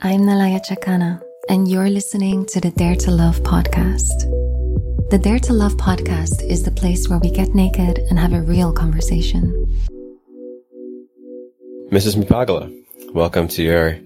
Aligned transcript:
I'm 0.00 0.20
Nalaya 0.20 0.64
Chakana, 0.64 1.20
and 1.48 1.66
you're 1.66 1.90
listening 1.90 2.46
to 2.46 2.60
the 2.60 2.70
Dare 2.70 2.94
to 2.94 3.10
Love 3.10 3.40
podcast. 3.42 4.30
The 5.10 5.18
Dare 5.18 5.40
to 5.40 5.52
Love 5.52 5.76
podcast 5.76 6.40
is 6.44 6.62
the 6.62 6.70
place 6.70 7.08
where 7.08 7.18
we 7.18 7.32
get 7.32 7.52
naked 7.52 7.98
and 8.08 8.16
have 8.16 8.32
a 8.32 8.40
real 8.40 8.72
conversation. 8.72 9.52
Mrs. 11.90 12.14
Meepagala, 12.14 12.72
welcome 13.12 13.48
to 13.48 13.62
your 13.64 13.98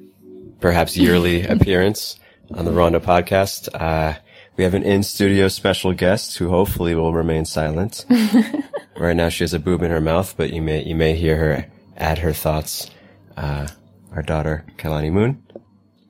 perhaps 0.60 0.96
yearly 0.96 1.42
appearance 1.46 2.18
on 2.54 2.64
the 2.64 2.70
Ruwando 2.70 2.98
podcast. 2.98 3.68
Uh, 3.74 4.18
we 4.56 4.64
have 4.64 4.72
an 4.72 4.84
in-studio 4.84 5.48
special 5.48 5.92
guest 5.92 6.38
who 6.38 6.48
hopefully 6.48 6.94
will 6.94 7.12
remain 7.12 7.44
silent. 7.44 8.06
right 8.96 9.14
now 9.14 9.28
she 9.28 9.44
has 9.44 9.52
a 9.52 9.58
boob 9.58 9.82
in 9.82 9.90
her 9.90 10.00
mouth, 10.00 10.38
but 10.38 10.54
you 10.54 10.62
may, 10.62 10.82
you 10.84 10.94
may 10.94 11.14
hear 11.14 11.36
her 11.36 11.66
add 11.98 12.16
her 12.16 12.32
thoughts. 12.32 12.90
Uh, 13.36 13.68
our 14.14 14.22
daughter, 14.22 14.64
Kalani 14.78 15.12
Moon. 15.12 15.42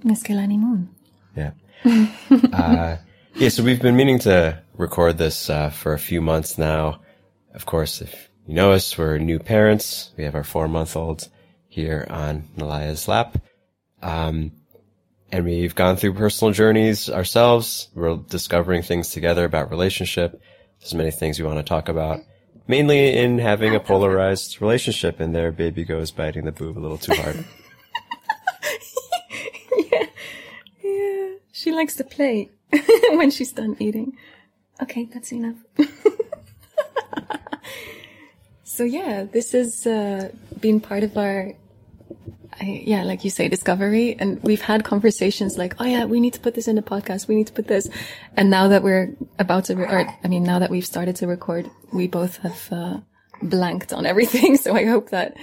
Miss 0.04 0.28
Moon. 0.28 0.90
Yeah. 1.36 1.52
uh, 2.52 2.96
yeah, 3.34 3.48
so 3.48 3.62
we've 3.62 3.80
been 3.80 3.96
meaning 3.96 4.18
to 4.20 4.62
record 4.76 5.18
this, 5.18 5.48
uh, 5.48 5.70
for 5.70 5.92
a 5.92 5.98
few 5.98 6.20
months 6.20 6.58
now. 6.58 7.00
Of 7.54 7.66
course, 7.66 8.00
if 8.00 8.30
you 8.46 8.54
know 8.54 8.72
us, 8.72 8.96
we're 8.96 9.18
new 9.18 9.38
parents. 9.38 10.10
We 10.16 10.24
have 10.24 10.34
our 10.34 10.44
four 10.44 10.68
month 10.68 10.96
old 10.96 11.28
here 11.68 12.06
on 12.10 12.48
Nalaya's 12.56 13.08
lap. 13.08 13.38
Um, 14.02 14.52
and 15.30 15.44
we've 15.46 15.74
gone 15.74 15.96
through 15.96 16.14
personal 16.14 16.52
journeys 16.52 17.08
ourselves. 17.08 17.88
We're 17.94 18.16
discovering 18.16 18.82
things 18.82 19.10
together 19.10 19.44
about 19.46 19.70
relationship. 19.70 20.40
There's 20.80 20.94
many 20.94 21.10
things 21.10 21.38
we 21.38 21.46
want 21.46 21.58
to 21.58 21.62
talk 21.62 21.88
about, 21.88 22.20
mainly 22.68 23.16
in 23.16 23.38
having 23.38 23.74
a 23.74 23.80
polarized 23.80 24.60
relationship 24.60 25.20
and 25.20 25.34
their 25.34 25.50
baby 25.50 25.84
goes 25.84 26.10
biting 26.10 26.44
the 26.44 26.52
boob 26.52 26.76
a 26.76 26.80
little 26.80 26.98
too 26.98 27.14
hard. 27.14 27.44
yeah. 29.92 30.06
Yeah. 30.82 31.28
She 31.62 31.70
likes 31.70 31.94
to 31.96 32.04
play 32.04 32.50
when 33.10 33.30
she's 33.30 33.52
done 33.52 33.76
eating. 33.78 34.16
Okay, 34.82 35.04
that's 35.04 35.30
enough. 35.32 35.54
so 38.64 38.82
yeah, 38.82 39.22
this 39.22 39.52
has 39.52 39.86
uh, 39.86 40.30
been 40.60 40.80
part 40.80 41.04
of 41.04 41.16
our 41.16 41.52
I, 42.60 42.82
yeah, 42.84 43.04
like 43.04 43.22
you 43.22 43.30
say, 43.30 43.46
discovery. 43.46 44.16
And 44.18 44.42
we've 44.42 44.60
had 44.60 44.82
conversations 44.82 45.56
like, 45.56 45.76
oh 45.78 45.84
yeah, 45.84 46.04
we 46.04 46.18
need 46.18 46.34
to 46.34 46.40
put 46.40 46.54
this 46.54 46.66
in 46.66 46.74
the 46.74 46.82
podcast. 46.82 47.28
We 47.28 47.36
need 47.36 47.46
to 47.46 47.52
put 47.52 47.68
this. 47.68 47.88
And 48.36 48.50
now 48.50 48.66
that 48.66 48.82
we're 48.82 49.14
about 49.38 49.66
to, 49.66 49.76
re- 49.76 49.86
or 49.86 50.18
I 50.24 50.26
mean, 50.26 50.42
now 50.42 50.58
that 50.58 50.68
we've 50.68 50.84
started 50.84 51.14
to 51.16 51.28
record, 51.28 51.70
we 51.92 52.08
both 52.08 52.38
have, 52.38 52.68
uh, 52.72 52.96
blanked 53.42 53.92
on 53.92 54.06
everything. 54.06 54.56
So 54.62 54.74
I 54.74 54.84
hope 54.84 55.10
that 55.10 55.36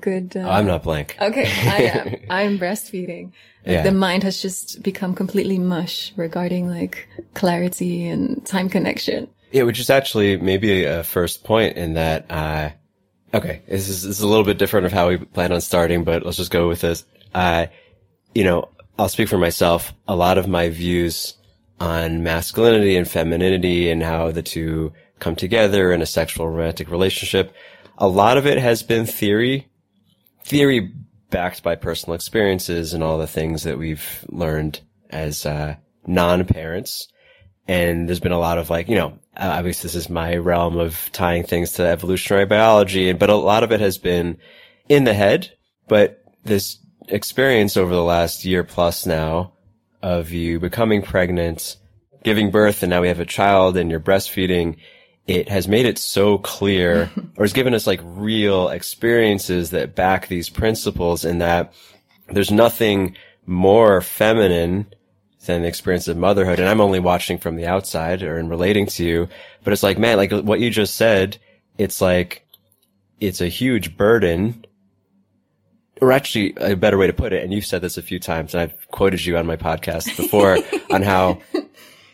good. 0.00 0.36
Uh, 0.36 0.48
I'm 0.48 0.66
not 0.66 0.82
blank. 0.84 1.16
Okay, 1.20 1.46
I 1.46 1.82
am. 1.94 2.16
I'm 2.30 2.58
breastfeeding. 2.58 3.24
Like, 3.26 3.34
Yeah. 3.66 3.82
The 3.82 3.92
mind 3.92 4.22
has 4.22 4.40
just 4.40 4.82
become 4.82 5.14
completely 5.14 5.58
mush 5.58 6.12
regarding 6.16 6.68
like 6.68 7.08
clarity 7.34 8.06
and 8.08 8.44
time 8.46 8.68
connection. 8.68 9.28
Yeah, 9.52 9.64
which 9.64 9.80
is 9.80 9.90
actually 9.90 10.36
maybe 10.36 10.84
a 10.84 11.02
first 11.02 11.42
point 11.42 11.76
in 11.76 11.94
that, 11.94 12.30
uh, 12.30 12.70
okay, 13.34 13.62
this 13.68 13.88
is, 13.88 14.02
this 14.04 14.18
is 14.18 14.22
a 14.22 14.28
little 14.28 14.44
bit 14.44 14.58
different 14.58 14.86
of 14.86 14.92
how 14.92 15.08
we 15.08 15.16
plan 15.16 15.50
on 15.52 15.60
starting, 15.60 16.04
but 16.04 16.24
let's 16.24 16.36
just 16.36 16.52
go 16.52 16.68
with 16.68 16.80
this. 16.80 17.04
Uh, 17.34 17.66
you 18.32 18.44
know, 18.44 18.68
I'll 18.96 19.08
speak 19.08 19.28
for 19.28 19.38
myself. 19.38 19.92
A 20.06 20.14
lot 20.14 20.38
of 20.38 20.46
my 20.46 20.68
views 20.68 21.34
on 21.80 22.22
masculinity 22.22 22.96
and 22.96 23.10
femininity 23.10 23.90
and 23.90 24.02
how 24.02 24.30
the 24.30 24.42
two 24.42 24.92
come 25.20 25.36
together 25.36 25.92
in 25.92 26.02
a 26.02 26.06
sexual 26.06 26.48
romantic 26.48 26.90
relationship, 26.90 27.54
a 27.98 28.08
lot 28.08 28.38
of 28.38 28.46
it 28.46 28.58
has 28.58 28.82
been 28.82 29.06
theory, 29.06 29.68
theory 30.44 30.92
backed 31.30 31.62
by 31.62 31.76
personal 31.76 32.14
experiences 32.14 32.92
and 32.94 33.04
all 33.04 33.18
the 33.18 33.26
things 33.26 33.62
that 33.62 33.78
we've 33.78 34.24
learned 34.28 34.80
as, 35.10 35.46
uh, 35.46 35.76
non-parents. 36.06 37.08
And 37.68 38.08
there's 38.08 38.20
been 38.20 38.32
a 38.32 38.38
lot 38.38 38.58
of 38.58 38.70
like, 38.70 38.88
you 38.88 38.96
know, 38.96 39.18
uh, 39.36 39.52
obviously 39.52 39.88
this 39.88 39.94
is 39.94 40.10
my 40.10 40.36
realm 40.36 40.76
of 40.76 41.08
tying 41.12 41.44
things 41.44 41.74
to 41.74 41.86
evolutionary 41.86 42.46
biology, 42.46 43.12
but 43.12 43.30
a 43.30 43.36
lot 43.36 43.62
of 43.62 43.70
it 43.70 43.80
has 43.80 43.98
been 43.98 44.38
in 44.88 45.04
the 45.04 45.14
head, 45.14 45.52
but 45.86 46.24
this 46.42 46.78
experience 47.08 47.76
over 47.76 47.94
the 47.94 48.02
last 48.02 48.44
year 48.44 48.64
plus 48.64 49.06
now 49.06 49.52
of 50.02 50.32
you 50.32 50.58
becoming 50.58 51.02
pregnant, 51.02 51.76
giving 52.24 52.50
birth, 52.50 52.82
and 52.82 52.90
now 52.90 53.02
we 53.02 53.08
have 53.08 53.20
a 53.20 53.26
child 53.26 53.76
and 53.76 53.90
you're 53.90 54.00
breastfeeding, 54.00 54.76
it 55.26 55.48
has 55.48 55.68
made 55.68 55.86
it 55.86 55.98
so 55.98 56.38
clear 56.38 57.10
or 57.36 57.44
has 57.44 57.52
given 57.52 57.74
us 57.74 57.86
like 57.86 58.00
real 58.02 58.68
experiences 58.68 59.70
that 59.70 59.94
back 59.94 60.28
these 60.28 60.48
principles 60.48 61.24
in 61.24 61.38
that 61.38 61.72
there's 62.28 62.50
nothing 62.50 63.16
more 63.46 64.00
feminine 64.00 64.86
than 65.46 65.62
the 65.62 65.68
experience 65.68 66.06
of 66.08 66.16
motherhood. 66.16 66.58
And 66.58 66.68
I'm 66.68 66.80
only 66.80 67.00
watching 67.00 67.38
from 67.38 67.56
the 67.56 67.66
outside 67.66 68.22
or 68.22 68.38
in 68.38 68.48
relating 68.48 68.86
to 68.86 69.04
you, 69.04 69.28
but 69.64 69.72
it's 69.72 69.82
like, 69.82 69.98
man, 69.98 70.16
like 70.16 70.30
what 70.32 70.60
you 70.60 70.70
just 70.70 70.96
said, 70.96 71.38
it's 71.78 72.00
like, 72.00 72.46
it's 73.20 73.40
a 73.40 73.48
huge 73.48 73.96
burden 73.96 74.64
or 76.00 76.12
actually 76.12 76.54
a 76.56 76.74
better 76.74 76.98
way 76.98 77.06
to 77.06 77.12
put 77.12 77.32
it. 77.32 77.42
And 77.42 77.52
you've 77.52 77.66
said 77.66 77.82
this 77.82 77.98
a 77.98 78.02
few 78.02 78.18
times 78.18 78.54
and 78.54 78.62
I've 78.62 78.88
quoted 78.90 79.24
you 79.24 79.36
on 79.36 79.46
my 79.46 79.56
podcast 79.56 80.16
before 80.16 80.58
on 80.90 81.02
how 81.02 81.40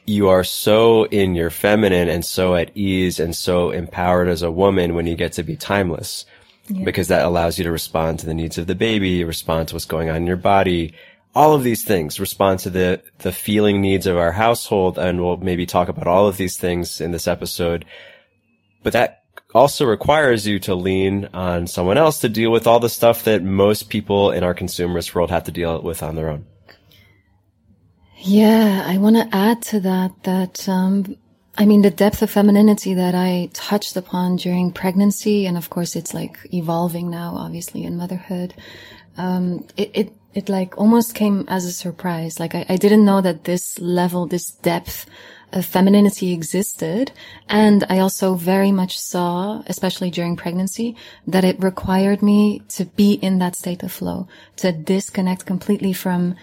you 0.07 0.29
are 0.29 0.45
so 0.45 1.05
in 1.05 1.35
your 1.35 1.51
feminine 1.51 2.09
and 2.09 2.25
so 2.25 2.55
at 2.55 2.77
ease 2.77 3.19
and 3.21 3.35
so 3.35 3.71
empowered 3.71 4.29
as 4.29 4.43
a 4.43 4.51
woman 4.51 4.95
when 4.95 5.07
you 5.07 5.17
get 5.17 5.33
to 5.33 5.43
be 5.43 5.57
timeless. 5.57 6.25
Because 6.85 7.09
that 7.09 7.25
allows 7.25 7.59
you 7.59 7.65
to 7.65 7.71
respond 7.71 8.19
to 8.19 8.27
the 8.27 8.35
needs 8.35 8.59
of 8.59 8.67
the 8.67 8.75
baby, 8.75 9.23
respond 9.23 9.69
to 9.69 9.75
what's 9.77 9.85
going 9.85 10.09
on 10.09 10.17
in 10.17 10.27
your 10.27 10.37
body, 10.37 10.95
all 11.33 11.55
of 11.55 11.63
these 11.63 11.85
things, 11.85 12.19
respond 12.19 12.59
to 12.61 12.71
the, 12.71 13.01
the 13.19 13.31
feeling 13.31 13.81
needs 13.81 14.07
of 14.07 14.17
our 14.17 14.33
household. 14.33 14.99
And 14.99 15.21
we'll 15.21 15.37
maybe 15.37 15.65
talk 15.65 15.89
about 15.89 16.09
all 16.09 16.27
of 16.27 16.39
these 16.39 16.57
things 16.57 17.01
in 17.01 17.13
this 17.13 17.29
episode. 17.29 17.85
But 18.83 18.95
that 18.95 19.23
also 19.55 19.87
requires 19.87 20.47
you 20.47 20.59
to 20.61 20.75
lean 20.75 21.29
on 21.33 21.67
someone 21.69 21.99
else 21.99 22.21
to 22.21 22.29
deal 22.29 22.51
with 22.51 22.67
all 22.67 22.81
the 22.81 22.89
stuff 22.89 23.25
that 23.25 23.45
most 23.45 23.89
people 23.89 24.33
in 24.33 24.43
our 24.43 24.55
consumerist 24.55 25.15
world 25.15 25.31
have 25.31 25.45
to 25.45 25.53
deal 25.53 25.81
with 25.83 26.03
on 26.03 26.17
their 26.17 26.31
own. 26.31 26.47
Yeah, 28.19 28.83
I 28.87 28.99
want 28.99 29.17
to 29.17 29.29
add 29.37 29.63
to 29.63 29.81
that 29.81 30.23
that 30.25 30.69
um, 30.69 31.17
I 31.59 31.67
mean 31.67 31.83
the 31.83 31.91
depth 31.91 32.23
of 32.23 32.31
femininity 32.31 32.95
that 32.95 33.15
I 33.15 33.51
touched 33.53 33.97
upon 33.97 34.37
during 34.37 34.73
pregnancy, 34.73 35.47
and 35.47 35.57
of 35.57 35.71
course 35.71 35.97
it's 35.97 36.15
like 36.15 36.39
evolving 36.53 37.11
now, 37.11 37.35
obviously 37.37 37.85
in 37.85 37.97
motherhood. 37.97 38.55
Um, 39.19 39.67
it, 39.77 39.91
it 39.95 40.13
it 40.35 40.49
like 40.49 40.77
almost 40.79 41.15
came 41.15 41.45
as 41.49 41.65
a 41.65 41.73
surprise. 41.73 42.41
Like 42.41 42.55
I, 42.55 42.67
I 42.69 42.77
didn't 42.77 43.05
know 43.05 43.21
that 43.21 43.45
this 43.45 43.79
level, 43.79 44.27
this 44.27 44.51
depth 44.51 45.07
of 45.53 45.65
femininity 45.65 46.33
existed. 46.33 47.13
And 47.49 47.85
I 47.89 47.99
also 48.01 48.35
very 48.35 48.73
much 48.73 48.99
saw, 48.99 49.63
especially 49.67 50.11
during 50.11 50.37
pregnancy, 50.37 50.97
that 51.27 51.45
it 51.45 51.63
required 51.63 52.21
me 52.23 52.63
to 52.71 52.85
be 52.85 53.15
in 53.15 53.39
that 53.39 53.57
state 53.57 53.83
of 53.83 53.93
flow, 53.93 54.29
to 54.57 54.73
disconnect 54.73 55.47
completely 55.47 55.93
from 55.93 56.35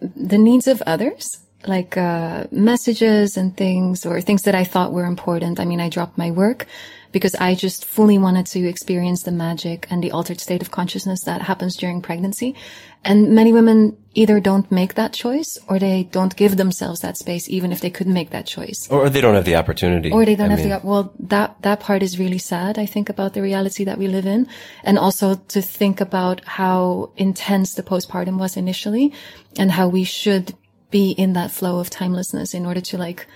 the 0.00 0.38
needs 0.38 0.66
of 0.66 0.82
others, 0.86 1.38
like 1.66 1.96
uh, 1.96 2.44
messages 2.50 3.36
and 3.36 3.56
things, 3.56 4.06
or 4.06 4.20
things 4.20 4.42
that 4.42 4.54
I 4.54 4.64
thought 4.64 4.92
were 4.92 5.04
important. 5.04 5.60
I 5.60 5.64
mean, 5.64 5.80
I 5.80 5.88
dropped 5.88 6.16
my 6.18 6.30
work 6.30 6.66
because 7.12 7.34
I 7.34 7.54
just 7.54 7.84
fully 7.84 8.18
wanted 8.18 8.46
to 8.46 8.66
experience 8.66 9.22
the 9.22 9.32
magic 9.32 9.86
and 9.90 10.02
the 10.02 10.12
altered 10.12 10.40
state 10.40 10.62
of 10.62 10.70
consciousness 10.70 11.22
that 11.24 11.42
happens 11.42 11.76
during 11.76 12.02
pregnancy. 12.02 12.54
And 13.02 13.30
many 13.34 13.52
women 13.52 13.96
either 14.14 14.40
don't 14.40 14.70
make 14.70 14.94
that 14.94 15.12
choice 15.12 15.56
or 15.68 15.78
they 15.78 16.04
don't 16.04 16.36
give 16.36 16.56
themselves 16.56 17.00
that 17.00 17.16
space, 17.16 17.48
even 17.48 17.72
if 17.72 17.80
they 17.80 17.90
could 17.90 18.06
make 18.06 18.30
that 18.30 18.46
choice. 18.46 18.86
Or 18.90 19.08
they 19.08 19.20
don't 19.20 19.34
have 19.34 19.46
the 19.46 19.56
opportunity. 19.56 20.10
Or 20.10 20.24
they 20.24 20.36
don't 20.36 20.52
I 20.52 20.56
have 20.56 20.60
mean, 20.60 20.68
the, 20.68 20.80
well, 20.82 21.12
that, 21.20 21.62
that 21.62 21.80
part 21.80 22.02
is 22.02 22.18
really 22.18 22.38
sad, 22.38 22.78
I 22.78 22.86
think, 22.86 23.08
about 23.08 23.32
the 23.32 23.42
reality 23.42 23.84
that 23.84 23.98
we 23.98 24.06
live 24.06 24.26
in. 24.26 24.48
And 24.84 24.98
also 24.98 25.36
to 25.36 25.62
think 25.62 26.00
about 26.00 26.44
how 26.44 27.12
intense 27.16 27.74
the 27.74 27.82
postpartum 27.82 28.38
was 28.38 28.56
initially 28.56 29.12
and 29.56 29.72
how 29.72 29.88
we 29.88 30.04
should 30.04 30.54
be 30.90 31.12
in 31.12 31.32
that 31.34 31.50
flow 31.50 31.78
of 31.78 31.88
timelessness 31.88 32.52
in 32.52 32.66
order 32.66 32.80
to 32.80 32.98
like 32.98 33.26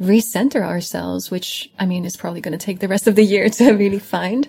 recenter 0.00 0.62
ourselves, 0.62 1.30
which 1.30 1.70
I 1.78 1.86
mean 1.86 2.04
is 2.04 2.16
probably 2.16 2.40
going 2.40 2.58
to 2.58 2.64
take 2.64 2.80
the 2.80 2.88
rest 2.88 3.06
of 3.06 3.14
the 3.14 3.24
year 3.24 3.48
to 3.58 3.72
really 3.72 3.98
find. 3.98 4.48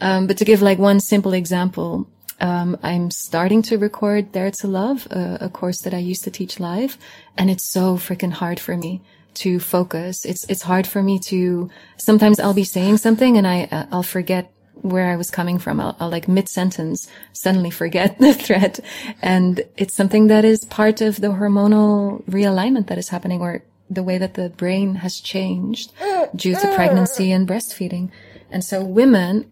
Um, 0.00 0.26
but 0.26 0.36
to 0.38 0.44
give 0.44 0.62
like 0.62 0.78
one 0.78 1.00
simple 1.00 1.32
example, 1.32 2.06
um, 2.40 2.76
I'm 2.82 3.10
starting 3.10 3.62
to 3.62 3.78
record 3.78 4.32
Dare 4.32 4.50
to 4.50 4.68
Love, 4.68 5.06
a, 5.10 5.38
a 5.42 5.48
course 5.48 5.80
that 5.82 5.94
I 5.94 5.98
used 5.98 6.24
to 6.24 6.30
teach 6.30 6.60
live, 6.60 6.98
and 7.36 7.50
it's 7.50 7.64
so 7.64 7.96
freaking 7.96 8.32
hard 8.32 8.60
for 8.60 8.76
me 8.76 9.00
to 9.34 9.58
focus. 9.58 10.24
It's 10.24 10.44
it's 10.44 10.62
hard 10.62 10.86
for 10.86 11.02
me 11.02 11.18
to. 11.20 11.70
Sometimes 11.96 12.38
I'll 12.38 12.54
be 12.54 12.64
saying 12.64 12.98
something 12.98 13.36
and 13.36 13.46
I 13.46 13.68
uh, 13.70 13.86
I'll 13.90 14.02
forget 14.02 14.52
where 14.82 15.10
I 15.10 15.16
was 15.16 15.30
coming 15.30 15.58
from. 15.58 15.80
I'll, 15.80 15.96
I'll 15.98 16.10
like 16.10 16.28
mid 16.28 16.48
sentence 16.48 17.08
suddenly 17.32 17.70
forget 17.70 18.18
the 18.20 18.34
thread, 18.34 18.80
and 19.22 19.62
it's 19.76 19.94
something 19.94 20.26
that 20.26 20.44
is 20.44 20.64
part 20.64 21.00
of 21.00 21.20
the 21.20 21.28
hormonal 21.28 22.22
realignment 22.24 22.88
that 22.88 22.98
is 22.98 23.08
happening, 23.08 23.40
or 23.40 23.62
the 23.88 24.02
way 24.02 24.18
that 24.18 24.34
the 24.34 24.50
brain 24.50 24.96
has 24.96 25.20
changed 25.20 25.92
due 26.34 26.54
to 26.54 26.74
pregnancy 26.74 27.30
and 27.32 27.48
breastfeeding. 27.48 28.10
And 28.50 28.64
so 28.64 28.82
women 28.84 29.50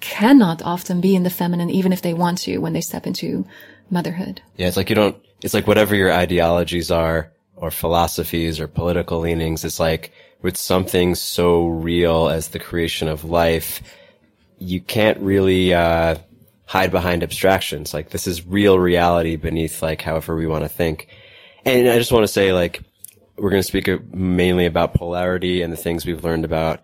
cannot 0.00 0.62
often 0.62 1.00
be 1.00 1.14
in 1.14 1.22
the 1.22 1.30
feminine, 1.30 1.70
even 1.70 1.92
if 1.92 2.02
they 2.02 2.14
want 2.14 2.38
to, 2.38 2.58
when 2.58 2.72
they 2.72 2.80
step 2.80 3.06
into 3.06 3.46
motherhood. 3.90 4.40
Yeah, 4.56 4.68
it's 4.68 4.76
like 4.76 4.88
you 4.88 4.94
don't, 4.94 5.16
it's 5.42 5.54
like 5.54 5.66
whatever 5.66 5.94
your 5.94 6.12
ideologies 6.12 6.90
are 6.90 7.32
or 7.56 7.70
philosophies 7.70 8.60
or 8.60 8.68
political 8.68 9.20
leanings, 9.20 9.64
it's 9.64 9.80
like 9.80 10.12
with 10.42 10.56
something 10.56 11.14
so 11.14 11.66
real 11.66 12.28
as 12.28 12.48
the 12.48 12.58
creation 12.58 13.08
of 13.08 13.24
life, 13.24 13.82
you 14.58 14.80
can't 14.80 15.18
really, 15.20 15.72
uh, 15.72 16.16
hide 16.66 16.90
behind 16.90 17.22
abstractions. 17.22 17.94
Like 17.94 18.10
this 18.10 18.26
is 18.26 18.44
real 18.44 18.78
reality 18.78 19.36
beneath 19.36 19.82
like 19.82 20.02
however 20.02 20.36
we 20.36 20.46
want 20.46 20.64
to 20.64 20.68
think. 20.68 21.08
And 21.64 21.88
I 21.88 21.98
just 21.98 22.12
want 22.12 22.24
to 22.24 22.28
say 22.28 22.52
like, 22.52 22.82
we're 23.38 23.50
going 23.50 23.62
to 23.62 23.66
speak 23.66 23.88
mainly 24.14 24.66
about 24.66 24.94
polarity 24.94 25.62
and 25.62 25.72
the 25.72 25.76
things 25.76 26.06
we've 26.06 26.24
learned 26.24 26.44
about 26.44 26.82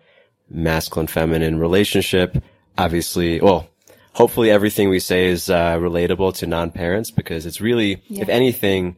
masculine 0.49 1.07
feminine 1.07 1.59
relationship. 1.59 2.41
Obviously, 2.77 3.41
well, 3.41 3.69
hopefully 4.13 4.51
everything 4.51 4.89
we 4.89 4.99
say 4.99 5.25
is 5.25 5.49
uh, 5.49 5.77
relatable 5.77 6.35
to 6.35 6.47
non-parents 6.47 7.11
because 7.11 7.45
it's 7.45 7.61
really, 7.61 8.03
yeah. 8.07 8.21
if 8.21 8.29
anything, 8.29 8.97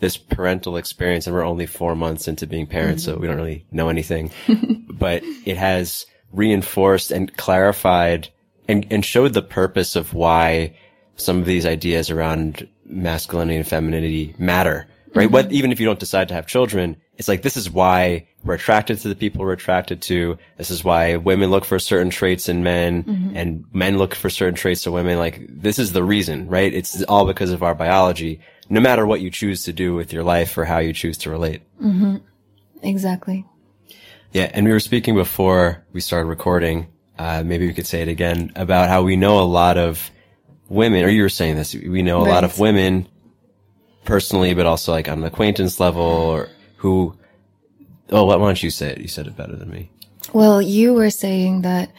this 0.00 0.16
parental 0.16 0.76
experience, 0.76 1.26
and 1.26 1.34
we're 1.34 1.44
only 1.44 1.66
four 1.66 1.94
months 1.94 2.28
into 2.28 2.46
being 2.46 2.66
parents, 2.66 3.02
mm-hmm. 3.04 3.14
so 3.14 3.18
we 3.18 3.26
don't 3.26 3.36
really 3.36 3.66
know 3.70 3.88
anything, 3.88 4.30
but 4.90 5.22
it 5.44 5.56
has 5.56 6.06
reinforced 6.32 7.10
and 7.10 7.36
clarified 7.36 8.28
and, 8.68 8.86
and 8.90 9.04
showed 9.04 9.34
the 9.34 9.42
purpose 9.42 9.94
of 9.94 10.14
why 10.14 10.74
some 11.16 11.38
of 11.38 11.44
these 11.44 11.66
ideas 11.66 12.10
around 12.10 12.68
masculinity 12.84 13.56
and 13.56 13.68
femininity 13.68 14.34
matter, 14.38 14.86
right? 15.14 15.26
Mm-hmm. 15.26 15.32
What, 15.32 15.52
even 15.52 15.72
if 15.72 15.80
you 15.80 15.86
don't 15.86 15.98
decide 15.98 16.28
to 16.28 16.34
have 16.34 16.46
children, 16.46 16.96
it's 17.16 17.28
like, 17.28 17.42
this 17.42 17.56
is 17.56 17.70
why 17.70 18.28
we're 18.42 18.54
attracted 18.54 18.98
to 19.00 19.08
the 19.08 19.14
people 19.14 19.40
we're 19.40 19.52
attracted 19.52 20.02
to. 20.02 20.38
This 20.58 20.70
is 20.70 20.82
why 20.82 21.16
women 21.16 21.50
look 21.50 21.64
for 21.64 21.78
certain 21.78 22.10
traits 22.10 22.48
in 22.48 22.62
men 22.62 23.04
mm-hmm. 23.04 23.36
and 23.36 23.64
men 23.72 23.98
look 23.98 24.14
for 24.14 24.28
certain 24.28 24.54
traits 24.54 24.86
in 24.86 24.92
women. 24.92 25.18
Like, 25.18 25.46
this 25.48 25.78
is 25.78 25.92
the 25.92 26.02
reason, 26.02 26.48
right? 26.48 26.72
It's 26.72 27.02
all 27.04 27.26
because 27.26 27.52
of 27.52 27.62
our 27.62 27.74
biology, 27.74 28.40
no 28.68 28.80
matter 28.80 29.06
what 29.06 29.20
you 29.20 29.30
choose 29.30 29.64
to 29.64 29.72
do 29.72 29.94
with 29.94 30.12
your 30.12 30.24
life 30.24 30.58
or 30.58 30.64
how 30.64 30.78
you 30.78 30.92
choose 30.92 31.18
to 31.18 31.30
relate. 31.30 31.62
Mm-hmm. 31.80 32.16
Exactly. 32.82 33.44
Yeah. 34.32 34.50
And 34.52 34.66
we 34.66 34.72
were 34.72 34.80
speaking 34.80 35.14
before 35.14 35.84
we 35.92 36.00
started 36.00 36.26
recording. 36.26 36.88
Uh, 37.16 37.44
maybe 37.44 37.66
we 37.66 37.72
could 37.72 37.86
say 37.86 38.02
it 38.02 38.08
again 38.08 38.52
about 38.56 38.88
how 38.88 39.02
we 39.02 39.14
know 39.14 39.38
a 39.38 39.46
lot 39.46 39.78
of 39.78 40.10
women, 40.68 41.04
or 41.04 41.08
you 41.08 41.22
were 41.22 41.28
saying 41.28 41.54
this, 41.54 41.72
we 41.74 42.02
know 42.02 42.22
a 42.22 42.24
right. 42.24 42.30
lot 42.30 42.44
of 42.44 42.58
women 42.58 43.06
personally, 44.04 44.54
but 44.54 44.66
also 44.66 44.92
like 44.92 45.08
on 45.08 45.18
an 45.18 45.24
acquaintance 45.24 45.80
level 45.80 46.02
or 46.02 46.48
who, 46.76 47.16
oh, 48.10 48.24
why 48.24 48.36
don't 48.36 48.62
you 48.62 48.70
say 48.70 48.90
it? 48.90 48.98
You 48.98 49.08
said 49.08 49.26
it 49.26 49.36
better 49.36 49.56
than 49.56 49.70
me. 49.70 49.90
Well, 50.32 50.60
you 50.60 50.94
were 50.94 51.10
saying 51.10 51.62
that 51.62 51.90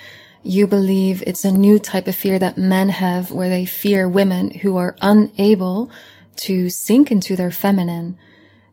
you 0.43 0.67
believe 0.67 1.23
it's 1.25 1.43
a 1.43 1.51
new 1.51 1.79
type 1.79 2.07
of 2.07 2.15
fear 2.15 2.37
that 2.37 2.57
men 2.57 2.89
have 2.89 3.31
where 3.31 3.49
they 3.49 3.65
fear 3.65 4.07
women 4.07 4.51
who 4.51 4.77
are 4.77 4.95
unable 5.01 5.89
to 6.37 6.69
sink 6.69 7.11
into 7.11 7.35
their 7.35 7.51
feminine. 7.51 8.17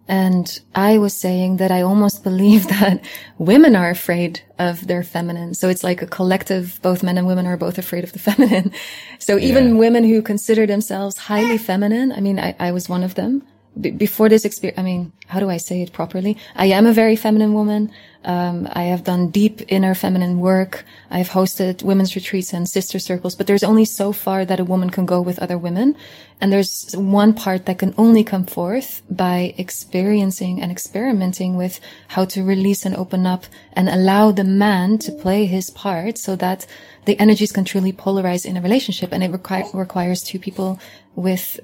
And 0.09 0.61
I 0.75 0.99
was 0.99 1.15
saying 1.15 1.57
that 1.59 1.71
I 1.71 1.83
almost 1.83 2.25
believe 2.25 2.69
that 2.81 3.05
women 3.39 3.77
are 3.77 3.91
afraid 3.91 4.43
of 4.59 4.87
their 4.87 5.03
feminine. 5.03 5.55
So 5.55 5.69
it's 5.69 5.85
like 5.85 6.03
a 6.03 6.07
collective, 6.07 6.81
both 6.83 7.03
men 7.03 7.19
and 7.19 7.27
women 7.27 7.47
are 7.47 7.57
both 7.57 7.79
afraid 7.79 8.05
of 8.05 8.13
the 8.13 8.19
feminine. 8.31 8.73
So 9.19 9.39
even 9.39 9.69
yeah. 9.69 9.75
women 9.75 10.05
who 10.05 10.23
consider 10.23 10.67
themselves 10.67 11.17
highly 11.17 11.59
feminine, 11.59 12.13
I 12.13 12.21
mean, 12.21 12.39
I, 12.39 12.55
I 12.59 12.73
was 12.73 12.89
one 12.89 13.05
of 13.05 13.15
them 13.15 13.43
b- 13.81 13.91
before 13.91 14.29
this 14.29 14.45
experience, 14.45 14.79
I 14.79 14.83
mean, 14.83 15.13
how 15.27 15.41
do 15.41 15.51
I 15.51 15.57
say 15.57 15.83
it 15.83 15.93
properly? 15.93 16.37
I 16.55 16.67
am 16.67 16.87
a 16.87 16.93
very 16.93 17.17
feminine 17.17 17.55
woman. 17.55 17.91
Um, 18.25 18.69
I 18.73 18.85
have 18.85 19.05
done 19.05 19.31
deep 19.31 19.63
inner 19.69 19.95
feminine 19.95 20.39
work. 20.39 20.85
I've 21.11 21.31
hosted 21.31 21.83
women's 21.83 22.15
retreats 22.15 22.53
and 22.53 22.69
sister 22.69 22.99
circles, 22.99 23.35
but 23.35 23.47
there's 23.47 23.65
only 23.65 23.85
so 23.85 24.13
far 24.13 24.45
that 24.45 24.61
a 24.61 24.65
woman 24.65 24.91
can 24.91 25.07
go 25.07 25.21
with 25.21 25.39
other 25.41 25.59
women. 25.59 25.97
And 26.41 26.53
there's 26.53 26.95
one 26.97 27.35
part 27.35 27.67
that 27.67 27.79
can 27.79 27.95
only 27.99 28.23
come 28.25 28.47
forth 28.47 29.03
by 29.11 29.55
experiencing 29.59 30.61
and 30.61 30.71
experimenting 30.71 31.57
with 31.57 31.81
how 32.09 32.25
to 32.27 32.45
release 32.45 32.85
and 32.85 32.97
open 32.97 33.27
up 33.27 33.45
and 33.73 33.89
allow 33.89 34.31
the 34.31 34.45
man 34.45 34.99
to 34.99 35.13
play 35.13 35.47
his 35.47 35.71
part 35.71 36.19
so 36.19 36.37
that 36.37 36.67
the 37.07 37.19
energies 37.19 37.53
can 37.53 37.65
truly 37.65 37.93
polarize 37.93 38.47
in 38.47 38.57
a 38.57 38.63
relationship. 38.63 39.13
And 39.13 39.25
it 39.25 39.31
require, 39.31 39.65
requires 39.73 40.23
two 40.23 40.39
people 40.39 40.79
with 41.17 41.59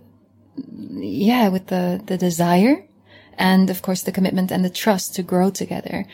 yeah, 0.96 1.48
with 1.48 1.68
the, 1.68 2.02
the 2.04 2.18
desire 2.18 2.84
and 3.38 3.70
of 3.70 3.82
course 3.82 4.02
the 4.02 4.12
commitment 4.12 4.50
and 4.50 4.64
the 4.64 4.70
trust 4.70 5.14
to 5.14 5.22
grow 5.22 5.50
together. 5.50 6.04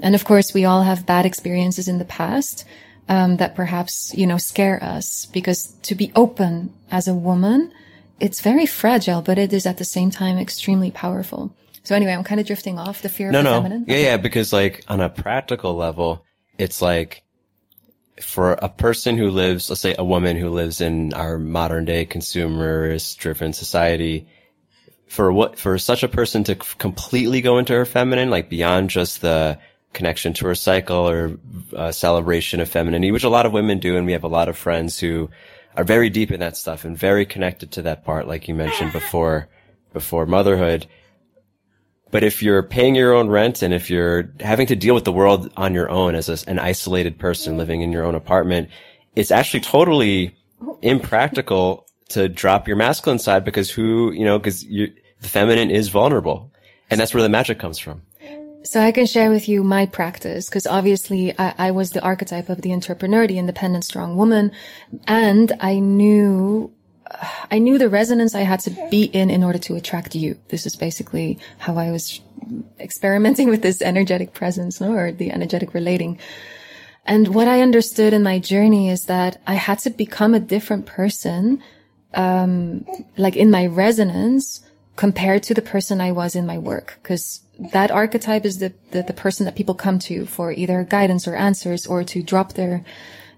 And 0.00 0.14
of 0.14 0.24
course, 0.24 0.54
we 0.54 0.64
all 0.64 0.82
have 0.82 1.06
bad 1.06 1.26
experiences 1.26 1.88
in 1.88 1.98
the 1.98 2.04
past, 2.04 2.64
um, 3.08 3.36
that 3.38 3.54
perhaps, 3.54 4.14
you 4.14 4.26
know, 4.26 4.38
scare 4.38 4.82
us 4.82 5.26
because 5.26 5.66
to 5.82 5.94
be 5.94 6.12
open 6.14 6.72
as 6.90 7.08
a 7.08 7.14
woman, 7.14 7.72
it's 8.20 8.40
very 8.40 8.66
fragile, 8.66 9.20
but 9.20 9.38
it 9.38 9.52
is 9.52 9.66
at 9.66 9.78
the 9.78 9.84
same 9.84 10.10
time 10.10 10.38
extremely 10.38 10.90
powerful. 10.90 11.54
So 11.82 11.96
anyway, 11.96 12.12
I'm 12.12 12.24
kind 12.24 12.40
of 12.40 12.46
drifting 12.46 12.78
off 12.78 13.02
the 13.02 13.08
fear 13.08 13.30
no, 13.30 13.40
of 13.40 13.44
the 13.44 13.50
no. 13.50 13.56
feminine. 13.56 13.84
Yeah, 13.88 13.96
yeah, 13.96 14.16
because 14.16 14.52
like 14.52 14.84
on 14.88 15.00
a 15.00 15.08
practical 15.08 15.74
level, 15.74 16.24
it's 16.58 16.80
like 16.80 17.22
for 18.20 18.52
a 18.52 18.68
person 18.68 19.16
who 19.16 19.30
lives, 19.30 19.70
let's 19.70 19.80
say 19.80 19.94
a 19.98 20.04
woman 20.04 20.36
who 20.36 20.50
lives 20.50 20.80
in 20.80 21.12
our 21.14 21.38
modern 21.38 21.86
day 21.86 22.06
consumerist 22.06 23.16
driven 23.16 23.52
society, 23.52 24.28
for 25.08 25.32
what, 25.32 25.58
for 25.58 25.78
such 25.78 26.04
a 26.04 26.08
person 26.08 26.44
to 26.44 26.54
completely 26.54 27.40
go 27.40 27.58
into 27.58 27.72
her 27.72 27.86
feminine, 27.86 28.30
like 28.30 28.48
beyond 28.48 28.90
just 28.90 29.20
the 29.20 29.58
connection 29.92 30.32
to 30.34 30.46
her 30.46 30.54
cycle 30.54 31.08
or 31.08 31.38
uh, 31.74 31.92
celebration 31.92 32.60
of 32.60 32.68
femininity, 32.68 33.12
which 33.12 33.24
a 33.24 33.28
lot 33.28 33.46
of 33.46 33.52
women 33.52 33.78
do. 33.78 33.96
And 33.96 34.06
we 34.06 34.12
have 34.12 34.24
a 34.24 34.28
lot 34.28 34.48
of 34.48 34.56
friends 34.56 34.98
who 34.98 35.30
are 35.76 35.84
very 35.84 36.10
deep 36.10 36.30
in 36.30 36.40
that 36.40 36.56
stuff 36.56 36.84
and 36.84 36.96
very 36.96 37.26
connected 37.26 37.72
to 37.72 37.82
that 37.82 38.04
part, 38.04 38.26
like 38.26 38.48
you 38.48 38.54
mentioned 38.54 38.92
before, 38.92 39.48
before 39.92 40.26
motherhood. 40.26 40.86
But 42.10 42.24
if 42.24 42.42
you're 42.42 42.62
paying 42.62 42.94
your 42.96 43.14
own 43.14 43.28
rent 43.28 43.62
and 43.62 43.72
if 43.72 43.88
you're 43.88 44.32
having 44.40 44.66
to 44.68 44.76
deal 44.76 44.94
with 44.94 45.04
the 45.04 45.12
world 45.12 45.50
on 45.56 45.74
your 45.74 45.88
own 45.88 46.14
as 46.14 46.28
a, 46.28 46.50
an 46.50 46.58
isolated 46.58 47.18
person 47.18 47.56
living 47.56 47.82
in 47.82 47.92
your 47.92 48.04
own 48.04 48.14
apartment, 48.14 48.68
it's 49.14 49.30
actually 49.30 49.60
totally 49.60 50.36
impractical 50.82 51.86
to 52.08 52.28
drop 52.28 52.66
your 52.66 52.76
masculine 52.76 53.18
side 53.18 53.44
because 53.44 53.70
who, 53.70 54.12
you 54.12 54.24
know, 54.24 54.38
because 54.38 54.62
the 54.64 54.92
feminine 55.20 55.70
is 55.70 55.88
vulnerable. 55.88 56.52
And 56.90 56.98
that's 56.98 57.14
where 57.14 57.22
the 57.22 57.28
magic 57.28 57.60
comes 57.60 57.78
from. 57.78 58.02
So 58.62 58.80
I 58.80 58.92
can 58.92 59.06
share 59.06 59.30
with 59.30 59.48
you 59.48 59.64
my 59.64 59.86
practice 59.86 60.48
because 60.48 60.66
obviously 60.66 61.38
I, 61.38 61.54
I, 61.56 61.70
was 61.70 61.90
the 61.90 62.02
archetype 62.02 62.50
of 62.50 62.60
the 62.60 62.72
entrepreneur, 62.74 63.26
the 63.26 63.38
independent, 63.38 63.84
strong 63.84 64.16
woman. 64.16 64.52
And 65.06 65.52
I 65.60 65.78
knew 65.78 66.72
I 67.50 67.58
knew 67.58 67.78
the 67.78 67.88
resonance 67.88 68.34
I 68.34 68.42
had 68.42 68.60
to 68.60 68.88
be 68.90 69.04
in 69.04 69.30
in 69.30 69.42
order 69.42 69.58
to 69.58 69.74
attract 69.74 70.14
you. 70.14 70.38
This 70.48 70.66
is 70.66 70.76
basically 70.76 71.38
how 71.58 71.76
I 71.76 71.90
was 71.90 72.20
experimenting 72.78 73.48
with 73.48 73.62
this 73.62 73.82
energetic 73.82 74.32
presence 74.32 74.80
or 74.80 75.10
the 75.10 75.32
energetic 75.32 75.74
relating. 75.74 76.18
And 77.04 77.34
what 77.34 77.48
I 77.48 77.62
understood 77.62 78.12
in 78.12 78.22
my 78.22 78.38
journey 78.38 78.90
is 78.90 79.06
that 79.06 79.40
I 79.46 79.54
had 79.54 79.80
to 79.80 79.90
become 79.90 80.34
a 80.34 80.40
different 80.40 80.86
person, 80.86 81.62
um, 82.14 82.86
like 83.16 83.36
in 83.36 83.50
my 83.50 83.66
resonance 83.66 84.60
compared 84.96 85.42
to 85.44 85.54
the 85.54 85.62
person 85.62 86.00
I 86.00 86.12
was 86.12 86.36
in 86.36 86.46
my 86.46 86.58
work. 86.58 87.00
Cause 87.02 87.40
that 87.72 87.90
archetype 87.90 88.44
is 88.44 88.58
the, 88.58 88.72
the, 88.90 89.02
the 89.02 89.12
person 89.12 89.44
that 89.44 89.54
people 89.54 89.74
come 89.74 89.98
to 90.00 90.26
for 90.26 90.50
either 90.52 90.82
guidance 90.84 91.28
or 91.28 91.34
answers 91.34 91.86
or 91.86 92.02
to 92.04 92.22
drop 92.22 92.54
their, 92.54 92.84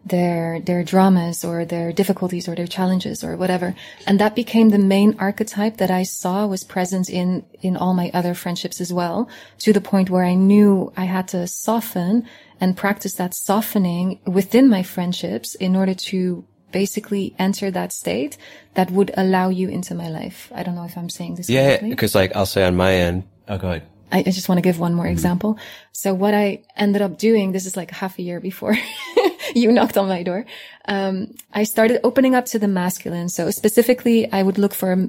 their 0.04 0.60
their 0.60 0.82
dramas 0.82 1.44
or 1.44 1.64
their 1.64 1.92
difficulties 1.92 2.48
or 2.48 2.54
their 2.54 2.66
challenges 2.66 3.22
or 3.22 3.36
whatever. 3.36 3.74
And 4.06 4.18
that 4.18 4.34
became 4.34 4.70
the 4.70 4.78
main 4.78 5.16
archetype 5.18 5.76
that 5.76 5.90
i 5.90 6.02
saw 6.02 6.46
was 6.46 6.64
present 6.64 7.08
in 7.08 7.44
in 7.60 7.76
all 7.76 7.94
my 7.94 8.10
other 8.12 8.34
friendships 8.34 8.80
as 8.80 8.92
well 8.92 9.28
to 9.58 9.72
the 9.72 9.80
point 9.80 10.10
where 10.10 10.24
i 10.24 10.34
knew 10.34 10.92
i 10.96 11.04
had 11.04 11.28
to 11.28 11.46
soften 11.46 12.26
and 12.60 12.76
practice 12.76 13.14
that 13.14 13.34
softening 13.34 14.20
within 14.26 14.68
my 14.68 14.82
friendships 14.82 15.54
in 15.56 15.76
order 15.76 15.94
to 15.94 16.44
basically 16.72 17.34
enter 17.38 17.70
that 17.70 17.92
state 17.92 18.36
that 18.74 18.90
would 18.90 19.10
allow 19.16 19.50
you 19.50 19.68
into 19.68 19.94
my 19.94 20.08
life. 20.08 20.50
I 20.54 20.62
don't 20.62 20.74
know 20.74 20.84
if 20.84 20.96
i'm 20.96 21.10
saying 21.10 21.36
this 21.36 21.48
yeah 21.48 21.80
because 21.80 22.14
like 22.14 22.34
i'll 22.34 22.46
say 22.46 22.64
on 22.64 22.76
my 22.76 22.92
end 22.92 23.24
oh 23.48 23.58
go 23.58 23.68
ahead 23.68 23.91
I, 24.12 24.18
I 24.18 24.30
just 24.30 24.48
want 24.48 24.58
to 24.58 24.62
give 24.62 24.78
one 24.78 24.94
more 24.94 25.06
mm-hmm. 25.06 25.12
example. 25.12 25.58
So 25.92 26.14
what 26.14 26.34
I 26.34 26.62
ended 26.76 27.02
up 27.02 27.18
doing, 27.18 27.52
this 27.52 27.66
is 27.66 27.76
like 27.76 27.90
half 27.90 28.18
a 28.18 28.22
year 28.22 28.38
before 28.38 28.76
you 29.54 29.72
knocked 29.72 29.96
on 29.96 30.08
my 30.08 30.22
door. 30.22 30.44
Um, 30.86 31.34
I 31.52 31.64
started 31.64 32.00
opening 32.04 32.34
up 32.34 32.46
to 32.46 32.58
the 32.58 32.68
masculine. 32.68 33.28
So 33.28 33.50
specifically, 33.50 34.30
I 34.30 34.42
would 34.42 34.58
look 34.58 34.74
for 34.74 35.08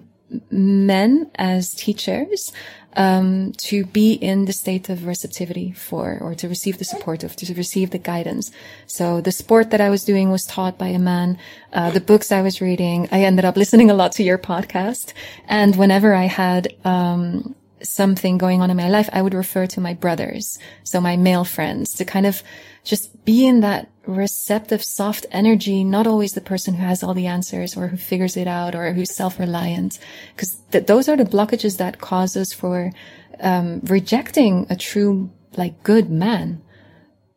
men 0.49 1.29
as 1.35 1.73
teachers 1.73 2.51
um, 2.95 3.53
to 3.53 3.85
be 3.85 4.13
in 4.13 4.45
the 4.45 4.53
state 4.53 4.89
of 4.89 5.05
receptivity 5.05 5.71
for 5.71 6.17
or 6.21 6.35
to 6.35 6.47
receive 6.47 6.77
the 6.77 6.85
support 6.85 7.23
of 7.23 7.35
to 7.35 7.53
receive 7.53 7.89
the 7.89 7.97
guidance 7.97 8.51
so 8.85 9.21
the 9.21 9.31
sport 9.31 9.71
that 9.71 9.81
i 9.81 9.89
was 9.89 10.03
doing 10.03 10.29
was 10.29 10.45
taught 10.45 10.77
by 10.77 10.87
a 10.87 10.99
man 10.99 11.37
uh, 11.73 11.89
the 11.89 12.01
books 12.01 12.31
i 12.31 12.41
was 12.41 12.61
reading 12.61 13.07
i 13.11 13.21
ended 13.21 13.45
up 13.45 13.57
listening 13.63 13.89
a 13.89 13.93
lot 13.93 14.11
to 14.11 14.23
your 14.23 14.37
podcast 14.37 15.13
and 15.47 15.75
whenever 15.75 16.13
i 16.13 16.25
had 16.25 16.73
um, 16.85 17.55
something 17.83 18.37
going 18.37 18.61
on 18.61 18.71
in 18.71 18.77
my 18.77 18.89
life, 18.89 19.09
I 19.13 19.21
would 19.21 19.33
refer 19.33 19.67
to 19.67 19.81
my 19.81 19.93
brothers. 19.93 20.57
So 20.83 20.99
my 21.01 21.17
male 21.17 21.43
friends 21.43 21.93
to 21.93 22.05
kind 22.05 22.25
of 22.25 22.43
just 22.83 23.25
be 23.25 23.45
in 23.45 23.61
that 23.61 23.89
receptive, 24.05 24.83
soft 24.83 25.25
energy, 25.31 25.83
not 25.83 26.07
always 26.07 26.33
the 26.33 26.41
person 26.41 26.75
who 26.75 26.85
has 26.85 27.03
all 27.03 27.13
the 27.13 27.27
answers 27.27 27.77
or 27.77 27.87
who 27.87 27.97
figures 27.97 28.35
it 28.35 28.47
out 28.47 28.75
or 28.75 28.91
who's 28.93 29.13
self-reliant. 29.13 29.99
Cause 30.37 30.57
th- 30.71 30.85
those 30.85 31.07
are 31.07 31.15
the 31.15 31.23
blockages 31.23 31.77
that 31.77 32.01
cause 32.01 32.35
us 32.35 32.51
for, 32.51 32.91
um, 33.39 33.79
rejecting 33.83 34.67
a 34.69 34.75
true, 34.75 35.29
like 35.55 35.83
good 35.83 36.09
man. 36.09 36.61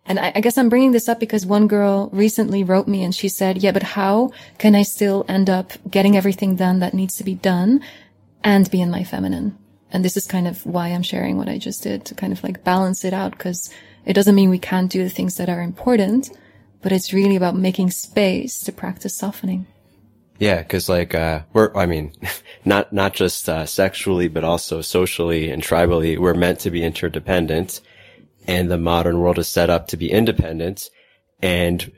And 0.07 0.19
I, 0.21 0.33
I, 0.37 0.41
guess 0.41 0.57
I'm 0.57 0.69
bringing 0.69 0.93
this 0.93 1.09
up 1.09 1.19
because 1.19 1.45
one 1.45 1.67
girl 1.67 2.11
recently 2.13 2.63
wrote 2.63 2.87
me 2.87 3.03
and 3.03 3.15
she 3.15 3.29
said, 3.29 3.63
yeah, 3.63 3.73
but 3.73 3.83
how 3.83 4.31
can 4.59 4.77
I 4.77 4.83
still 4.83 5.25
end 5.29 5.51
up 5.51 5.73
getting 5.91 6.17
everything 6.17 6.55
done 6.55 6.79
that 6.79 6.95
needs 6.95 7.17
to 7.17 7.25
be 7.25 7.35
done 7.35 7.81
and 8.45 8.71
be 8.71 8.81
in 8.81 8.91
my 8.91 9.03
feminine? 9.03 9.59
And 9.91 10.05
this 10.05 10.17
is 10.17 10.27
kind 10.27 10.49
of 10.49 10.65
why 10.67 10.89
I'm 10.89 11.03
sharing 11.03 11.37
what 11.37 11.49
I 11.49 11.59
just 11.59 11.83
did 11.83 12.05
to 12.07 12.15
kind 12.15 12.33
of 12.33 12.43
like 12.43 12.65
balance 12.65 13.05
it 13.05 13.13
out 13.13 13.33
because 13.33 13.71
it 14.05 14.15
doesn't 14.15 14.35
mean 14.35 14.51
we 14.51 14.59
can't 14.59 14.91
do 14.91 15.03
the 15.03 15.11
things 15.11 15.37
that 15.37 15.49
are 15.49 15.63
important, 15.63 16.31
but 16.83 16.93
it's 16.93 17.13
really 17.13 17.37
about 17.37 17.57
making 17.57 17.91
space 17.91 18.61
to 18.61 18.73
practice 18.73 19.15
softening. 19.15 19.67
Yeah, 20.39 20.59
because 20.59 20.89
like 20.89 21.15
uh, 21.15 21.43
we're, 21.53 21.75
I 21.75 21.87
mean, 21.87 22.13
not 22.65 22.93
not 22.93 23.15
just 23.15 23.49
uh, 23.49 23.67
sexually, 23.67 24.29
but 24.29 24.45
also 24.45 24.81
socially 24.81 25.51
and 25.51 25.63
tribally, 25.63 26.19
we're 26.19 26.35
meant 26.35 26.61
to 26.61 26.71
be 26.71 26.83
interdependent 26.83 27.81
and 28.47 28.71
the 28.71 28.79
modern 28.79 29.19
world 29.19 29.39
is 29.39 29.49
set 29.49 29.71
up 29.71 29.89
to 29.89 29.97
be 29.97 30.11
independent 30.11 30.89
and 31.43 31.91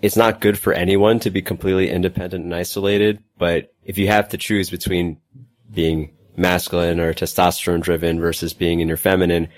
it's 0.00 0.16
not 0.16 0.40
good 0.40 0.58
for 0.58 0.72
anyone 0.72 1.18
to 1.20 1.30
be 1.30 1.42
completely 1.42 1.90
independent 1.90 2.44
and 2.44 2.54
isolated. 2.54 3.22
But 3.36 3.72
if 3.82 3.98
you 3.98 4.06
have 4.08 4.28
to 4.28 4.38
choose 4.38 4.70
between 4.70 5.20
being 5.72 6.14
masculine 6.38 7.00
or 7.00 7.12
testosterone 7.12 7.82
driven 7.82 8.20
versus 8.20 8.52
being 8.52 8.80
in 8.80 8.88
your 8.88 8.96
feminine, 8.96 9.48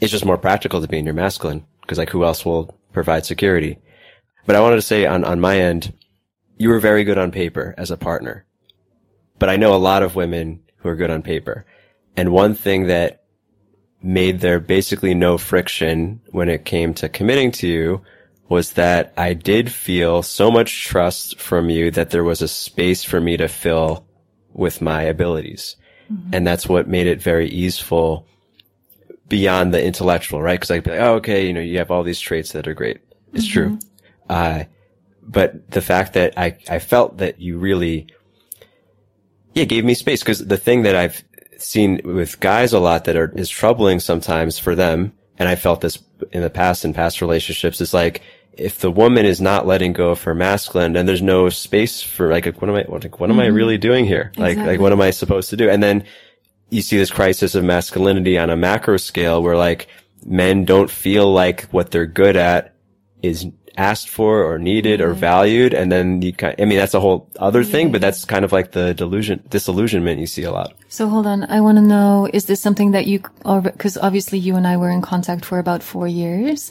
it's 0.00 0.12
just 0.12 0.24
more 0.24 0.38
practical 0.38 0.80
to 0.80 0.88
be 0.88 0.98
in 0.98 1.04
your 1.04 1.14
masculine 1.14 1.64
because 1.80 1.98
like 1.98 2.10
who 2.10 2.24
else 2.24 2.44
will 2.44 2.76
provide 2.92 3.24
security? 3.24 3.78
But 4.44 4.56
I 4.56 4.60
wanted 4.60 4.76
to 4.76 4.82
say 4.82 5.06
on, 5.06 5.24
on 5.24 5.40
my 5.40 5.58
end, 5.58 5.92
you 6.58 6.68
were 6.68 6.80
very 6.80 7.04
good 7.04 7.18
on 7.18 7.30
paper 7.30 7.74
as 7.76 7.90
a 7.90 7.96
partner, 7.96 8.44
but 9.38 9.48
I 9.48 9.56
know 9.56 9.74
a 9.74 9.76
lot 9.76 10.02
of 10.02 10.16
women 10.16 10.62
who 10.76 10.88
are 10.88 10.96
good 10.96 11.10
on 11.10 11.22
paper. 11.22 11.66
And 12.16 12.32
one 12.32 12.54
thing 12.54 12.86
that 12.86 13.24
made 14.02 14.40
there 14.40 14.60
basically 14.60 15.14
no 15.14 15.36
friction 15.36 16.20
when 16.30 16.48
it 16.48 16.64
came 16.64 16.94
to 16.94 17.08
committing 17.08 17.50
to 17.50 17.66
you 17.66 18.02
was 18.48 18.72
that 18.72 19.12
I 19.16 19.34
did 19.34 19.72
feel 19.72 20.22
so 20.22 20.50
much 20.50 20.84
trust 20.84 21.40
from 21.40 21.68
you 21.68 21.90
that 21.90 22.10
there 22.10 22.24
was 22.24 22.42
a 22.42 22.48
space 22.48 23.02
for 23.02 23.20
me 23.20 23.36
to 23.36 23.48
fill 23.48 24.06
with 24.52 24.80
my 24.80 25.02
abilities. 25.02 25.76
Mm-hmm. 26.12 26.30
And 26.32 26.46
that's 26.46 26.68
what 26.68 26.88
made 26.88 27.06
it 27.06 27.20
very 27.20 27.48
easeful 27.48 28.26
beyond 29.28 29.74
the 29.74 29.84
intellectual, 29.84 30.40
right? 30.40 30.60
Cause 30.60 30.70
I'd 30.70 30.84
be 30.84 30.90
like, 30.90 31.00
oh, 31.00 31.14
okay, 31.14 31.46
you 31.46 31.52
know, 31.52 31.60
you 31.60 31.78
have 31.78 31.90
all 31.90 32.02
these 32.02 32.20
traits 32.20 32.52
that 32.52 32.68
are 32.68 32.74
great. 32.74 33.00
It's 33.32 33.44
mm-hmm. 33.44 33.52
true. 33.52 33.78
Uh, 34.28 34.64
but 35.22 35.70
the 35.70 35.82
fact 35.82 36.12
that 36.12 36.34
I, 36.38 36.56
I 36.68 36.78
felt 36.78 37.18
that 37.18 37.40
you 37.40 37.58
really, 37.58 38.06
yeah, 39.54 39.64
gave 39.64 39.84
me 39.84 39.94
space. 39.94 40.22
Cause 40.22 40.38
the 40.38 40.56
thing 40.56 40.82
that 40.82 40.94
I've 40.94 41.24
seen 41.58 42.00
with 42.04 42.38
guys 42.40 42.72
a 42.72 42.78
lot 42.78 43.04
that 43.04 43.16
are 43.16 43.32
is 43.36 43.48
troubling 43.48 44.00
sometimes 44.00 44.58
for 44.58 44.74
them, 44.74 45.12
and 45.38 45.48
I 45.48 45.56
felt 45.56 45.80
this 45.80 45.98
in 46.32 46.42
the 46.42 46.50
past 46.50 46.84
in 46.84 46.94
past 46.94 47.20
relationships 47.20 47.80
is 47.80 47.92
like 47.92 48.22
if 48.56 48.78
the 48.78 48.90
woman 48.90 49.26
is 49.26 49.40
not 49.40 49.66
letting 49.66 49.92
go 49.92 50.10
of 50.10 50.22
her 50.22 50.34
masculine, 50.34 50.94
then 50.94 51.06
there's 51.06 51.22
no 51.22 51.48
space 51.50 52.02
for 52.02 52.30
like, 52.30 52.46
what 52.46 52.70
am 52.70 52.76
I, 52.76 52.82
what, 52.84 53.04
what 53.20 53.30
am 53.30 53.36
mm-hmm. 53.36 53.40
I 53.40 53.46
really 53.46 53.78
doing 53.78 54.06
here? 54.06 54.30
Exactly. 54.32 54.56
Like, 54.56 54.66
like, 54.66 54.80
what 54.80 54.92
am 54.92 55.00
I 55.00 55.10
supposed 55.10 55.50
to 55.50 55.56
do? 55.56 55.68
And 55.68 55.82
then 55.82 56.04
you 56.70 56.82
see 56.82 56.96
this 56.96 57.10
crisis 57.10 57.54
of 57.54 57.64
masculinity 57.64 58.38
on 58.38 58.50
a 58.50 58.56
macro 58.56 58.96
scale 58.96 59.42
where 59.42 59.56
like 59.56 59.88
men 60.24 60.64
don't 60.64 60.90
feel 60.90 61.32
like 61.32 61.62
what 61.64 61.90
they're 61.90 62.06
good 62.06 62.36
at 62.36 62.74
is 63.22 63.46
asked 63.76 64.08
for 64.08 64.42
or 64.42 64.58
needed 64.58 65.00
mm-hmm. 65.00 65.10
or 65.10 65.14
valued. 65.14 65.74
And 65.74 65.92
then 65.92 66.22
you 66.22 66.32
kind 66.32 66.54
I 66.58 66.64
mean, 66.64 66.78
that's 66.78 66.94
a 66.94 67.00
whole 67.00 67.28
other 67.38 67.62
thing, 67.62 67.92
but 67.92 68.00
that's 68.00 68.24
kind 68.24 68.44
of 68.44 68.52
like 68.52 68.72
the 68.72 68.94
delusion, 68.94 69.44
disillusionment 69.50 70.18
you 70.18 70.26
see 70.26 70.44
a 70.44 70.50
lot. 70.50 70.72
So 70.88 71.08
hold 71.08 71.26
on. 71.26 71.44
I 71.44 71.60
want 71.60 71.76
to 71.76 71.82
know, 71.82 72.28
is 72.32 72.46
this 72.46 72.60
something 72.60 72.92
that 72.92 73.06
you, 73.06 73.20
because 73.62 73.98
obviously 73.98 74.38
you 74.38 74.56
and 74.56 74.66
I 74.66 74.78
were 74.78 74.90
in 74.90 75.02
contact 75.02 75.44
for 75.44 75.58
about 75.58 75.82
four 75.82 76.08
years. 76.08 76.70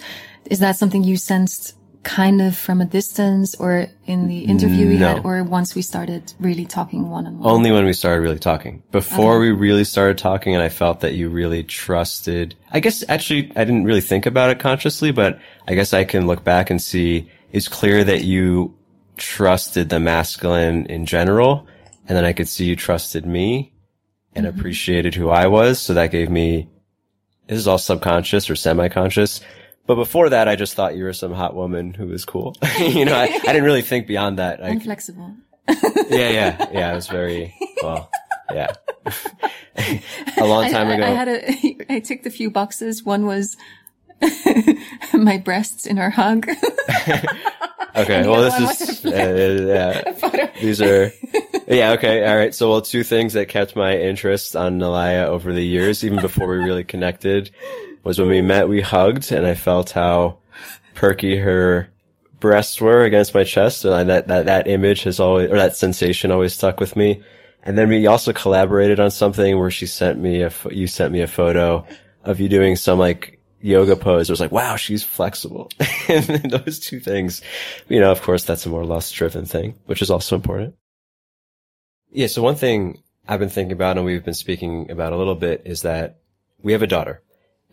Is 0.50 0.60
that 0.60 0.76
something 0.76 1.04
you 1.04 1.18
sensed 1.18 1.76
kind 2.06 2.40
of 2.40 2.56
from 2.56 2.82
a 2.82 2.86
distance 2.86 3.56
or 3.56 3.88
in 4.06 4.28
the 4.28 4.42
interview 4.46 4.88
we 4.88 4.98
no. 4.98 5.08
had 5.08 5.26
or 5.26 5.44
once 5.44 5.74
we 5.74 5.82
started 5.82 6.32
really 6.40 6.66
talking 6.66 7.10
one 7.10 7.26
on 7.26 7.40
one? 7.40 7.52
Only 7.52 7.72
when 7.72 7.84
we 7.84 7.94
started 7.94 8.22
really 8.22 8.38
talking. 8.38 8.84
Before 8.92 9.38
okay. 9.38 9.50
we 9.50 9.52
really 9.52 9.84
started 9.84 10.20
talking 10.20 10.54
and 10.54 10.64
I 10.64 10.70
felt 10.70 11.00
that 11.00 11.16
you 11.16 11.30
really 11.30 11.64
trusted, 11.64 12.56
I 12.72 12.80
guess 12.80 13.04
actually 13.10 13.52
I 13.56 13.64
didn't 13.64 13.86
really 13.86 14.02
think 14.02 14.28
about 14.28 14.52
it 14.52 14.60
consciously, 14.60 15.12
but 15.12 15.40
I 15.68 15.74
guess 15.74 15.94
I 15.94 16.04
can 16.04 16.28
look 16.28 16.44
back 16.44 16.70
and 16.70 16.80
see 16.80 17.30
it's 17.52 17.68
clear 17.68 18.04
that 18.04 18.24
you 18.24 18.78
trusted 19.18 19.90
the 19.90 20.00
masculine 20.00 20.86
in 20.86 21.08
general. 21.08 21.68
And 22.08 22.16
then 22.16 22.24
I 22.24 22.34
could 22.34 22.48
see 22.48 22.66
you 22.66 22.76
trusted 22.76 23.26
me 23.26 23.74
and 24.36 24.46
mm-hmm. 24.46 24.60
appreciated 24.60 25.16
who 25.16 25.30
I 25.30 25.48
was. 25.48 25.80
So 25.80 25.96
that 25.96 26.12
gave 26.12 26.30
me, 26.30 26.70
this 27.48 27.58
is 27.58 27.68
all 27.68 27.80
subconscious 27.80 28.48
or 28.48 28.56
semi-conscious 28.56 29.42
but 29.88 29.96
before 29.96 30.30
that, 30.30 30.48
I 30.48 30.56
just 30.56 30.74
thought 30.74 30.96
you 30.96 31.04
were 31.04 31.14
some 31.14 31.34
hot 31.34 31.56
woman 31.56 31.94
who 31.94 32.08
was 32.08 32.26
cool. 32.26 32.56
you 32.80 33.06
know, 33.06 33.16
I, 33.16 33.26
I, 33.26 33.40
didn't 33.40 33.64
really 33.64 33.82
think 33.82 34.08
beyond 34.08 34.40
that. 34.40 34.64
I, 34.64 34.78
flexible. 34.80 35.36
yeah, 35.68 36.30
yeah, 36.30 36.70
yeah. 36.72 36.92
I 36.92 36.96
was 36.96 37.08
very 37.08 37.54
well. 37.82 38.10
Yeah. 38.52 38.74
a 40.38 40.46
long 40.46 40.72
time 40.72 40.88
I, 40.88 40.96
ago. 40.96 41.04
I 41.04 41.10
had 41.10 41.28
a. 41.28 41.78
I 41.90 42.00
ticked 42.00 42.26
a 42.26 42.30
few 42.30 42.50
boxes. 42.50 43.04
One 43.04 43.26
was 43.26 43.58
my 45.14 45.38
breasts 45.38 45.86
in 45.86 46.00
our 46.00 46.10
hug. 46.10 46.48
okay. 47.96 48.28
Well, 48.28 48.42
this 48.42 48.82
is 48.82 49.06
uh, 49.06 50.04
yeah. 50.24 50.50
These 50.62 50.82
are 50.82 51.12
yeah. 51.68 51.92
Okay. 51.92 52.26
All 52.28 52.36
right. 52.36 52.54
So, 52.54 52.70
well, 52.70 52.82
two 52.82 53.04
things 53.04 53.34
that 53.34 53.50
kept 53.50 53.76
my 53.76 53.98
interest 53.98 54.56
on 54.56 54.80
Nalaya 54.80 55.26
over 55.26 55.54
the 55.54 55.66
years, 55.66 56.04
even 56.04 56.22
before 56.22 56.48
we 56.48 56.58
really 56.58 56.84
connected 56.84 57.52
was 58.06 58.20
when 58.20 58.30
we 58.30 58.42
met, 58.42 58.70
we 58.70 58.80
hugged 58.82 59.32
and 59.32 59.46
I 59.46 59.56
felt 59.56 59.90
how 59.90 60.38
perky 60.94 61.38
her 61.38 61.90
breasts 62.40 62.80
were 62.80 63.04
against 63.04 63.34
my 63.34 63.44
chest. 63.44 63.84
And 63.84 64.10
that, 64.10 64.28
that, 64.28 64.46
that 64.46 64.68
image 64.68 65.04
has 65.04 65.20
always, 65.20 65.50
or 65.50 65.58
that 65.58 65.76
sensation 65.76 66.32
always 66.32 66.54
stuck 66.54 66.80
with 66.80 66.96
me. 66.96 67.24
And 67.64 67.78
then 67.78 67.90
we 67.90 68.06
also 68.06 68.32
collaborated 68.32 69.00
on 69.00 69.10
something 69.10 69.58
where 69.58 69.72
she 69.72 69.88
sent 69.88 70.20
me 70.20 70.44
a, 70.44 70.52
you 70.70 70.86
sent 70.86 71.12
me 71.12 71.22
a 71.22 71.28
photo 71.28 71.86
of 72.24 72.40
you 72.40 72.48
doing 72.48 72.76
some 72.76 73.00
like 73.00 73.42
yoga 73.60 73.96
pose. 73.96 74.30
It 74.30 74.34
was 74.34 74.40
like, 74.40 74.52
wow, 74.52 74.76
she's 74.76 75.04
flexible. 75.04 75.72
and 76.08 76.52
those 76.52 76.80
two 76.80 77.00
things, 77.00 77.42
you 77.90 78.00
know, 78.00 78.12
of 78.12 78.22
course, 78.22 78.44
that's 78.44 78.68
a 78.68 78.70
more 78.70 78.86
lust 78.86 79.16
driven 79.16 79.46
thing, 79.46 79.80
which 79.88 80.04
is 80.04 80.12
also 80.12 80.36
important. 80.36 80.76
Yeah. 82.12 82.28
So 82.28 82.44
one 82.44 82.56
thing 82.56 83.02
I've 83.28 83.40
been 83.40 83.50
thinking 83.50 83.72
about 83.72 83.98
and 83.98 84.06
we've 84.06 84.24
been 84.24 84.36
speaking 84.36 84.92
about 84.92 85.12
a 85.12 85.18
little 85.18 85.34
bit 85.34 85.64
is 85.66 85.82
that 85.82 86.20
we 86.62 86.74
have 86.74 86.84
a 86.84 86.88
daughter 86.88 87.24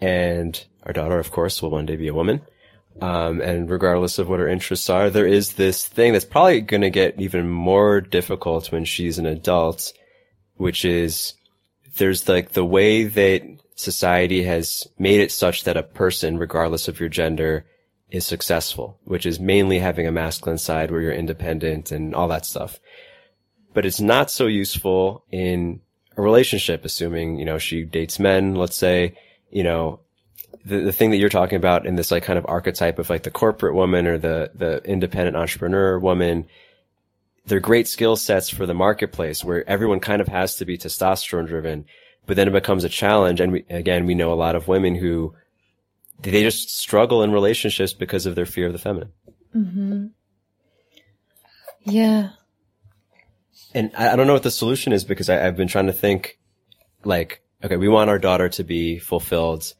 and 0.00 0.64
our 0.84 0.92
daughter, 0.92 1.18
of 1.18 1.30
course, 1.30 1.62
will 1.62 1.70
one 1.70 1.86
day 1.86 1.96
be 1.96 2.08
a 2.08 2.14
woman. 2.14 2.42
Um, 3.00 3.40
and 3.40 3.70
regardless 3.70 4.18
of 4.18 4.28
what 4.28 4.40
her 4.40 4.48
interests 4.48 4.90
are, 4.90 5.08
there 5.08 5.26
is 5.26 5.54
this 5.54 5.86
thing 5.86 6.12
that's 6.12 6.24
probably 6.24 6.60
going 6.60 6.82
to 6.82 6.90
get 6.90 7.20
even 7.20 7.48
more 7.48 8.00
difficult 8.00 8.70
when 8.70 8.84
she's 8.84 9.18
an 9.18 9.26
adult, 9.26 9.92
which 10.56 10.84
is 10.84 11.34
there's 11.96 12.28
like 12.28 12.52
the 12.52 12.64
way 12.64 13.04
that 13.04 13.42
society 13.76 14.44
has 14.44 14.86
made 14.98 15.20
it 15.20 15.32
such 15.32 15.64
that 15.64 15.76
a 15.76 15.82
person, 15.82 16.38
regardless 16.38 16.88
of 16.88 17.00
your 17.00 17.08
gender, 17.08 17.64
is 18.10 18.26
successful, 18.26 18.98
which 19.04 19.24
is 19.24 19.40
mainly 19.40 19.78
having 19.78 20.06
a 20.06 20.12
masculine 20.12 20.58
side 20.58 20.90
where 20.90 21.00
you're 21.00 21.12
independent 21.12 21.90
and 21.90 22.14
all 22.14 22.28
that 22.28 22.44
stuff. 22.44 22.78
But 23.72 23.86
it's 23.86 24.00
not 24.00 24.30
so 24.30 24.46
useful 24.46 25.24
in 25.30 25.80
a 26.16 26.22
relationship, 26.22 26.84
assuming, 26.84 27.38
you 27.38 27.46
know, 27.46 27.56
she 27.56 27.84
dates 27.84 28.18
men, 28.18 28.54
let's 28.54 28.76
say, 28.76 29.16
you 29.52 29.62
know, 29.62 30.00
the, 30.64 30.80
the 30.80 30.92
thing 30.92 31.10
that 31.10 31.18
you're 31.18 31.28
talking 31.28 31.56
about 31.56 31.86
in 31.86 31.96
this 31.96 32.10
like 32.10 32.24
kind 32.24 32.38
of 32.38 32.46
archetype 32.48 32.98
of 32.98 33.10
like 33.10 33.22
the 33.22 33.30
corporate 33.30 33.74
woman 33.74 34.06
or 34.06 34.18
the, 34.18 34.50
the 34.54 34.82
independent 34.84 35.36
entrepreneur 35.36 35.98
woman, 35.98 36.46
they're 37.46 37.60
great 37.60 37.88
skill 37.88 38.16
sets 38.16 38.48
for 38.48 38.66
the 38.66 38.74
marketplace 38.74 39.44
where 39.44 39.68
everyone 39.68 40.00
kind 40.00 40.20
of 40.20 40.28
has 40.28 40.56
to 40.56 40.64
be 40.64 40.78
testosterone 40.78 41.46
driven, 41.46 41.84
but 42.26 42.36
then 42.36 42.48
it 42.48 42.52
becomes 42.52 42.84
a 42.84 42.88
challenge. 42.88 43.40
And 43.40 43.52
we, 43.52 43.64
again, 43.68 44.06
we 44.06 44.14
know 44.14 44.32
a 44.32 44.34
lot 44.34 44.56
of 44.56 44.68
women 44.68 44.94
who 44.94 45.34
they 46.20 46.42
just 46.42 46.76
struggle 46.78 47.22
in 47.22 47.32
relationships 47.32 47.92
because 47.92 48.26
of 48.26 48.34
their 48.36 48.46
fear 48.46 48.68
of 48.68 48.72
the 48.72 48.78
feminine. 48.78 49.12
Mm-hmm. 49.54 50.06
Yeah. 51.84 52.30
And 53.74 53.90
I, 53.98 54.10
I, 54.10 54.16
don't 54.16 54.26
know 54.26 54.34
what 54.34 54.44
the 54.44 54.50
solution 54.50 54.92
is 54.92 55.04
because 55.04 55.28
I, 55.28 55.46
I've 55.46 55.56
been 55.56 55.68
trying 55.68 55.86
to 55.86 55.92
think 55.92 56.38
like, 57.04 57.42
okay, 57.64 57.76
we 57.76 57.88
want 57.88 58.10
our 58.10 58.18
daughter 58.18 58.48
to 58.50 58.64
be 58.64 58.98
fulfilled 58.98 59.74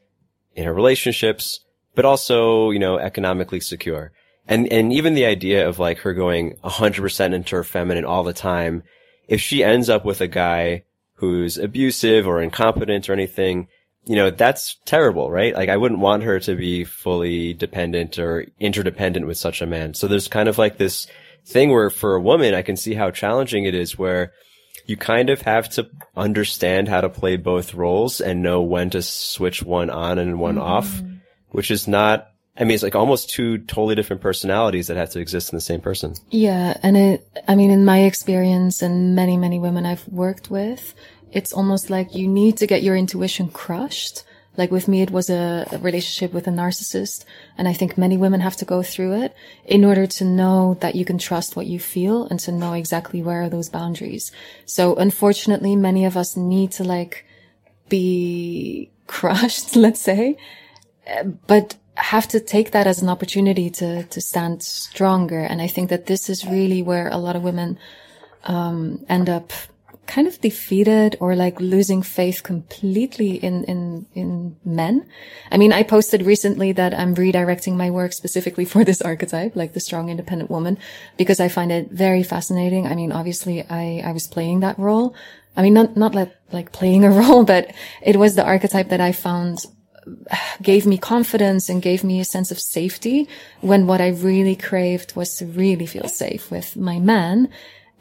in 0.55 0.65
her 0.65 0.73
relationships, 0.73 1.59
but 1.95 2.05
also, 2.05 2.71
you 2.71 2.79
know, 2.79 2.97
economically 2.97 3.59
secure. 3.59 4.11
And, 4.47 4.71
and 4.71 4.91
even 4.91 5.13
the 5.13 5.25
idea 5.25 5.67
of 5.67 5.79
like 5.79 5.99
her 5.99 6.13
going 6.13 6.55
100% 6.63 7.33
into 7.33 7.55
her 7.55 7.63
feminine 7.63 8.05
all 8.05 8.23
the 8.23 8.33
time, 8.33 8.83
if 9.27 9.39
she 9.39 9.63
ends 9.63 9.89
up 9.89 10.03
with 10.03 10.21
a 10.21 10.27
guy 10.27 10.83
who's 11.15 11.57
abusive 11.57 12.27
or 12.27 12.41
incompetent 12.41 13.09
or 13.09 13.13
anything, 13.13 13.67
you 14.05 14.15
know, 14.15 14.29
that's 14.29 14.75
terrible, 14.85 15.31
right? 15.31 15.53
Like 15.53 15.69
I 15.69 15.77
wouldn't 15.77 16.01
want 16.01 16.23
her 16.23 16.39
to 16.41 16.55
be 16.55 16.83
fully 16.83 17.53
dependent 17.53 18.19
or 18.19 18.45
interdependent 18.59 19.27
with 19.27 19.37
such 19.37 19.61
a 19.61 19.65
man. 19.65 19.93
So 19.93 20.07
there's 20.07 20.27
kind 20.27 20.49
of 20.49 20.57
like 20.57 20.77
this 20.77 21.07
thing 21.45 21.71
where 21.71 21.89
for 21.89 22.15
a 22.15 22.21
woman, 22.21 22.53
I 22.53 22.61
can 22.61 22.75
see 22.75 22.95
how 22.95 23.11
challenging 23.11 23.63
it 23.63 23.75
is 23.75 23.97
where 23.97 24.33
you 24.85 24.97
kind 24.97 25.29
of 25.29 25.41
have 25.41 25.69
to 25.69 25.89
understand 26.15 26.87
how 26.87 27.01
to 27.01 27.09
play 27.09 27.37
both 27.37 27.73
roles 27.73 28.21
and 28.21 28.41
know 28.41 28.61
when 28.61 28.89
to 28.91 29.01
switch 29.01 29.63
one 29.63 29.89
on 29.89 30.17
and 30.17 30.39
one 30.39 30.55
mm-hmm. 30.55 30.63
off, 30.63 31.01
which 31.49 31.71
is 31.71 31.87
not, 31.87 32.29
I 32.57 32.65
mean, 32.65 32.75
it's 32.75 32.83
like 32.83 32.95
almost 32.95 33.29
two 33.29 33.59
totally 33.59 33.95
different 33.95 34.21
personalities 34.21 34.87
that 34.87 34.97
have 34.97 35.11
to 35.11 35.19
exist 35.19 35.51
in 35.51 35.57
the 35.57 35.61
same 35.61 35.81
person. 35.81 36.15
Yeah. 36.29 36.77
And 36.83 36.97
it, 36.97 37.27
I 37.47 37.55
mean, 37.55 37.71
in 37.71 37.85
my 37.85 38.01
experience 38.01 38.81
and 38.81 39.15
many, 39.15 39.37
many 39.37 39.59
women 39.59 39.85
I've 39.85 40.07
worked 40.07 40.51
with, 40.51 40.93
it's 41.31 41.53
almost 41.53 41.89
like 41.89 42.13
you 42.13 42.27
need 42.27 42.57
to 42.57 42.67
get 42.67 42.83
your 42.83 42.95
intuition 42.95 43.49
crushed 43.49 44.23
like 44.55 44.71
with 44.71 44.87
me, 44.87 45.01
it 45.01 45.11
was 45.11 45.29
a, 45.29 45.67
a, 45.71 45.77
relationship 45.79 46.31
with 46.31 46.47
a 46.47 46.51
narcissist. 46.51 47.25
And 47.57 47.67
I 47.67 47.73
think 47.73 47.97
many 47.97 48.17
women 48.17 48.41
have 48.41 48.55
to 48.57 48.65
go 48.65 48.83
through 48.83 49.21
it 49.23 49.35
in 49.65 49.83
order 49.83 50.05
to 50.05 50.23
know 50.23 50.77
that 50.79 50.95
you 50.95 51.05
can 51.05 51.17
trust 51.17 51.55
what 51.55 51.65
you 51.65 51.79
feel 51.79 52.27
and 52.27 52.39
to 52.41 52.51
know 52.51 52.73
exactly 52.73 53.21
where 53.21 53.43
are 53.43 53.49
those 53.49 53.69
boundaries. 53.69 54.31
So 54.65 54.95
unfortunately, 54.95 55.75
many 55.75 56.05
of 56.05 56.15
us 56.15 56.37
need 56.37 56.71
to 56.73 56.83
like 56.83 57.25
be 57.89 58.91
crushed, 59.07 59.75
let's 59.75 60.01
say, 60.01 60.37
but 61.47 61.75
have 61.95 62.27
to 62.27 62.39
take 62.39 62.71
that 62.71 62.87
as 62.87 63.01
an 63.01 63.09
opportunity 63.09 63.69
to, 63.69 64.03
to 64.03 64.21
stand 64.21 64.63
stronger. 64.63 65.39
And 65.39 65.61
I 65.61 65.67
think 65.67 65.89
that 65.89 66.07
this 66.07 66.29
is 66.29 66.45
really 66.45 66.81
where 66.81 67.07
a 67.07 67.17
lot 67.17 67.35
of 67.35 67.43
women, 67.43 67.77
um, 68.45 69.05
end 69.07 69.29
up 69.29 69.51
kind 70.05 70.27
of 70.27 70.39
defeated 70.41 71.15
or 71.19 71.35
like 71.35 71.59
losing 71.59 72.01
faith 72.01 72.43
completely 72.43 73.35
in, 73.35 73.63
in, 73.65 74.05
in 74.13 74.55
men. 74.65 75.07
I 75.51 75.57
mean, 75.57 75.71
I 75.71 75.83
posted 75.83 76.23
recently 76.23 76.71
that 76.73 76.93
I'm 76.93 77.15
redirecting 77.15 77.75
my 77.75 77.89
work 77.89 78.13
specifically 78.13 78.65
for 78.65 78.83
this 78.83 79.01
archetype, 79.01 79.55
like 79.55 79.73
the 79.73 79.79
strong 79.79 80.09
independent 80.09 80.51
woman, 80.51 80.77
because 81.17 81.39
I 81.39 81.47
find 81.47 81.71
it 81.71 81.91
very 81.91 82.23
fascinating. 82.23 82.85
I 82.85 82.95
mean, 82.95 83.11
obviously 83.11 83.63
I, 83.69 84.01
I 84.05 84.11
was 84.11 84.27
playing 84.27 84.59
that 84.59 84.77
role. 84.77 85.15
I 85.55 85.61
mean, 85.61 85.73
not, 85.73 85.95
not 85.95 86.15
like, 86.15 86.35
like 86.51 86.71
playing 86.71 87.05
a 87.05 87.11
role, 87.21 87.43
but 87.43 87.71
it 88.01 88.17
was 88.17 88.35
the 88.35 88.45
archetype 88.45 88.89
that 88.89 89.01
I 89.01 89.13
found 89.13 89.65
uh, 90.05 90.35
gave 90.61 90.85
me 90.85 90.97
confidence 90.97 91.69
and 91.69 91.81
gave 91.81 92.03
me 92.03 92.19
a 92.19 92.25
sense 92.25 92.51
of 92.51 92.59
safety 92.59 93.29
when 93.61 93.87
what 93.87 94.01
I 94.01 94.09
really 94.09 94.55
craved 94.55 95.15
was 95.15 95.37
to 95.37 95.45
really 95.45 95.85
feel 95.85 96.09
safe 96.09 96.51
with 96.51 96.75
my 96.75 96.99
man 96.99 97.49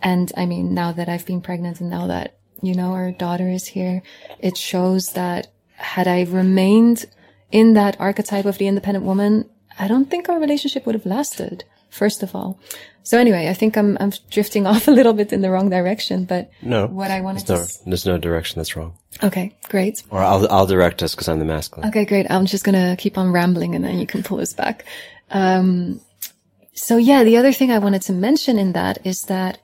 and 0.02 0.32
I 0.36 0.46
mean, 0.46 0.74
now 0.74 0.92
that 0.92 1.08
I've 1.08 1.26
been 1.26 1.40
pregnant 1.40 1.80
and 1.80 1.88
now 1.88 2.08
that, 2.08 2.36
you 2.60 2.74
know, 2.74 2.92
our 2.92 3.12
daughter 3.12 3.48
is 3.48 3.66
here, 3.66 4.02
it 4.38 4.56
shows 4.56 5.12
that 5.12 5.52
had 5.76 6.08
I 6.08 6.22
remained 6.22 7.06
in 7.50 7.74
that 7.74 8.00
archetype 8.00 8.44
of 8.44 8.58
the 8.58 8.66
independent 8.66 9.04
woman, 9.04 9.48
I 9.78 9.88
don't 9.88 10.10
think 10.10 10.28
our 10.28 10.40
relationship 10.40 10.86
would 10.86 10.94
have 10.94 11.06
lasted, 11.06 11.64
first 11.90 12.22
of 12.22 12.34
all. 12.34 12.58
So 13.04 13.18
anyway, 13.18 13.48
I 13.48 13.54
think 13.54 13.76
I'm, 13.76 13.96
I'm 14.00 14.12
drifting 14.30 14.66
off 14.70 14.88
a 14.88 14.90
little 14.90 15.12
bit 15.12 15.32
in 15.32 15.42
the 15.42 15.50
wrong 15.50 15.70
direction, 15.70 16.24
but 16.24 16.50
no, 16.62 16.86
what 16.86 17.10
I 17.10 17.20
wanted 17.20 17.46
there's 17.46 17.78
to, 17.78 17.84
no, 17.84 17.90
there's 17.90 18.06
no 18.06 18.18
direction 18.18 18.58
that's 18.58 18.76
wrong. 18.76 18.94
Okay, 19.22 19.54
great. 19.68 20.02
Or 20.10 20.20
I'll, 20.20 20.50
I'll 20.50 20.66
direct 20.66 21.02
us 21.02 21.14
because 21.14 21.28
I'm 21.28 21.38
the 21.38 21.44
masculine. 21.44 21.88
Okay, 21.88 22.04
great. 22.04 22.30
I'm 22.30 22.46
just 22.46 22.64
going 22.64 22.74
to 22.74 22.96
keep 23.00 23.18
on 23.18 23.32
rambling 23.32 23.74
and 23.74 23.84
then 23.84 23.98
you 23.98 24.06
can 24.06 24.22
pull 24.22 24.40
us 24.40 24.52
back. 24.52 24.84
Um, 25.30 26.00
so 26.74 26.96
yeah, 26.96 27.22
the 27.24 27.36
other 27.36 27.52
thing 27.52 27.70
I 27.70 27.78
wanted 27.78 28.02
to 28.02 28.12
mention 28.12 28.58
in 28.58 28.72
that 28.72 29.04
is 29.06 29.22
that 29.22 29.58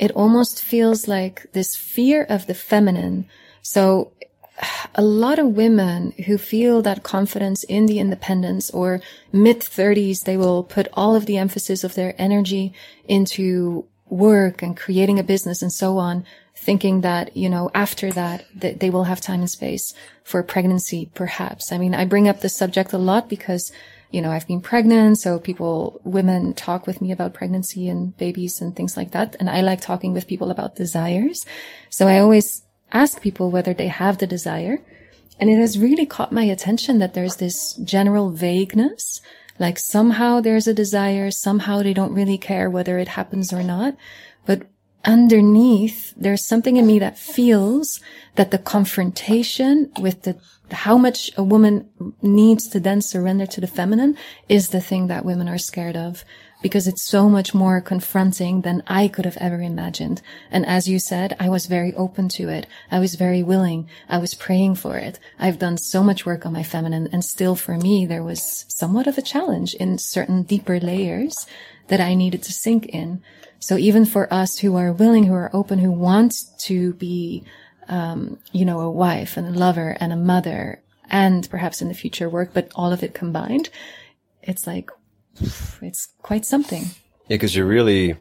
it 0.00 0.10
almost 0.12 0.64
feels 0.64 1.06
like 1.06 1.46
this 1.52 1.76
fear 1.76 2.24
of 2.24 2.46
the 2.46 2.54
feminine. 2.54 3.26
So 3.62 4.12
a 4.94 5.02
lot 5.02 5.38
of 5.38 5.56
women 5.56 6.12
who 6.26 6.38
feel 6.38 6.80
that 6.82 7.02
confidence 7.02 7.64
in 7.64 7.84
the 7.86 7.98
independence 7.98 8.70
or 8.70 9.00
mid 9.30 9.62
thirties, 9.62 10.22
they 10.22 10.38
will 10.38 10.64
put 10.64 10.88
all 10.94 11.14
of 11.14 11.26
the 11.26 11.36
emphasis 11.36 11.84
of 11.84 11.94
their 11.94 12.14
energy 12.18 12.72
into 13.06 13.84
work 14.08 14.62
and 14.62 14.76
creating 14.76 15.18
a 15.18 15.22
business 15.22 15.62
and 15.62 15.72
so 15.72 15.98
on, 15.98 16.24
thinking 16.56 17.02
that, 17.02 17.36
you 17.36 17.48
know, 17.48 17.70
after 17.74 18.10
that, 18.10 18.44
that 18.54 18.80
they 18.80 18.90
will 18.90 19.04
have 19.04 19.20
time 19.20 19.40
and 19.40 19.50
space 19.50 19.94
for 20.24 20.42
pregnancy, 20.42 21.10
perhaps. 21.14 21.72
I 21.72 21.78
mean, 21.78 21.94
I 21.94 22.06
bring 22.06 22.26
up 22.26 22.40
this 22.40 22.56
subject 22.56 22.92
a 22.92 22.98
lot 22.98 23.28
because 23.28 23.70
you 24.10 24.20
know, 24.20 24.30
I've 24.30 24.46
been 24.46 24.60
pregnant. 24.60 25.18
So 25.18 25.38
people, 25.38 26.00
women 26.04 26.54
talk 26.54 26.86
with 26.86 27.00
me 27.00 27.12
about 27.12 27.34
pregnancy 27.34 27.88
and 27.88 28.16
babies 28.16 28.60
and 28.60 28.74
things 28.74 28.96
like 28.96 29.12
that. 29.12 29.36
And 29.38 29.48
I 29.48 29.60
like 29.60 29.80
talking 29.80 30.12
with 30.12 30.26
people 30.26 30.50
about 30.50 30.76
desires. 30.76 31.44
So 31.88 32.08
I 32.08 32.18
always 32.18 32.62
ask 32.92 33.20
people 33.20 33.50
whether 33.50 33.72
they 33.72 33.88
have 33.88 34.18
the 34.18 34.26
desire. 34.26 34.82
And 35.38 35.48
it 35.48 35.58
has 35.58 35.78
really 35.78 36.06
caught 36.06 36.32
my 36.32 36.42
attention 36.42 36.98
that 36.98 37.14
there's 37.14 37.36
this 37.36 37.74
general 37.74 38.30
vagueness. 38.30 39.20
Like 39.58 39.78
somehow 39.78 40.40
there's 40.40 40.66
a 40.66 40.74
desire. 40.74 41.30
Somehow 41.30 41.82
they 41.82 41.94
don't 41.94 42.14
really 42.14 42.38
care 42.38 42.68
whether 42.68 42.98
it 42.98 43.08
happens 43.08 43.52
or 43.52 43.62
not. 43.62 43.96
But 44.44 44.62
underneath, 45.04 46.12
there's 46.16 46.44
something 46.44 46.76
in 46.76 46.86
me 46.86 46.98
that 46.98 47.18
feels 47.18 48.00
that 48.34 48.50
the 48.50 48.58
confrontation 48.58 49.90
with 49.98 50.22
the 50.22 50.36
how 50.72 50.96
much 50.96 51.30
a 51.36 51.42
woman 51.42 51.88
needs 52.22 52.68
to 52.68 52.80
then 52.80 53.02
surrender 53.02 53.46
to 53.46 53.60
the 53.60 53.66
feminine 53.66 54.16
is 54.48 54.68
the 54.68 54.80
thing 54.80 55.08
that 55.08 55.24
women 55.24 55.48
are 55.48 55.58
scared 55.58 55.96
of 55.96 56.24
because 56.62 56.86
it's 56.86 57.02
so 57.02 57.28
much 57.28 57.54
more 57.54 57.80
confronting 57.80 58.60
than 58.60 58.82
I 58.86 59.08
could 59.08 59.24
have 59.24 59.38
ever 59.38 59.60
imagined. 59.60 60.20
And 60.50 60.66
as 60.66 60.88
you 60.88 60.98
said, 60.98 61.34
I 61.40 61.48
was 61.48 61.66
very 61.66 61.94
open 61.94 62.28
to 62.30 62.48
it. 62.48 62.66
I 62.90 62.98
was 62.98 63.14
very 63.14 63.42
willing. 63.42 63.88
I 64.08 64.18
was 64.18 64.34
praying 64.34 64.74
for 64.76 64.98
it. 64.98 65.18
I've 65.38 65.58
done 65.58 65.78
so 65.78 66.02
much 66.02 66.26
work 66.26 66.44
on 66.44 66.52
my 66.52 66.62
feminine 66.62 67.08
and 67.12 67.24
still 67.24 67.56
for 67.56 67.76
me, 67.76 68.04
there 68.04 68.22
was 68.22 68.66
somewhat 68.68 69.06
of 69.06 69.16
a 69.16 69.22
challenge 69.22 69.74
in 69.74 69.98
certain 69.98 70.42
deeper 70.42 70.78
layers 70.78 71.46
that 71.88 72.00
I 72.00 72.14
needed 72.14 72.42
to 72.44 72.52
sink 72.52 72.86
in. 72.86 73.22
So 73.60 73.76
even 73.76 74.04
for 74.04 74.32
us 74.32 74.58
who 74.58 74.76
are 74.76 74.92
willing, 74.92 75.24
who 75.24 75.34
are 75.34 75.50
open, 75.52 75.78
who 75.78 75.92
want 75.92 76.34
to 76.60 76.94
be 76.94 77.44
um, 77.90 78.38
you 78.52 78.64
know, 78.64 78.80
a 78.80 78.90
wife 78.90 79.36
and 79.36 79.46
a 79.46 79.58
lover 79.58 79.96
and 80.00 80.12
a 80.12 80.16
mother 80.16 80.80
and 81.10 81.48
perhaps 81.50 81.82
in 81.82 81.88
the 81.88 81.94
future 81.94 82.30
work, 82.30 82.50
but 82.54 82.70
all 82.76 82.92
of 82.92 83.02
it 83.02 83.14
combined, 83.14 83.68
it's 84.42 84.66
like, 84.66 84.90
it's 85.82 86.08
quite 86.22 86.46
something. 86.46 86.84
Yeah, 87.28 87.36
because 87.36 87.54
you're 87.54 87.66
really 87.66 88.16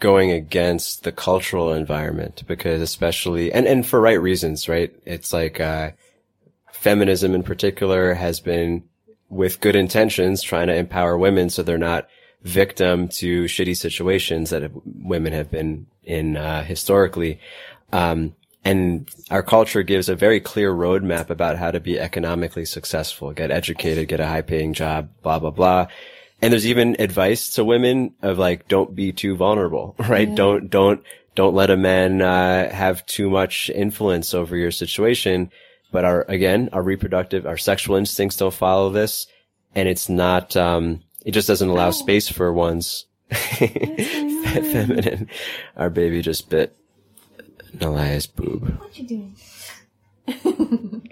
going 0.00 0.30
against 0.30 1.02
the 1.02 1.12
cultural 1.12 1.72
environment 1.72 2.42
because 2.46 2.82
especially, 2.82 3.50
and, 3.52 3.66
and 3.66 3.86
for 3.86 4.00
right 4.00 4.20
reasons, 4.20 4.68
right? 4.68 4.94
It's 5.06 5.32
like, 5.32 5.60
uh, 5.60 5.92
feminism 6.72 7.34
in 7.34 7.42
particular 7.42 8.12
has 8.12 8.40
been 8.40 8.84
with 9.30 9.60
good 9.60 9.74
intentions 9.74 10.42
trying 10.42 10.66
to 10.66 10.74
empower 10.74 11.16
women 11.16 11.48
so 11.48 11.62
they're 11.62 11.78
not 11.78 12.06
victim 12.44 13.08
to 13.08 13.44
shitty 13.44 13.76
situations 13.76 14.50
that 14.50 14.70
women 14.84 15.32
have 15.32 15.50
been 15.50 15.86
in, 16.04 16.36
uh, 16.36 16.62
historically. 16.62 17.40
Um, 17.92 18.34
and 18.64 19.08
our 19.30 19.42
culture 19.42 19.82
gives 19.82 20.08
a 20.08 20.16
very 20.16 20.40
clear 20.40 20.72
roadmap 20.72 21.28
about 21.30 21.58
how 21.58 21.70
to 21.70 21.80
be 21.80 21.98
economically 21.98 22.64
successful, 22.64 23.32
get 23.32 23.50
educated, 23.50 24.08
get 24.08 24.20
a 24.20 24.26
high 24.26 24.42
paying 24.42 24.72
job, 24.72 25.10
blah, 25.22 25.38
blah, 25.38 25.50
blah. 25.50 25.86
And 26.40 26.52
there's 26.52 26.66
even 26.66 26.96
advice 26.98 27.54
to 27.54 27.64
women 27.64 28.14
of 28.22 28.38
like, 28.38 28.68
don't 28.68 28.94
be 28.94 29.12
too 29.12 29.36
vulnerable, 29.36 29.94
right? 30.08 30.28
Yeah. 30.28 30.34
Don't, 30.34 30.70
don't, 30.70 31.02
don't 31.34 31.54
let 31.54 31.70
a 31.70 31.76
man, 31.76 32.22
uh, 32.22 32.70
have 32.70 33.04
too 33.06 33.28
much 33.28 33.70
influence 33.70 34.34
over 34.34 34.56
your 34.56 34.70
situation. 34.70 35.50
But 35.92 36.04
our, 36.04 36.24
again, 36.28 36.70
our 36.72 36.82
reproductive, 36.82 37.46
our 37.46 37.56
sexual 37.56 37.96
instincts 37.96 38.36
don't 38.36 38.52
follow 38.52 38.90
this. 38.90 39.26
And 39.74 39.88
it's 39.88 40.08
not, 40.08 40.56
um, 40.56 41.02
it 41.24 41.32
just 41.32 41.48
doesn't 41.48 41.68
allow 41.68 41.88
oh. 41.88 41.92
space 41.92 42.28
for 42.28 42.52
one's 42.52 43.06
feminine. 43.30 45.28
Our 45.76 45.90
baby 45.90 46.22
just 46.22 46.50
bit. 46.50 46.76
Nalaya's 47.76 48.26
boob. 48.26 48.78
What 48.78 48.98
you 48.98 49.06
doing? 49.06 49.36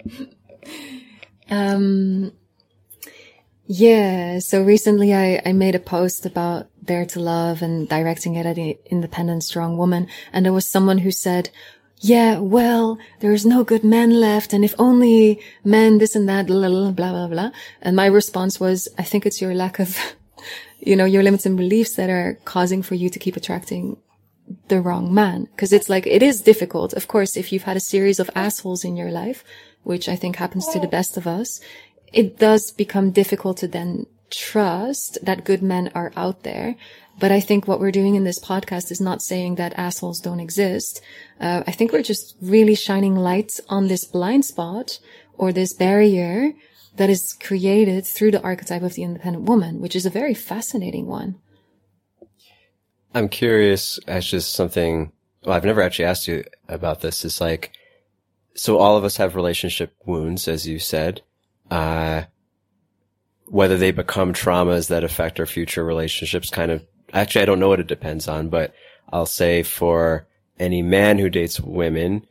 um, 1.49 2.31
yeah. 3.65 4.39
So 4.39 4.63
recently 4.63 5.13
I, 5.13 5.41
I 5.45 5.51
made 5.53 5.75
a 5.75 5.79
post 5.79 6.25
about 6.25 6.69
Dare 6.83 7.05
to 7.07 7.19
Love 7.19 7.61
and 7.61 7.87
directing 7.89 8.35
it 8.35 8.45
at 8.45 8.57
an 8.57 8.75
independent, 8.85 9.43
strong 9.43 9.77
woman. 9.77 10.07
And 10.31 10.45
there 10.45 10.53
was 10.53 10.67
someone 10.67 10.99
who 10.99 11.11
said, 11.11 11.49
yeah, 12.03 12.39
well, 12.39 12.97
there's 13.21 13.45
no 13.45 13.63
good 13.63 13.85
men 13.85 14.09
left. 14.09 14.51
And 14.51 14.65
if 14.65 14.75
only 14.77 15.41
men, 15.63 15.99
this 15.99 16.15
and 16.15 16.27
that, 16.27 16.47
blah, 16.47 16.67
blah, 16.67 16.91
blah, 16.91 17.27
blah. 17.27 17.51
And 17.81 17.95
my 17.95 18.07
response 18.07 18.59
was, 18.59 18.89
I 18.97 19.03
think 19.03 19.25
it's 19.25 19.41
your 19.41 19.55
lack 19.55 19.79
of, 19.79 19.97
you 20.81 20.97
know, 20.97 21.05
your 21.05 21.23
limits 21.23 21.45
and 21.45 21.55
beliefs 21.55 21.95
that 21.95 22.09
are 22.09 22.37
causing 22.43 22.81
for 22.81 22.95
you 22.95 23.09
to 23.09 23.19
keep 23.19 23.37
attracting 23.37 23.95
the 24.67 24.81
wrong 24.81 25.13
man. 25.13 25.47
Cause 25.55 25.71
it's 25.71 25.87
like, 25.87 26.05
it 26.05 26.21
is 26.21 26.41
difficult. 26.41 26.91
Of 26.91 27.07
course, 27.07 27.37
if 27.37 27.53
you've 27.53 27.63
had 27.63 27.77
a 27.77 27.89
series 27.93 28.19
of 28.19 28.29
assholes 28.35 28.83
in 28.83 28.97
your 28.97 29.09
life, 29.09 29.45
which 29.83 30.09
I 30.09 30.17
think 30.17 30.35
happens 30.35 30.67
to 30.67 30.81
the 30.81 30.87
best 30.87 31.15
of 31.15 31.25
us, 31.25 31.61
it 32.11 32.37
does 32.37 32.71
become 32.71 33.11
difficult 33.11 33.55
to 33.59 33.67
then 33.69 34.07
trust 34.29 35.19
that 35.21 35.45
good 35.45 35.63
men 35.63 35.89
are 35.95 36.11
out 36.17 36.43
there. 36.43 36.75
But 37.19 37.31
I 37.31 37.39
think 37.39 37.67
what 37.67 37.79
we're 37.79 37.91
doing 37.91 38.15
in 38.15 38.23
this 38.23 38.39
podcast 38.39 38.91
is 38.91 38.99
not 38.99 39.21
saying 39.21 39.55
that 39.55 39.73
assholes 39.77 40.19
don't 40.19 40.39
exist. 40.39 41.01
Uh, 41.39 41.63
I 41.67 41.71
think 41.71 41.91
we're 41.91 42.01
just 42.01 42.35
really 42.41 42.75
shining 42.75 43.15
lights 43.15 43.61
on 43.69 43.87
this 43.87 44.03
blind 44.03 44.45
spot 44.45 44.99
or 45.35 45.53
this 45.53 45.73
barrier 45.73 46.53
that 46.95 47.09
is 47.09 47.33
created 47.33 48.05
through 48.05 48.31
the 48.31 48.41
archetype 48.41 48.83
of 48.83 48.93
the 48.95 49.03
independent 49.03 49.45
woman, 49.45 49.79
which 49.79 49.95
is 49.95 50.05
a 50.05 50.11
very 50.11 50.33
fascinating 50.33 51.07
one. 51.07 51.39
I'm 53.15 53.29
curious 53.29 53.99
as 54.07 54.25
just 54.25 54.53
something, 54.53 55.11
well, 55.43 55.55
I've 55.55 55.65
never 55.65 55.81
actually 55.81 56.05
asked 56.05 56.27
you 56.27 56.43
about 56.67 57.01
this. 57.01 57.23
It's 57.23 57.39
like, 57.39 57.71
so 58.55 58.77
all 58.77 58.97
of 58.97 59.03
us 59.03 59.17
have 59.17 59.35
relationship 59.35 59.95
wounds, 60.05 60.47
as 60.47 60.67
you 60.67 60.79
said. 60.79 61.21
Uh, 61.69 62.23
whether 63.45 63.77
they 63.77 63.91
become 63.91 64.33
traumas 64.33 64.87
that 64.87 65.03
affect 65.03 65.39
our 65.39 65.45
future 65.45 65.83
relationships 65.83 66.49
kind 66.49 66.71
of, 66.71 66.85
actually, 67.13 67.43
I 67.43 67.45
don't 67.45 67.59
know 67.59 67.69
what 67.69 67.79
it 67.79 67.87
depends 67.87 68.27
on, 68.27 68.49
but 68.49 68.73
I'll 69.11 69.25
say 69.25 69.63
for 69.63 70.27
any 70.59 70.81
man 70.81 71.19
who 71.19 71.29
dates 71.29 71.59
women, 71.59 72.25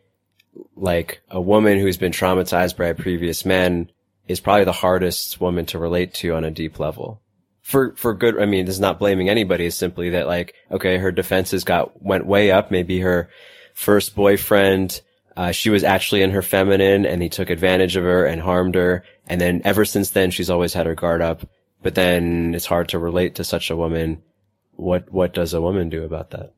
like 0.77 1.23
a 1.31 1.41
woman 1.41 1.79
who's 1.79 1.97
been 1.97 2.13
traumatized 2.13 2.77
by 2.77 2.87
a 2.87 2.95
previous 2.95 3.45
man 3.45 3.91
is 4.29 4.41
probably 4.41 4.65
the 4.65 4.73
hardest 4.73 5.41
woman 5.41 5.67
to 5.67 5.79
relate 5.79 6.15
to 6.15 6.35
on 6.35 6.45
a 6.45 6.51
deep 6.51 6.79
level. 6.79 7.21
For, 7.63 7.95
for 7.97 8.15
good, 8.15 8.41
I 8.41 8.47
mean, 8.47 8.67
this 8.67 8.75
is 8.75 8.81
not 8.81 8.99
blaming 8.99 9.29
anybody. 9.29 9.67
It's 9.67 9.77
simply 9.77 10.11
that 10.11 10.27
like, 10.27 10.55
okay, 10.71 10.99
her 10.99 11.13
defenses 11.13 11.65
got, 11.65 12.03
went 12.03 12.27
way 12.27 12.51
up. 12.51 12.71
Maybe 12.71 13.01
her 13.01 13.31
first 13.75 14.15
boyfriend, 14.15 15.01
uh, 15.37 15.53
she 15.53 15.71
was 15.71 15.85
actually 15.85 16.23
in 16.23 16.31
her 16.31 16.43
feminine 16.43 17.07
and 17.07 17.23
he 17.23 17.29
took 17.29 17.51
advantage 17.51 17.97
of 17.97 18.05
her 18.05 18.27
and 18.27 18.41
harmed 18.41 18.75
her. 18.75 19.05
And 19.27 19.41
then 19.41 19.63
ever 19.65 19.85
since 19.85 20.11
then, 20.11 20.31
she's 20.31 20.51
always 20.51 20.75
had 20.75 20.87
her 20.87 20.95
guard 20.95 21.23
up. 21.23 21.47
But 21.83 21.95
then 21.95 22.55
it's 22.55 22.67
hard 22.67 22.91
to 22.91 22.99
relate 22.99 23.37
to 23.37 23.45
such 23.45 23.71
a 23.71 23.77
woman. 23.77 24.23
What, 24.83 25.13
what 25.13 25.33
does 25.33 25.55
a 25.55 25.61
woman 25.61 25.89
do 25.89 26.03
about 26.05 26.31
that? 26.31 26.53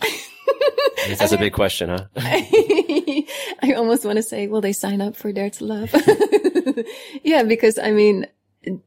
That's 1.18 1.32
a 1.32 1.38
big 1.38 1.52
question, 1.52 1.90
huh? 1.90 2.06
I 2.16 3.74
almost 3.76 4.04
want 4.04 4.16
to 4.16 4.22
say, 4.22 4.46
well, 4.46 4.62
they 4.62 4.72
sign 4.72 5.02
up 5.02 5.14
for 5.14 5.30
Dare 5.30 5.50
to 5.50 5.64
Love. 5.64 5.94
yeah, 7.22 7.42
because 7.42 7.78
I 7.78 7.90
mean, 7.92 8.26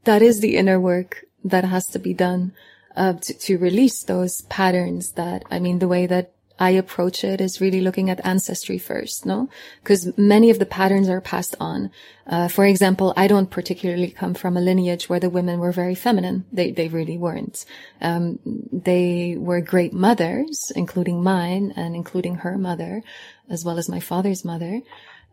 that 0.06 0.24
is 0.24 0.40
the 0.40 0.58
inner 0.58 0.80
work 0.80 1.26
that 1.44 1.64
has 1.64 1.86
to 1.88 2.00
be 2.00 2.14
done 2.16 2.54
uh, 2.96 3.14
to, 3.14 3.34
to 3.34 3.58
release 3.58 4.04
those 4.04 4.42
patterns 4.44 5.12
that, 5.14 5.44
I 5.52 5.60
mean, 5.60 5.78
the 5.78 5.88
way 5.88 6.08
that 6.08 6.34
I 6.60 6.72
approach 6.72 7.24
it 7.24 7.40
is 7.40 7.62
really 7.62 7.82
looking 7.82 8.10
at 8.10 8.26
ancestry 8.26 8.78
first, 8.78 9.26
no? 9.26 9.50
Because 9.84 10.18
many 10.18 10.50
of 10.50 10.60
the 10.60 10.66
patterns 10.66 11.08
are 11.08 11.22
passed 11.22 11.56
on. 11.60 11.92
Uh, 12.26 12.48
for 12.48 12.66
example, 12.66 13.14
I 13.16 13.28
don't 13.28 13.50
particularly 13.50 14.10
come 14.10 14.34
from 14.34 14.58
a 14.58 14.62
lineage 14.62 15.08
where 15.08 15.20
the 15.20 15.30
women 15.30 15.60
were 15.60 15.72
very 15.72 15.96
feminine. 15.96 16.46
They, 16.52 16.72
they 16.72 16.88
really 16.88 17.18
weren't. 17.18 17.66
Um, 18.02 18.40
they 18.72 19.36
were 19.38 19.62
great 19.62 19.94
mothers, 19.94 20.72
including 20.76 21.24
mine 21.24 21.74
and 21.76 21.96
including 21.96 22.36
her 22.36 22.58
mother, 22.58 23.04
as 23.50 23.64
well 23.64 23.78
as 23.78 23.88
my 23.88 24.00
father's 24.00 24.44
mother. 24.44 24.82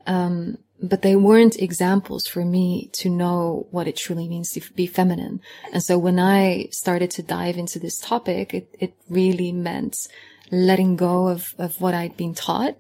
Um, 0.07 0.59
but 0.83 1.03
they 1.03 1.17
weren't 1.17 1.57
examples 1.57 2.27
for 2.27 2.45
me 2.45 2.91
to 2.93 3.09
know 3.09 3.67
what 3.71 3.89
it 3.89 3.97
truly 3.97 4.29
means 4.29 4.51
to 4.53 4.61
be 4.75 4.87
feminine. 4.87 5.41
And 5.73 5.83
so 5.83 5.97
when 5.97 6.19
I 6.19 6.69
started 6.71 7.11
to 7.13 7.23
dive 7.23 7.57
into 7.57 7.79
this 7.79 7.99
topic, 7.99 8.53
it, 8.53 8.75
it 8.79 8.95
really 9.09 9.53
meant 9.53 10.09
letting 10.51 10.97
go 10.97 11.29
of, 11.29 11.55
of 11.59 11.81
what 11.81 11.95
I'd 11.95 12.17
been 12.17 12.35
taught, 12.35 12.77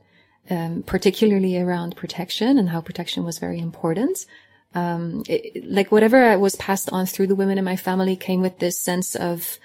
um, 0.50 0.82
particularly 0.82 1.58
around 1.58 1.96
protection 1.96 2.58
and 2.58 2.68
how 2.68 2.80
protection 2.80 3.24
was 3.24 3.38
very 3.38 3.58
important. 3.58 4.26
Um, 4.74 5.22
it, 5.28 5.64
like 5.64 5.92
whatever 5.92 6.24
I 6.24 6.36
was 6.36 6.56
passed 6.56 6.90
on 6.92 7.06
through 7.06 7.28
the 7.28 7.34
women 7.34 7.58
in 7.58 7.64
my 7.64 7.76
family 7.76 8.16
came 8.16 8.40
with 8.40 8.58
this 8.58 8.78
sense 8.80 9.14
of 9.14 9.58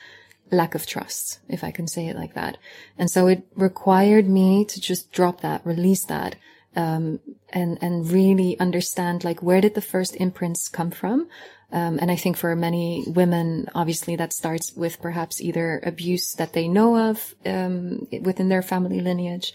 lack 0.52 0.76
of 0.76 0.86
trust, 0.86 1.40
if 1.48 1.64
I 1.64 1.72
can 1.72 1.88
say 1.88 2.08
it 2.08 2.16
like 2.16 2.34
that. 2.34 2.58
And 2.98 3.10
so 3.10 3.28
it 3.28 3.44
required 3.56 4.28
me 4.28 4.66
to 4.66 4.80
just 4.80 5.12
drop 5.12 5.42
that, 5.42 5.66
release 5.66 6.06
that, 6.06 6.36
um, 6.76 7.20
and, 7.50 7.78
and 7.82 8.10
really 8.10 8.60
understand 8.60 9.24
like 9.24 9.42
where 9.42 9.62
did 9.62 9.76
the 9.76 9.82
first 9.82 10.16
imprints 10.16 10.70
come 10.70 10.92
from? 10.92 11.28
Um, 11.72 12.00
and 12.02 12.10
I 12.10 12.16
think 12.16 12.36
for 12.36 12.56
many 12.56 13.04
women, 13.08 13.68
obviously 13.76 14.16
that 14.16 14.34
starts 14.34 14.74
with 14.76 15.02
perhaps 15.02 15.40
either 15.40 15.80
abuse 15.86 16.34
that 16.34 16.54
they 16.54 16.68
know 16.68 16.98
of, 17.10 17.36
um, 17.46 18.08
within 18.22 18.50
their 18.50 18.64
family 18.64 19.02
lineage, 19.02 19.54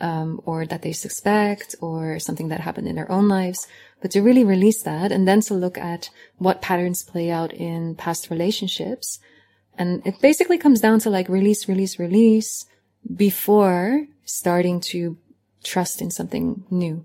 um, 0.00 0.40
or 0.44 0.66
that 0.66 0.82
they 0.82 0.92
suspect 0.92 1.74
or 1.80 2.18
something 2.18 2.48
that 2.48 2.60
happened 2.60 2.86
in 2.86 2.96
their 2.96 3.10
own 3.10 3.28
lives. 3.28 3.66
But 4.00 4.10
to 4.12 4.22
really 4.22 4.44
release 4.44 4.82
that 4.82 5.10
and 5.10 5.26
then 5.26 5.40
to 5.42 5.54
look 5.54 5.78
at 5.78 6.10
what 6.38 6.62
patterns 6.62 7.02
play 7.02 7.30
out 7.30 7.52
in 7.52 7.94
past 7.96 8.30
relationships. 8.30 9.18
And 9.78 10.06
it 10.06 10.20
basically 10.20 10.58
comes 10.58 10.80
down 10.80 11.00
to 11.00 11.10
like 11.10 11.28
release, 11.28 11.68
release, 11.68 11.98
release 11.98 12.66
before 13.14 14.06
starting 14.24 14.80
to 14.80 15.18
trust 15.64 16.00
in 16.00 16.10
something 16.10 16.64
new, 16.70 17.04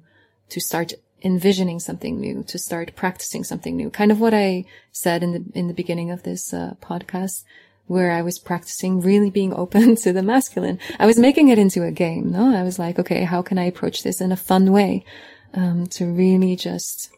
to 0.50 0.60
start 0.60 0.94
envisioning 1.22 1.80
something 1.80 2.20
new, 2.20 2.44
to 2.44 2.58
start 2.58 2.96
practicing 2.96 3.44
something 3.44 3.76
new. 3.76 3.90
Kind 3.90 4.12
of 4.12 4.20
what 4.20 4.34
I 4.34 4.66
said 4.92 5.24
in 5.24 5.32
the, 5.32 5.60
in 5.60 5.68
the 5.68 5.74
beginning 5.74 6.12
of 6.12 6.24
this 6.24 6.54
uh, 6.54 6.76
podcast, 6.82 7.44
where 7.88 8.12
I 8.12 8.22
was 8.22 8.40
practicing 8.40 9.02
really 9.02 9.30
being 9.30 9.54
open 9.64 9.96
to 9.98 10.14
the 10.14 10.24
masculine. 10.24 10.80
I 11.00 11.06
was 11.06 11.20
making 11.20 11.50
it 11.50 11.60
into 11.60 11.84
a 11.84 11.92
game. 11.92 12.32
No, 12.32 12.56
I 12.56 12.64
was 12.64 12.80
like, 12.80 13.00
okay, 13.00 13.24
how 13.24 13.42
can 13.42 13.58
I 13.58 13.66
approach 13.66 14.04
this 14.04 14.22
in 14.22 14.32
a 14.32 14.38
fun 14.38 14.72
way? 14.72 15.06
Um, 15.54 15.88
to 15.88 16.06
really 16.06 16.56
just, 16.56 17.10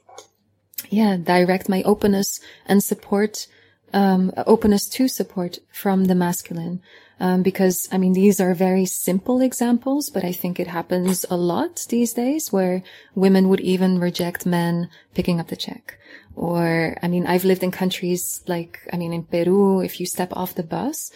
yeah, 0.89 1.17
direct 1.17 1.69
my 1.69 1.83
openness 1.83 2.39
and 2.65 2.83
support, 2.83 3.45
um, 3.93 4.32
openness 4.47 4.88
to 4.89 5.08
support 5.08 5.60
from 5.71 6.06
the 6.06 6.15
masculine. 6.15 6.82
Um, 7.19 7.43
because 7.43 7.88
I 7.91 7.97
mean, 7.97 8.13
these 8.13 8.41
are 8.41 8.53
very 8.53 8.86
simple 8.86 9.39
examples, 9.39 10.10
but 10.10 10.25
I 10.25 10.32
think 10.32 10.60
it 10.60 10.67
happens 10.67 11.25
a 11.29 11.38
lot 11.38 11.86
these 11.89 12.12
days 12.13 12.51
where 12.51 12.84
women 13.15 13.47
would 13.49 13.62
even 13.62 13.99
reject 13.99 14.45
men 14.45 14.89
picking 15.13 15.39
up 15.39 15.47
the 15.47 15.56
check. 15.56 15.99
Or, 16.36 16.97
I 17.03 17.08
mean, 17.08 17.27
I've 17.27 17.45
lived 17.45 17.63
in 17.63 17.71
countries 17.71 18.41
like, 18.47 18.79
I 18.91 18.97
mean, 18.97 19.13
in 19.13 19.23
Peru, 19.23 19.82
if 19.82 19.99
you 19.99 20.08
step 20.08 20.34
off 20.34 20.56
the 20.56 20.63
bus, 20.63 21.12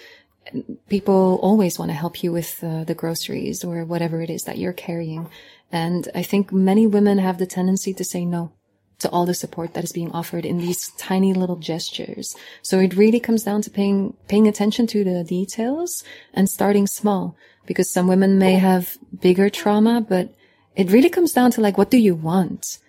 people 0.88 1.40
always 1.42 1.80
want 1.80 1.90
to 1.90 1.98
help 1.98 2.24
you 2.24 2.32
with 2.32 2.64
uh, 2.64 2.84
the 2.84 2.96
groceries 2.96 3.64
or 3.64 3.84
whatever 3.84 4.22
it 4.22 4.30
is 4.30 4.44
that 4.44 4.60
you're 4.60 4.74
carrying. 4.74 5.28
And 5.72 6.08
I 6.14 6.22
think 6.22 6.54
many 6.54 6.86
women 6.86 7.18
have 7.18 7.40
the 7.40 7.48
tendency 7.48 7.94
to 7.96 8.04
say 8.04 8.24
no 8.24 8.52
to 9.00 9.10
all 9.10 9.26
the 9.26 9.34
support 9.34 9.74
that 9.74 9.84
is 9.84 9.92
being 9.92 10.12
offered 10.12 10.46
in 10.46 10.58
these 10.58 10.90
tiny 10.98 11.34
little 11.34 11.56
gestures. 11.56 12.36
So 12.62 12.80
it 12.80 12.96
really 12.96 13.20
comes 13.20 13.44
down 13.44 13.62
to 13.64 13.70
paying, 13.70 14.16
paying 14.28 14.48
attention 14.48 14.88
to 14.88 15.04
the 15.04 15.24
details 15.24 16.04
and 16.34 16.50
starting 16.50 16.88
small 16.88 17.36
because 17.66 17.90
some 17.90 18.08
women 18.08 18.40
may 18.40 18.54
have 18.54 18.98
bigger 19.20 19.50
trauma, 19.50 20.02
but 20.02 20.34
it 20.76 20.92
really 20.92 21.10
comes 21.10 21.34
down 21.34 21.52
to 21.52 21.62
like, 21.62 21.78
what 21.78 21.92
do 21.92 21.98
you 21.98 22.16
want? 22.16 22.80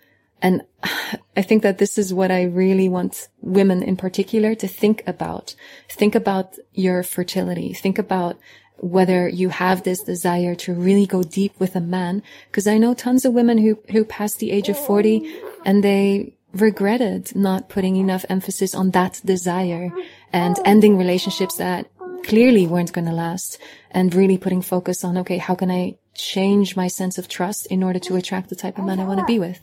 And 0.41 0.63
I 1.37 1.43
think 1.43 1.63
that 1.63 1.79
this 1.79 1.99
is 1.99 2.15
what 2.15 2.31
I 2.31 2.45
really 2.45 2.89
want 2.89 3.29
women 3.41 3.83
in 3.83 3.97
particular 3.97 4.55
to 4.55 4.69
think 4.69 5.03
about. 5.07 5.55
Think 5.91 6.15
about 6.15 6.57
your 6.73 7.03
fertility. 7.03 7.73
Think 7.75 7.99
about 7.99 8.39
whether 8.79 9.29
you 9.29 9.49
have 9.49 9.83
this 9.83 10.03
desire 10.03 10.55
to 10.55 10.75
really 10.75 11.07
go 11.07 11.23
deep 11.23 11.59
with 11.59 11.77
a 11.77 11.81
man. 11.81 12.23
Cause 12.53 12.67
I 12.67 12.79
know 12.79 12.95
tons 12.95 13.25
of 13.25 13.33
women 13.33 13.59
who, 13.59 13.79
who 13.91 14.05
passed 14.05 14.39
the 14.39 14.51
age 14.51 14.69
of 14.69 14.79
40 14.79 15.31
and 15.65 15.83
they 15.83 16.35
regretted 16.53 17.35
not 17.37 17.69
putting 17.69 17.97
enough 17.97 18.25
emphasis 18.29 18.75
on 18.75 18.91
that 18.93 19.21
desire 19.25 19.93
and 20.33 20.57
ending 20.65 20.97
relationships 20.97 21.57
that 21.57 21.91
clearly 22.25 22.67
weren't 22.67 22.93
going 22.93 23.07
to 23.07 23.13
last 23.13 23.59
and 23.91 24.15
really 24.15 24.39
putting 24.39 24.63
focus 24.63 25.05
on, 25.05 25.19
okay, 25.19 25.39
how 25.39 25.55
can 25.55 25.71
I 25.71 25.97
change 26.15 26.77
my 26.77 26.89
sense 26.89 27.19
of 27.19 27.29
trust 27.29 27.67
in 27.67 27.83
order 27.83 27.99
to 28.01 28.17
attract 28.17 28.49
the 28.49 28.57
type 28.57 28.79
of 28.79 28.85
man 28.85 29.01
I 29.01 29.05
want 29.05 29.21
to 29.21 29.27
be 29.27 29.39
with? 29.39 29.61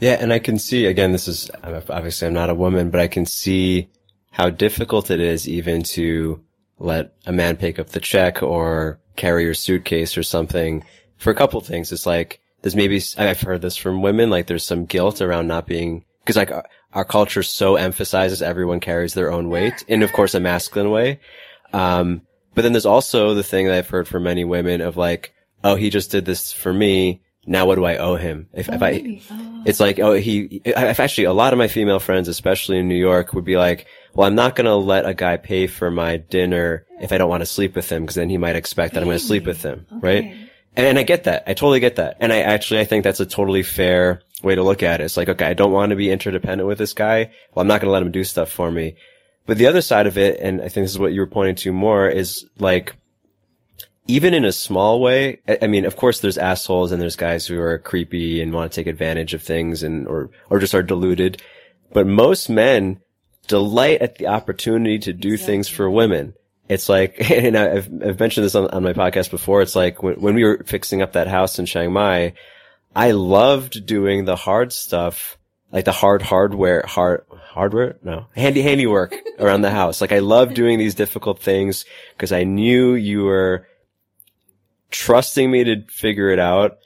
Yeah. 0.00 0.16
And 0.20 0.32
I 0.32 0.38
can 0.38 0.58
see, 0.58 0.86
again, 0.86 1.12
this 1.12 1.28
is 1.28 1.50
obviously 1.62 2.28
I'm 2.28 2.34
not 2.34 2.50
a 2.50 2.54
woman, 2.54 2.90
but 2.90 3.00
I 3.00 3.08
can 3.08 3.26
see 3.26 3.88
how 4.32 4.50
difficult 4.50 5.10
it 5.10 5.20
is 5.20 5.48
even 5.48 5.82
to 5.82 6.42
let 6.78 7.14
a 7.26 7.32
man 7.32 7.56
pick 7.56 7.78
up 7.78 7.88
the 7.88 8.00
check 8.00 8.42
or 8.42 8.98
carry 9.16 9.44
your 9.44 9.54
suitcase 9.54 10.16
or 10.16 10.22
something 10.22 10.84
for 11.16 11.30
a 11.30 11.34
couple 11.34 11.60
things. 11.60 11.92
It's 11.92 12.06
like, 12.06 12.40
there's 12.62 12.76
maybe, 12.76 13.00
I've 13.18 13.40
heard 13.40 13.62
this 13.62 13.76
from 13.76 14.02
women, 14.02 14.30
like 14.30 14.46
there's 14.46 14.64
some 14.64 14.86
guilt 14.86 15.20
around 15.20 15.48
not 15.48 15.66
being, 15.66 16.04
cause 16.24 16.36
like 16.36 16.50
our, 16.50 16.64
our, 16.92 17.04
culture 17.04 17.42
so 17.42 17.76
emphasizes 17.76 18.40
everyone 18.40 18.80
carries 18.80 19.14
their 19.14 19.32
own 19.32 19.48
weight 19.48 19.84
in, 19.88 20.02
of 20.02 20.12
course, 20.12 20.34
a 20.34 20.40
masculine 20.40 20.90
way. 20.90 21.20
Um, 21.72 22.22
but 22.54 22.62
then 22.62 22.72
there's 22.72 22.86
also 22.86 23.34
the 23.34 23.42
thing 23.42 23.66
that 23.66 23.76
I've 23.76 23.88
heard 23.88 24.06
from 24.06 24.24
many 24.24 24.44
women 24.44 24.80
of 24.80 24.96
like, 24.96 25.34
oh, 25.64 25.74
he 25.74 25.90
just 25.90 26.10
did 26.10 26.24
this 26.24 26.52
for 26.52 26.72
me. 26.72 27.22
Now 27.46 27.66
what 27.66 27.74
do 27.74 27.84
I 27.84 27.96
owe 27.96 28.14
him? 28.14 28.48
If, 28.52 28.70
oh, 28.70 28.74
if 28.74 28.82
I, 28.82 29.20
oh. 29.30 29.62
it's 29.66 29.80
like, 29.80 29.98
oh, 29.98 30.12
he, 30.12 30.62
if 30.64 31.00
actually 31.00 31.24
a 31.24 31.32
lot 31.32 31.52
of 31.52 31.58
my 31.58 31.68
female 31.68 31.98
friends, 31.98 32.28
especially 32.28 32.78
in 32.78 32.88
New 32.88 32.94
York 32.94 33.32
would 33.32 33.44
be 33.44 33.56
like, 33.56 33.86
well, 34.14 34.28
I'm 34.28 34.34
not 34.34 34.56
going 34.56 34.66
to 34.66 34.74
let 34.74 35.06
a 35.06 35.14
guy 35.14 35.36
pay 35.36 35.66
for 35.66 35.90
my 35.90 36.18
dinner 36.18 36.86
if 37.00 37.12
I 37.12 37.18
don't 37.18 37.30
want 37.30 37.40
to 37.40 37.46
sleep 37.46 37.74
with 37.74 37.90
him 37.90 38.02
because 38.02 38.16
then 38.16 38.28
he 38.28 38.38
might 38.38 38.56
expect 38.56 38.94
that 38.94 39.02
I'm 39.02 39.08
going 39.08 39.18
to 39.18 39.24
sleep 39.24 39.46
with 39.46 39.62
him. 39.62 39.86
Okay. 39.96 40.00
Right. 40.02 40.48
And 40.74 40.98
I 40.98 41.02
get 41.02 41.24
that. 41.24 41.44
I 41.46 41.54
totally 41.54 41.80
get 41.80 41.96
that. 41.96 42.16
And 42.20 42.32
I 42.32 42.40
actually, 42.40 42.80
I 42.80 42.84
think 42.84 43.04
that's 43.04 43.20
a 43.20 43.26
totally 43.26 43.62
fair 43.62 44.22
way 44.42 44.54
to 44.54 44.62
look 44.62 44.82
at 44.82 45.00
it. 45.00 45.04
It's 45.04 45.16
like, 45.16 45.28
okay, 45.28 45.46
I 45.46 45.54
don't 45.54 45.72
want 45.72 45.90
to 45.90 45.96
be 45.96 46.10
interdependent 46.10 46.66
with 46.66 46.78
this 46.78 46.94
guy. 46.94 47.30
Well, 47.54 47.62
I'm 47.62 47.66
not 47.66 47.80
going 47.80 47.88
to 47.88 47.92
let 47.92 48.02
him 48.02 48.10
do 48.10 48.24
stuff 48.24 48.50
for 48.50 48.70
me. 48.70 48.96
But 49.46 49.58
the 49.58 49.66
other 49.66 49.82
side 49.82 50.06
of 50.06 50.16
it, 50.16 50.40
and 50.40 50.60
I 50.60 50.68
think 50.68 50.84
this 50.84 50.92
is 50.92 50.98
what 50.98 51.12
you 51.12 51.20
were 51.20 51.26
pointing 51.26 51.56
to 51.56 51.72
more, 51.72 52.08
is 52.08 52.46
like, 52.58 52.94
even 54.06 54.34
in 54.34 54.44
a 54.44 54.52
small 54.52 55.00
way, 55.00 55.40
I 55.60 55.66
mean, 55.66 55.84
of 55.84 55.96
course 55.96 56.20
there's 56.20 56.38
assholes 56.38 56.90
and 56.90 57.00
there's 57.00 57.16
guys 57.16 57.46
who 57.46 57.60
are 57.60 57.78
creepy 57.78 58.42
and 58.42 58.52
want 58.52 58.72
to 58.72 58.74
take 58.74 58.86
advantage 58.86 59.34
of 59.34 59.42
things 59.42 59.82
and, 59.82 60.08
or, 60.08 60.30
or 60.48 60.58
just 60.58 60.74
are 60.74 60.82
deluded. 60.82 61.42
But 61.92 62.06
most 62.06 62.48
men 62.48 63.00
delight 63.52 64.00
at 64.00 64.16
the 64.16 64.28
opportunity 64.28 64.98
to 64.98 65.12
do 65.12 65.34
exactly. 65.34 65.52
things 65.52 65.68
for 65.68 65.90
women. 65.90 66.32
It's 66.70 66.88
like, 66.88 67.16
and 67.30 67.54
I've, 67.54 67.86
I've 68.02 68.18
mentioned 68.18 68.46
this 68.46 68.54
on, 68.54 68.68
on 68.68 68.82
my 68.82 68.94
podcast 68.94 69.30
before. 69.30 69.60
It's 69.60 69.76
like 69.76 70.02
when, 70.02 70.14
when 70.14 70.34
we 70.34 70.42
were 70.42 70.64
fixing 70.64 71.02
up 71.02 71.12
that 71.12 71.28
house 71.28 71.58
in 71.58 71.66
Chiang 71.66 71.92
Mai, 71.92 72.32
I 72.96 73.10
loved 73.10 73.84
doing 73.84 74.24
the 74.24 74.36
hard 74.36 74.72
stuff, 74.72 75.36
like 75.70 75.84
the 75.84 75.92
hard 75.92 76.22
hardware, 76.22 76.82
hard, 76.86 77.26
hardware? 77.30 77.98
No, 78.02 78.24
handy 78.34 78.62
handiwork 78.62 79.14
around 79.38 79.60
the 79.60 79.70
house. 79.70 80.00
Like 80.00 80.12
I 80.12 80.20
love 80.20 80.54
doing 80.54 80.78
these 80.78 80.94
difficult 80.94 81.40
things 81.40 81.84
because 82.16 82.32
I 82.32 82.44
knew 82.44 82.94
you 82.94 83.24
were 83.24 83.66
trusting 84.90 85.50
me 85.50 85.64
to 85.64 85.82
figure 85.88 86.30
it 86.30 86.38
out 86.38 86.78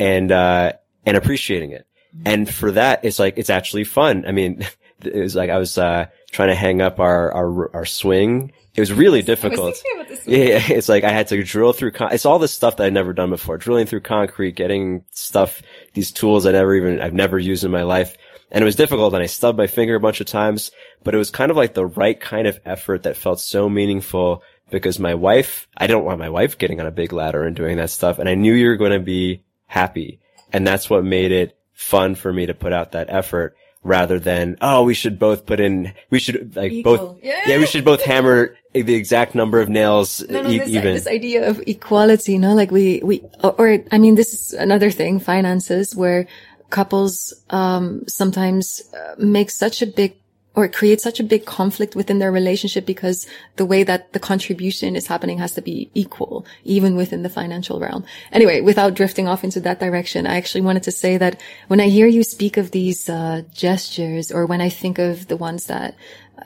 and, 0.00 0.32
uh, 0.32 0.72
and 1.06 1.16
appreciating 1.16 1.70
it. 1.70 1.86
And 2.24 2.52
for 2.52 2.72
that, 2.72 3.04
it's 3.04 3.20
like, 3.20 3.38
it's 3.38 3.50
actually 3.50 3.84
fun. 3.84 4.24
I 4.26 4.32
mean, 4.32 4.66
it 5.04 5.20
was 5.20 5.36
like 5.36 5.50
I 5.50 5.58
was, 5.58 5.76
uh, 5.78 6.06
trying 6.32 6.48
to 6.48 6.54
hang 6.54 6.82
up 6.82 7.00
our, 7.00 7.32
our, 7.32 7.76
our 7.76 7.86
swing 7.86 8.52
it 8.78 8.82
was 8.82 8.92
really 8.92 9.22
difficult. 9.22 9.82
Was 10.08 10.24
yeah, 10.24 10.60
it's 10.68 10.88
like 10.88 11.02
I 11.02 11.10
had 11.10 11.26
to 11.28 11.42
drill 11.42 11.72
through. 11.72 11.90
Con- 11.90 12.12
it's 12.12 12.24
all 12.24 12.38
this 12.38 12.52
stuff 12.54 12.76
that 12.76 12.86
I'd 12.86 12.92
never 12.92 13.12
done 13.12 13.30
before. 13.30 13.58
Drilling 13.58 13.86
through 13.86 14.02
concrete, 14.02 14.54
getting 14.54 15.04
stuff, 15.10 15.62
these 15.94 16.12
tools 16.12 16.46
I 16.46 16.52
never 16.52 16.76
even 16.76 17.00
I've 17.00 17.12
never 17.12 17.40
used 17.40 17.64
in 17.64 17.72
my 17.72 17.82
life, 17.82 18.16
and 18.52 18.62
it 18.62 18.64
was 18.64 18.76
difficult. 18.76 19.14
And 19.14 19.22
I 19.22 19.26
stubbed 19.26 19.58
my 19.58 19.66
finger 19.66 19.96
a 19.96 20.00
bunch 20.00 20.20
of 20.20 20.28
times, 20.28 20.70
but 21.02 21.12
it 21.12 21.18
was 21.18 21.32
kind 21.32 21.50
of 21.50 21.56
like 21.56 21.74
the 21.74 21.86
right 21.86 22.20
kind 22.20 22.46
of 22.46 22.60
effort 22.64 23.02
that 23.02 23.16
felt 23.16 23.40
so 23.40 23.68
meaningful 23.68 24.44
because 24.70 25.00
my 25.00 25.14
wife, 25.14 25.66
I 25.76 25.88
don't 25.88 26.04
want 26.04 26.20
my 26.20 26.28
wife 26.30 26.56
getting 26.56 26.78
on 26.78 26.86
a 26.86 26.92
big 26.92 27.12
ladder 27.12 27.42
and 27.42 27.56
doing 27.56 27.78
that 27.78 27.90
stuff, 27.90 28.20
and 28.20 28.28
I 28.28 28.36
knew 28.36 28.54
you 28.54 28.68
were 28.68 28.76
going 28.76 28.92
to 28.92 29.00
be 29.00 29.42
happy, 29.66 30.20
and 30.52 30.64
that's 30.64 30.88
what 30.88 31.04
made 31.04 31.32
it 31.32 31.58
fun 31.72 32.14
for 32.14 32.32
me 32.32 32.46
to 32.46 32.54
put 32.54 32.72
out 32.72 32.92
that 32.92 33.10
effort 33.10 33.56
rather 33.88 34.18
than 34.18 34.56
oh 34.60 34.82
we 34.82 34.94
should 34.94 35.18
both 35.18 35.46
put 35.46 35.60
in 35.60 35.92
we 36.10 36.18
should 36.18 36.54
like 36.54 36.72
Equal. 36.72 36.96
both 36.96 37.18
yeah. 37.22 37.40
yeah. 37.46 37.58
we 37.58 37.66
should 37.66 37.84
both 37.84 38.02
hammer 38.02 38.56
the 38.72 38.94
exact 38.94 39.34
number 39.34 39.60
of 39.60 39.68
nails 39.68 40.22
no, 40.28 40.42
no, 40.42 40.50
e- 40.50 40.58
this, 40.58 40.68
even 40.68 40.94
this 40.94 41.06
idea 41.06 41.48
of 41.48 41.60
equality 41.66 42.32
you 42.32 42.38
know 42.38 42.54
like 42.54 42.70
we 42.70 43.00
we 43.02 43.22
or 43.42 43.78
i 43.90 43.98
mean 43.98 44.14
this 44.14 44.32
is 44.32 44.52
another 44.52 44.90
thing 44.90 45.18
finances 45.18 45.96
where 45.96 46.26
couples 46.70 47.34
um 47.50 48.02
sometimes 48.06 48.82
uh, 48.94 49.14
make 49.18 49.50
such 49.50 49.82
a 49.82 49.86
big 49.86 50.16
or 50.58 50.64
it 50.64 50.72
creates 50.72 51.04
such 51.04 51.20
a 51.20 51.22
big 51.22 51.46
conflict 51.46 51.94
within 51.94 52.18
their 52.18 52.32
relationship 52.32 52.84
because 52.84 53.28
the 53.54 53.64
way 53.64 53.84
that 53.84 54.12
the 54.12 54.18
contribution 54.18 54.96
is 54.96 55.06
happening 55.06 55.38
has 55.38 55.52
to 55.52 55.62
be 55.62 55.88
equal, 55.94 56.44
even 56.64 56.96
within 56.96 57.22
the 57.22 57.28
financial 57.28 57.78
realm. 57.78 58.04
Anyway, 58.32 58.60
without 58.60 58.94
drifting 58.94 59.28
off 59.28 59.44
into 59.44 59.60
that 59.60 59.78
direction, 59.78 60.26
I 60.26 60.36
actually 60.36 60.62
wanted 60.62 60.82
to 60.82 60.90
say 60.90 61.16
that 61.16 61.40
when 61.68 61.78
I 61.78 61.86
hear 61.86 62.08
you 62.08 62.24
speak 62.24 62.56
of 62.56 62.72
these 62.72 63.08
uh, 63.08 63.42
gestures, 63.54 64.32
or 64.32 64.46
when 64.46 64.60
I 64.60 64.68
think 64.68 64.98
of 64.98 65.28
the 65.28 65.36
ones 65.36 65.66
that 65.66 65.94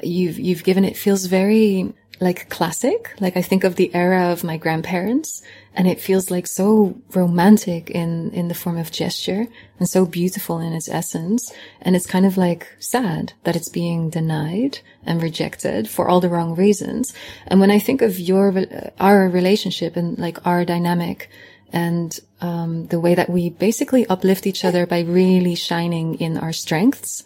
you've 0.03 0.39
you've 0.39 0.63
given, 0.63 0.85
it 0.85 0.99
feels 0.99 1.25
very 1.25 1.95
like 2.23 2.49
classic. 2.49 3.15
Like 3.21 3.37
I 3.37 3.43
think 3.43 3.65
of 3.65 3.77
the 3.77 3.93
era 3.95 4.31
of 4.33 4.45
my 4.45 4.57
grandparents 4.57 5.43
and 5.75 5.89
it 5.89 6.01
feels 6.01 6.31
like 6.31 6.47
so 6.47 7.01
romantic 7.15 7.91
in, 7.91 8.31
in 8.31 8.49
the 8.49 8.55
form 8.55 8.79
of 8.79 8.93
gesture 8.93 9.47
and 9.79 9.89
so 9.89 10.07
beautiful 10.07 10.61
in 10.61 10.73
its 10.73 10.89
essence. 10.89 11.53
And 11.81 11.97
it's 11.97 12.07
kind 12.07 12.25
of 12.25 12.37
like 12.37 12.69
sad 12.79 13.33
that 13.45 13.57
it's 13.57 13.69
being 13.69 14.09
denied 14.09 14.79
and 15.05 15.23
rejected 15.23 15.91
for 15.91 16.09
all 16.09 16.21
the 16.21 16.29
wrong 16.29 16.55
reasons. 16.55 17.13
And 17.47 17.59
when 17.59 17.71
I 17.71 17.79
think 17.79 18.03
of 18.03 18.21
your, 18.21 18.55
our 19.01 19.29
relationship 19.29 19.97
and 19.97 20.19
like 20.19 20.47
our 20.47 20.65
dynamic 20.65 21.29
and, 21.73 22.19
um, 22.41 22.87
the 22.89 23.01
way 23.01 23.15
that 23.15 23.31
we 23.31 23.51
basically 23.51 24.07
uplift 24.07 24.47
each 24.47 24.65
other 24.65 24.87
by 24.87 25.01
really 25.01 25.55
shining 25.55 26.17
in 26.17 26.37
our 26.37 26.53
strengths, 26.53 27.25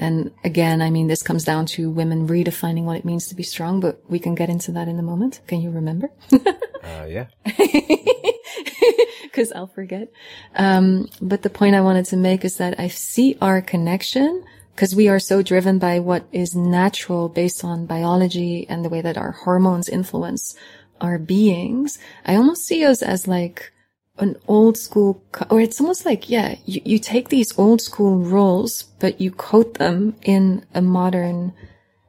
and 0.00 0.30
again, 0.44 0.80
I 0.80 0.88
mean, 0.88 1.08
this 1.08 1.22
comes 1.22 1.44
down 1.44 1.66
to 1.66 1.90
women 1.90 2.26
redefining 2.26 2.84
what 2.84 2.96
it 2.96 3.04
means 3.04 3.26
to 3.26 3.34
be 3.34 3.42
strong, 3.42 3.80
but 3.80 4.00
we 4.08 4.18
can 4.18 4.34
get 4.34 4.48
into 4.48 4.72
that 4.72 4.88
in 4.88 4.98
a 4.98 5.02
moment. 5.02 5.42
Can 5.46 5.60
you 5.60 5.70
remember? 5.70 6.10
uh, 6.32 7.04
yeah. 7.06 7.26
Cause 9.34 9.52
I'll 9.52 9.66
forget. 9.66 10.08
Um, 10.56 11.10
but 11.20 11.42
the 11.42 11.50
point 11.50 11.74
I 11.74 11.82
wanted 11.82 12.06
to 12.06 12.16
make 12.16 12.46
is 12.46 12.56
that 12.56 12.80
I 12.80 12.88
see 12.88 13.36
our 13.42 13.60
connection 13.60 14.42
because 14.74 14.96
we 14.96 15.08
are 15.08 15.18
so 15.18 15.42
driven 15.42 15.78
by 15.78 15.98
what 15.98 16.24
is 16.32 16.56
natural 16.56 17.28
based 17.28 17.62
on 17.62 17.84
biology 17.84 18.66
and 18.70 18.82
the 18.82 18.88
way 18.88 19.02
that 19.02 19.18
our 19.18 19.32
hormones 19.32 19.90
influence 19.90 20.56
our 20.98 21.18
beings. 21.18 21.98
I 22.24 22.36
almost 22.36 22.64
see 22.64 22.86
us 22.86 23.02
as 23.02 23.28
like, 23.28 23.70
an 24.20 24.36
old 24.46 24.76
school, 24.76 25.22
or 25.50 25.60
it's 25.60 25.80
almost 25.80 26.06
like, 26.06 26.28
yeah, 26.30 26.56
you, 26.66 26.80
you 26.84 26.98
take 26.98 27.28
these 27.28 27.58
old 27.58 27.80
school 27.80 28.18
roles, 28.18 28.84
but 29.00 29.20
you 29.20 29.30
coat 29.30 29.74
them 29.74 30.14
in 30.22 30.64
a 30.74 30.82
modern 30.82 31.52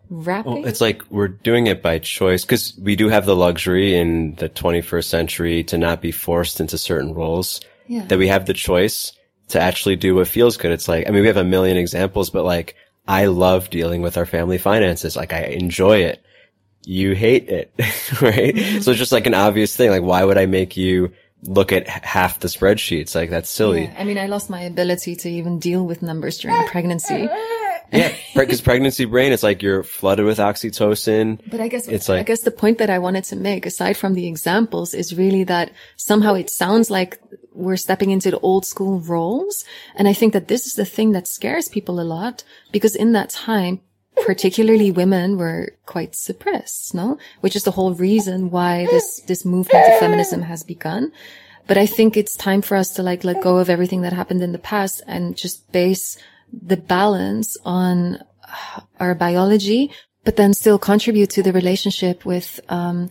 wrapping. 0.09 0.53
Well, 0.53 0.65
it's 0.65 0.81
like 0.81 1.01
we're 1.09 1.29
doing 1.29 1.67
it 1.67 1.81
by 1.81 1.99
choice 1.99 2.43
because 2.43 2.77
we 2.79 2.95
do 2.95 3.07
have 3.09 3.25
the 3.25 3.35
luxury 3.35 3.95
in 3.95 4.35
the 4.35 4.49
21st 4.49 5.05
century 5.05 5.63
to 5.65 5.77
not 5.77 6.01
be 6.01 6.11
forced 6.11 6.59
into 6.59 6.77
certain 6.77 7.13
roles. 7.13 7.61
Yeah. 7.87 8.05
That 8.05 8.19
we 8.19 8.27
have 8.27 8.45
the 8.45 8.53
choice 8.53 9.13
to 9.49 9.59
actually 9.59 9.95
do 9.95 10.15
what 10.15 10.27
feels 10.27 10.57
good. 10.57 10.71
It's 10.71 10.87
like, 10.87 11.07
I 11.07 11.11
mean, 11.11 11.21
we 11.21 11.27
have 11.27 11.37
a 11.37 11.43
million 11.43 11.77
examples, 11.77 12.29
but 12.29 12.45
like, 12.45 12.75
I 13.07 13.25
love 13.25 13.69
dealing 13.69 14.01
with 14.01 14.17
our 14.17 14.25
family 14.25 14.57
finances. 14.57 15.15
Like, 15.15 15.33
I 15.33 15.43
enjoy 15.43 16.03
it. 16.03 16.23
You 16.83 17.13
hate 17.13 17.49
it, 17.49 17.73
right? 18.21 18.55
Mm-hmm. 18.55 18.79
So 18.79 18.91
it's 18.91 18.99
just 18.99 19.11
like 19.11 19.27
an 19.27 19.33
obvious 19.33 19.75
thing. 19.75 19.89
Like, 19.89 20.03
why 20.03 20.23
would 20.23 20.37
I 20.37 20.45
make 20.45 20.77
you 20.77 21.11
look 21.43 21.71
at 21.71 21.87
half 21.87 22.39
the 22.39 22.47
spreadsheets. 22.47 23.15
Like 23.15 23.29
that's 23.29 23.49
silly. 23.49 23.83
Yeah, 23.83 23.95
I 23.97 24.03
mean, 24.03 24.17
I 24.17 24.27
lost 24.27 24.49
my 24.49 24.61
ability 24.61 25.15
to 25.17 25.29
even 25.29 25.59
deal 25.59 25.85
with 25.85 26.01
numbers 26.01 26.37
during 26.39 26.65
pregnancy. 26.67 27.27
yeah, 27.91 28.13
because 28.35 28.61
pregnancy 28.61 29.05
brain, 29.05 29.31
it's 29.31 29.43
like 29.43 29.61
you're 29.61 29.83
flooded 29.83 30.25
with 30.25 30.37
oxytocin. 30.37 31.39
But 31.49 31.61
I 31.61 31.67
guess 31.67 31.87
it's 31.87 32.09
like 32.09 32.21
I 32.21 32.23
guess 32.23 32.41
the 32.41 32.51
point 32.51 32.77
that 32.77 32.89
I 32.89 32.99
wanted 32.99 33.23
to 33.25 33.35
make, 33.35 33.65
aside 33.65 33.97
from 33.97 34.13
the 34.13 34.27
examples, 34.27 34.93
is 34.93 35.15
really 35.15 35.43
that 35.45 35.71
somehow 35.97 36.35
it 36.35 36.49
sounds 36.49 36.89
like 36.89 37.19
we're 37.53 37.77
stepping 37.77 38.11
into 38.11 38.31
the 38.31 38.39
old 38.39 38.65
school 38.65 38.99
roles, 38.99 39.63
and 39.95 40.07
I 40.07 40.13
think 40.13 40.33
that 40.33 40.47
this 40.47 40.67
is 40.67 40.75
the 40.75 40.85
thing 40.85 41.11
that 41.13 41.27
scares 41.27 41.67
people 41.67 41.99
a 41.99 42.03
lot 42.03 42.43
because 42.71 42.95
in 42.95 43.11
that 43.13 43.29
time 43.29 43.81
particularly 44.25 44.91
women 44.91 45.37
were 45.37 45.73
quite 45.85 46.15
suppressed, 46.15 46.93
no? 46.93 47.17
Which 47.41 47.55
is 47.55 47.63
the 47.63 47.71
whole 47.71 47.93
reason 47.93 48.51
why 48.51 48.85
this, 48.85 49.21
this 49.21 49.45
movement 49.45 49.85
of 49.87 49.99
feminism 49.99 50.43
has 50.43 50.63
begun. 50.63 51.11
But 51.67 51.77
I 51.77 51.85
think 51.85 52.17
it's 52.17 52.35
time 52.35 52.61
for 52.61 52.75
us 52.75 52.91
to 52.95 53.03
like 53.03 53.23
let 53.23 53.43
go 53.43 53.57
of 53.57 53.69
everything 53.69 54.01
that 54.01 54.13
happened 54.13 54.41
in 54.41 54.51
the 54.51 54.59
past 54.59 55.01
and 55.07 55.37
just 55.37 55.71
base 55.71 56.17
the 56.51 56.77
balance 56.77 57.57
on 57.63 58.19
our 58.99 59.15
biology, 59.15 59.91
but 60.23 60.35
then 60.35 60.53
still 60.53 60.77
contribute 60.77 61.29
to 61.31 61.43
the 61.43 61.53
relationship 61.53 62.25
with, 62.25 62.59
um, 62.69 63.09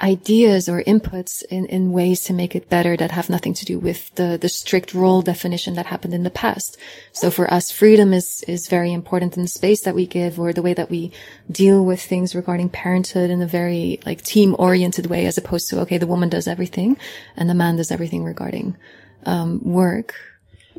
ideas 0.00 0.68
or 0.68 0.82
inputs 0.82 1.42
in, 1.50 1.66
in 1.66 1.92
ways 1.92 2.22
to 2.22 2.32
make 2.32 2.54
it 2.54 2.68
better 2.68 2.96
that 2.96 3.10
have 3.10 3.28
nothing 3.28 3.54
to 3.54 3.64
do 3.64 3.78
with 3.78 4.14
the, 4.14 4.38
the 4.40 4.48
strict 4.48 4.94
role 4.94 5.22
definition 5.22 5.74
that 5.74 5.86
happened 5.86 6.14
in 6.14 6.22
the 6.22 6.30
past. 6.30 6.76
So 7.12 7.30
for 7.30 7.52
us, 7.52 7.72
freedom 7.72 8.12
is, 8.12 8.44
is 8.46 8.68
very 8.68 8.92
important 8.92 9.36
in 9.36 9.42
the 9.42 9.48
space 9.48 9.82
that 9.82 9.94
we 9.94 10.06
give 10.06 10.38
or 10.38 10.52
the 10.52 10.62
way 10.62 10.74
that 10.74 10.90
we 10.90 11.12
deal 11.50 11.84
with 11.84 12.00
things 12.00 12.34
regarding 12.34 12.68
parenthood 12.68 13.30
in 13.30 13.42
a 13.42 13.46
very 13.46 13.98
like 14.06 14.22
team 14.22 14.54
oriented 14.58 15.06
way 15.06 15.26
as 15.26 15.36
opposed 15.36 15.68
to, 15.70 15.80
okay, 15.80 15.98
the 15.98 16.06
woman 16.06 16.28
does 16.28 16.46
everything 16.46 16.96
and 17.36 17.50
the 17.50 17.54
man 17.54 17.76
does 17.76 17.90
everything 17.90 18.22
regarding, 18.22 18.76
um, 19.26 19.60
work. 19.64 20.14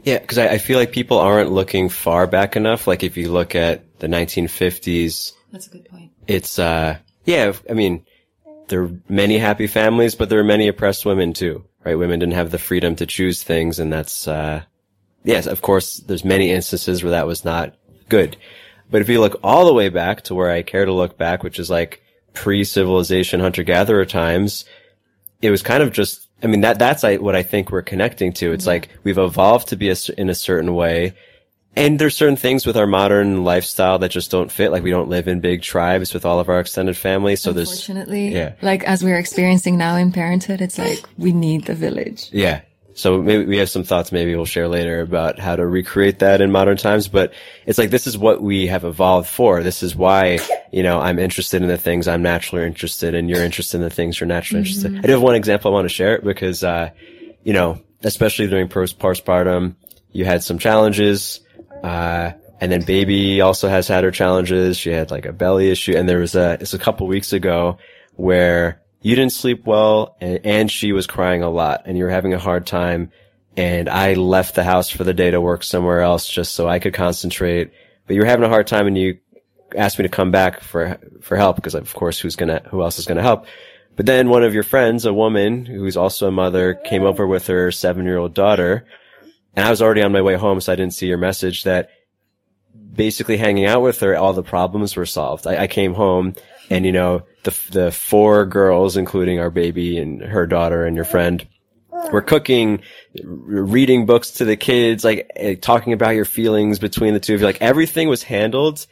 Yeah, 0.04 0.20
because 0.20 0.38
I, 0.38 0.48
I 0.48 0.58
feel 0.60 0.80
like 0.80 0.94
people 0.94 1.20
aren't 1.20 1.52
looking 1.52 1.90
far 1.90 2.26
back 2.26 2.56
enough. 2.56 2.88
Like 2.88 3.04
if 3.04 3.18
you 3.18 3.32
look 3.32 3.54
at 3.54 4.00
the 4.00 4.08
1950s. 4.08 5.34
That's 5.52 5.68
a 5.68 5.70
good 5.72 5.86
point. 5.86 6.12
It's, 6.26 6.58
uh, 6.58 7.00
yeah, 7.26 7.52
I 7.70 7.74
mean, 7.74 8.06
there 8.70 8.84
are 8.84 8.92
many 9.10 9.38
happy 9.38 9.68
families, 9.68 10.16
but 10.16 10.30
there 10.30 10.40
are 10.40 10.44
many 10.44 10.68
oppressed 10.68 11.06
women 11.06 11.34
too, 11.34 11.66
right? 11.84 11.96
Women 11.96 12.20
didn't 12.20 12.36
have 12.36 12.52
the 12.52 12.58
freedom 12.58 12.96
to 12.96 13.06
choose 13.06 13.44
things. 13.44 13.80
And 13.80 13.92
that's, 13.92 14.28
uh, 14.28 14.64
yes, 15.24 15.48
of 15.48 15.62
course, 15.62 15.98
there's 15.98 16.24
many 16.24 16.52
instances 16.52 17.04
where 17.04 17.12
that 17.12 17.28
was 17.28 17.44
not 17.44 17.76
good. 18.08 18.38
But 18.90 19.02
if 19.02 19.10
you 19.10 19.20
look 19.20 19.40
all 19.44 19.66
the 19.66 19.74
way 19.74 19.90
back 19.90 20.24
to 20.24 20.36
where 20.36 20.50
I 20.50 20.62
care 20.62 20.86
to 20.86 20.94
look 20.94 21.18
back, 21.18 21.44
which 21.44 21.60
is 21.60 21.70
like 21.70 22.02
pre-civilization 22.34 23.40
hunter-gatherer 23.40 24.06
times, 24.06 24.66
it 25.42 25.52
was 25.52 25.62
kind 25.62 25.84
of 25.84 25.92
just, 25.92 26.28
I 26.42 26.48
mean, 26.48 26.62
that, 26.62 26.80
that's 26.80 27.04
what 27.04 27.36
I 27.36 27.44
think 27.44 27.72
we're 27.72 27.82
connecting 27.82 28.34
to. 28.34 28.52
It's 28.52 28.66
like 28.66 28.90
we've 29.04 29.18
evolved 29.18 29.68
to 29.70 29.76
be 29.76 29.90
a, 29.90 29.96
in 30.18 30.30
a 30.30 30.36
certain 30.36 30.74
way. 30.74 31.14
And 31.76 31.98
there's 32.00 32.16
certain 32.16 32.36
things 32.36 32.66
with 32.66 32.76
our 32.78 32.88
modern 32.88 33.44
lifestyle 33.44 34.00
that 34.00 34.10
just 34.12 34.32
don't 34.32 34.52
fit. 34.52 34.72
Like 34.72 34.84
we 34.84 34.90
don't 34.92 35.10
live 35.10 35.28
in 35.28 35.40
big 35.40 35.62
tribes 35.62 36.14
with 36.14 36.26
all 36.26 36.40
of 36.40 36.50
our 36.50 36.60
extended 36.60 36.98
family. 36.98 37.36
So 37.36 37.54
there's, 37.54 37.70
Unfortunately, 37.70 38.30
Yeah. 38.34 38.54
like 38.62 38.84
as 38.84 39.04
we're 39.04 39.18
experiencing 39.20 39.78
now 39.78 39.96
in 39.96 40.12
parenthood, 40.12 40.62
it's 40.62 40.78
like 40.78 41.04
we 41.18 41.32
need 41.32 41.66
the 41.66 41.76
village. 41.76 42.30
yeah. 42.32 42.62
So 42.96 43.22
maybe 43.22 43.46
we 43.46 43.58
have 43.60 43.70
some 43.70 43.84
thoughts 43.86 44.12
maybe 44.12 44.36
we'll 44.36 44.44
share 44.44 44.68
later 44.68 45.00
about 45.00 45.40
how 45.40 45.56
to 45.56 45.66
recreate 45.66 46.20
that 46.20 46.42
in 46.42 46.52
modern 46.52 46.76
times. 46.76 47.08
But 47.08 47.32
it's 47.66 47.78
like, 47.78 47.92
this 47.92 48.08
is 48.08 48.18
what 48.18 48.42
we 48.42 48.68
have 48.68 48.84
evolved 48.84 49.30
for. 49.30 49.64
This 49.64 49.84
is 49.84 49.96
why, 49.96 50.40
you 50.74 50.84
know, 50.84 51.00
I'm 51.00 51.18
interested 51.18 51.62
in 51.62 51.70
the 51.70 51.78
things 51.78 52.10
I'm 52.10 52.24
naturally 52.24 52.66
interested 52.66 53.14
in. 53.14 53.30
You're 53.30 53.44
interested 53.46 53.78
in 53.78 53.84
the 53.84 53.90
things 53.90 54.20
you're 54.20 54.28
naturally 54.28 54.62
interested 54.62 54.92
in. 54.92 54.98
I 54.98 55.02
do 55.04 55.12
have 55.14 55.22
one 55.22 55.36
example 55.36 55.72
I 55.72 55.74
want 55.76 55.86
to 55.86 55.94
share 55.94 56.20
because, 56.20 56.62
uh, 56.62 56.90
you 57.44 57.54
know, 57.54 57.80
especially 58.04 58.48
during 58.48 58.68
post 58.68 59.00
postpartum, 59.00 59.76
you 60.12 60.26
had 60.26 60.44
some 60.44 60.60
challenges. 60.60 61.40
Uh, 61.84 62.32
and 62.62 62.72
then 62.72 62.82
baby 62.82 63.42
also 63.42 63.70
has 63.70 63.88
had 63.88 64.04
her 64.04 64.12
challenges. 64.12 64.78
She 64.78 64.92
had 64.92 65.12
like 65.12 65.26
a 65.26 65.34
belly 65.34 65.72
issue. 65.72 65.96
And 65.96 66.08
there 66.08 66.20
was 66.20 66.36
a, 66.36 66.58
it's 66.60 66.74
a 66.74 66.80
couple 66.80 67.08
weeks 67.08 67.32
ago 67.34 67.78
where 68.16 68.82
you 69.02 69.16
didn't 69.16 69.32
sleep 69.32 69.66
well 69.66 70.18
and, 70.20 70.40
and 70.44 70.72
she 70.72 70.92
was 70.92 71.08
crying 71.08 71.42
a 71.42 71.50
lot 71.50 71.84
and 71.86 71.98
you 71.98 72.04
were 72.04 72.10
having 72.10 72.34
a 72.34 72.40
hard 72.40 72.68
time. 72.68 73.12
And 73.56 73.90
I 73.90 74.14
left 74.14 74.56
the 74.56 74.64
house 74.64 74.90
for 74.90 75.04
the 75.04 75.14
day 75.14 75.32
to 75.32 75.42
work 75.42 75.64
somewhere 75.64 76.02
else 76.02 76.30
just 76.30 76.54
so 76.54 76.68
I 76.68 76.80
could 76.80 76.94
concentrate. 76.94 77.72
But 78.06 78.16
you 78.16 78.22
were 78.22 78.28
having 78.28 78.46
a 78.46 78.50
hard 78.50 78.68
time 78.68 78.88
and 78.88 78.98
you 78.98 79.20
asked 79.76 80.00
me 80.00 80.04
to 80.04 80.10
come 80.10 80.32
back 80.32 80.62
for, 80.62 80.98
for 81.22 81.38
help 81.38 81.56
because 81.56 81.76
of 81.76 81.94
course 81.94 82.20
who's 82.20 82.36
gonna, 82.36 82.62
who 82.70 82.82
else 82.82 83.00
is 83.00 83.06
gonna 83.06 83.22
help? 83.22 83.46
But 83.96 84.06
then 84.06 84.30
one 84.30 84.44
of 84.44 84.54
your 84.54 84.64
friends, 84.64 85.06
a 85.06 85.14
woman 85.14 85.66
who's 85.66 85.98
also 85.98 86.28
a 86.28 86.32
mother, 86.32 86.74
came 86.74 87.04
over 87.04 87.28
with 87.28 87.48
her 87.48 87.72
seven 87.72 88.06
year 88.06 88.18
old 88.18 88.34
daughter. 88.34 88.86
And 89.56 89.66
I 89.66 89.70
was 89.70 89.82
already 89.82 90.02
on 90.02 90.12
my 90.12 90.22
way 90.22 90.36
home, 90.36 90.62
so 90.62 90.72
I 90.72 90.76
didn't 90.76 90.94
see 90.94 91.08
your 91.08 91.18
message 91.18 91.64
that 91.64 91.90
basically 92.94 93.38
hanging 93.38 93.66
out 93.66 93.82
with 93.82 94.00
her, 94.02 94.16
all 94.16 94.34
the 94.34 94.44
problems 94.44 94.96
were 94.96 95.06
solved. 95.06 95.48
I, 95.48 95.64
I 95.64 95.68
came 95.68 95.94
home 95.94 96.36
and, 96.70 96.86
you 96.86 96.92
know, 96.92 97.24
the, 97.44 97.58
the 97.72 97.92
four 97.92 98.46
girls, 98.46 98.98
including 98.98 99.40
our 99.40 99.50
baby 99.50 99.98
and 99.98 100.22
her 100.22 100.46
daughter 100.46 100.86
and 100.86 100.96
your 100.96 101.06
friend, 101.06 101.48
were 102.12 102.22
cooking, 102.22 102.82
reading 103.24 104.06
books 104.06 104.32
to 104.32 104.46
the 104.46 104.56
kids, 104.56 105.04
like 105.04 105.30
eh, 105.36 105.56
talking 105.56 105.94
about 105.94 106.12
your 106.12 106.26
feelings 106.26 106.80
between 106.80 107.14
the 107.14 107.20
two 107.20 107.34
of 107.34 107.42
you. 107.42 107.46
Like 107.46 107.62
everything 107.62 108.08
was 108.08 108.24
handled 108.24 108.86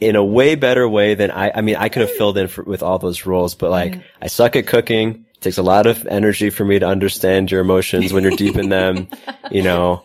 in 0.00 0.16
a 0.16 0.24
way 0.24 0.54
better 0.54 0.88
way 0.88 1.14
than 1.14 1.30
I, 1.30 1.52
I 1.54 1.60
mean, 1.60 1.76
I 1.76 1.88
could 1.88 2.02
have 2.02 2.10
filled 2.12 2.38
in 2.38 2.48
for, 2.48 2.64
with 2.64 2.82
all 2.82 2.98
those 2.98 3.26
roles, 3.26 3.54
but 3.54 3.70
like 3.70 4.00
I 4.20 4.28
suck 4.28 4.56
at 4.56 4.66
cooking. 4.66 5.26
It 5.40 5.44
takes 5.44 5.56
a 5.56 5.62
lot 5.62 5.86
of 5.86 6.06
energy 6.06 6.50
for 6.50 6.66
me 6.66 6.78
to 6.78 6.86
understand 6.86 7.50
your 7.50 7.62
emotions 7.62 8.12
when 8.12 8.24
you're 8.24 8.36
deep 8.36 8.56
in 8.56 8.68
them, 8.68 9.08
you 9.50 9.62
know. 9.62 10.02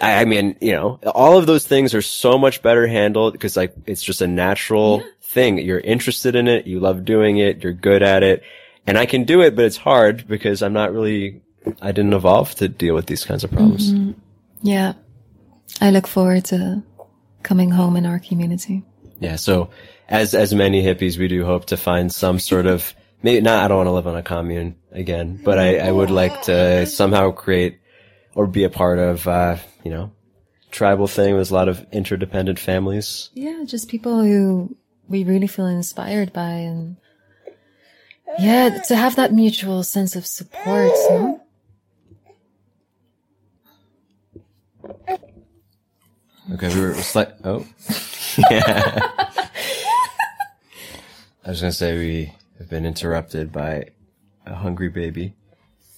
I, 0.00 0.22
I 0.22 0.24
mean, 0.24 0.56
you 0.60 0.72
know, 0.72 0.98
all 1.14 1.38
of 1.38 1.46
those 1.46 1.64
things 1.64 1.94
are 1.94 2.02
so 2.02 2.36
much 2.38 2.60
better 2.60 2.88
handled 2.88 3.34
because 3.34 3.56
like 3.56 3.72
it's 3.86 4.02
just 4.02 4.20
a 4.20 4.26
natural 4.26 5.04
thing. 5.22 5.58
You're 5.58 5.78
interested 5.78 6.34
in 6.34 6.48
it. 6.48 6.66
You 6.66 6.80
love 6.80 7.04
doing 7.04 7.38
it. 7.38 7.62
You're 7.62 7.72
good 7.72 8.02
at 8.02 8.24
it. 8.24 8.42
And 8.84 8.98
I 8.98 9.06
can 9.06 9.22
do 9.22 9.42
it, 9.42 9.54
but 9.54 9.64
it's 9.64 9.76
hard 9.76 10.26
because 10.26 10.60
I'm 10.60 10.72
not 10.72 10.92
really, 10.92 11.40
I 11.80 11.92
didn't 11.92 12.14
evolve 12.14 12.56
to 12.56 12.66
deal 12.66 12.96
with 12.96 13.06
these 13.06 13.24
kinds 13.24 13.44
of 13.44 13.52
problems. 13.52 13.92
Mm-hmm. 13.92 14.18
Yeah. 14.62 14.94
I 15.80 15.90
look 15.90 16.08
forward 16.08 16.46
to 16.46 16.82
coming 17.44 17.70
home 17.70 17.94
in 17.94 18.06
our 18.06 18.18
community. 18.18 18.82
Yeah. 19.20 19.36
So 19.36 19.70
as, 20.08 20.34
as 20.34 20.52
many 20.52 20.82
hippies, 20.82 21.16
we 21.16 21.28
do 21.28 21.44
hope 21.44 21.66
to 21.66 21.76
find 21.76 22.12
some 22.12 22.40
sort 22.40 22.66
of, 22.66 22.92
maybe 23.22 23.40
not, 23.40 23.64
I 23.64 23.68
don't 23.68 23.78
want 23.78 23.86
to 23.88 23.92
live 23.92 24.06
on 24.06 24.16
a 24.16 24.22
commune 24.22 24.76
again, 24.92 25.40
but 25.42 25.58
I, 25.58 25.78
I 25.78 25.92
would 25.92 26.10
like 26.10 26.42
to 26.42 26.86
somehow 26.86 27.30
create 27.30 27.78
or 28.34 28.46
be 28.46 28.64
a 28.64 28.70
part 28.70 28.98
of, 28.98 29.26
uh, 29.26 29.56
you 29.84 29.90
know, 29.90 30.12
tribal 30.70 31.06
thing. 31.06 31.34
There's 31.34 31.50
a 31.50 31.54
lot 31.54 31.68
of 31.68 31.84
interdependent 31.92 32.58
families. 32.58 33.30
Yeah, 33.34 33.64
just 33.64 33.88
people 33.88 34.22
who 34.22 34.76
we 35.08 35.24
really 35.24 35.46
feel 35.46 35.66
inspired 35.66 36.32
by 36.32 36.50
and 36.50 36.96
yeah, 38.38 38.82
to 38.88 38.94
have 38.94 39.16
that 39.16 39.32
mutual 39.32 39.82
sense 39.82 40.14
of 40.14 40.26
support, 40.26 40.92
no? 41.10 41.40
Okay, 46.52 46.74
we 46.74 46.80
were 46.80 46.94
slight. 46.94 47.28
Oh, 47.44 47.66
yeah. 48.50 49.00
I 51.44 51.50
was 51.50 51.60
gonna 51.60 51.72
say 51.72 51.96
we 51.96 52.32
have 52.58 52.68
been 52.68 52.84
interrupted 52.84 53.52
by 53.52 53.86
a 54.46 54.54
hungry 54.54 54.88
baby. 54.88 55.34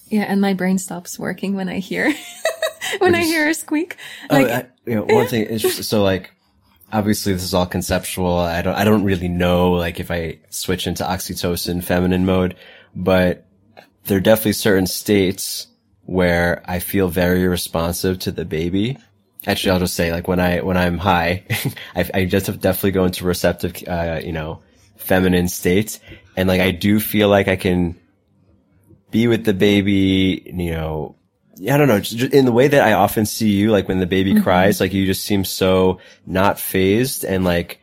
Yeah, 0.07 0.23
and 0.23 0.41
my 0.41 0.53
brain 0.53 0.77
stops 0.77 1.17
working 1.17 1.55
when 1.55 1.69
I 1.69 1.79
hear 1.79 2.13
when 2.99 3.15
I 3.15 3.23
hear 3.23 3.47
a 3.47 3.53
squeak. 3.53 3.97
Like 4.29 4.47
oh, 4.47 4.53
I, 4.53 4.67
you 4.85 4.95
know, 4.95 5.03
one 5.03 5.27
thing 5.27 5.45
is 5.45 5.61
just, 5.61 5.83
so 5.85 6.03
like, 6.03 6.31
obviously 6.91 7.33
this 7.33 7.43
is 7.43 7.53
all 7.53 7.65
conceptual. 7.65 8.37
I 8.37 8.61
don't, 8.61 8.75
I 8.75 8.83
don't 8.83 9.03
really 9.03 9.29
know 9.29 9.71
like 9.71 9.99
if 9.99 10.11
I 10.11 10.39
switch 10.49 10.87
into 10.87 11.03
oxytocin 11.03 11.83
feminine 11.83 12.25
mode, 12.25 12.55
but 12.95 13.45
there 14.05 14.17
are 14.17 14.21
definitely 14.21 14.53
certain 14.53 14.87
states 14.87 15.67
where 16.05 16.61
I 16.65 16.79
feel 16.79 17.07
very 17.07 17.47
responsive 17.47 18.19
to 18.19 18.31
the 18.31 18.45
baby. 18.45 18.97
Actually, 19.47 19.71
I'll 19.71 19.79
just 19.79 19.95
say 19.95 20.11
like 20.11 20.27
when 20.27 20.39
I, 20.39 20.59
when 20.59 20.77
I'm 20.77 20.97
high, 20.97 21.45
I, 21.95 22.09
I 22.13 22.25
just 22.25 22.47
have 22.47 22.59
definitely 22.59 22.91
go 22.91 23.05
into 23.05 23.25
receptive, 23.25 23.75
uh, 23.87 24.19
you 24.23 24.33
know, 24.33 24.61
feminine 25.01 25.47
states. 25.47 25.99
And 26.35 26.47
like, 26.47 26.61
I 26.61 26.71
do 26.71 26.99
feel 26.99 27.27
like 27.27 27.47
I 27.47 27.55
can 27.55 27.99
be 29.11 29.27
with 29.27 29.43
the 29.43 29.53
baby, 29.53 30.41
you 30.45 30.71
know, 30.71 31.15
I 31.69 31.77
don't 31.77 31.87
know, 31.87 31.99
just 31.99 32.33
in 32.33 32.45
the 32.45 32.51
way 32.51 32.69
that 32.69 32.81
I 32.81 32.93
often 32.93 33.25
see 33.25 33.49
you, 33.49 33.71
like 33.71 33.87
when 33.87 33.99
the 33.99 34.07
baby 34.07 34.33
mm-hmm. 34.33 34.43
cries, 34.43 34.79
like 34.79 34.93
you 34.93 35.05
just 35.05 35.25
seem 35.25 35.43
so 35.43 35.99
not 36.25 36.59
fazed 36.59 37.23
and 37.25 37.43
like, 37.43 37.79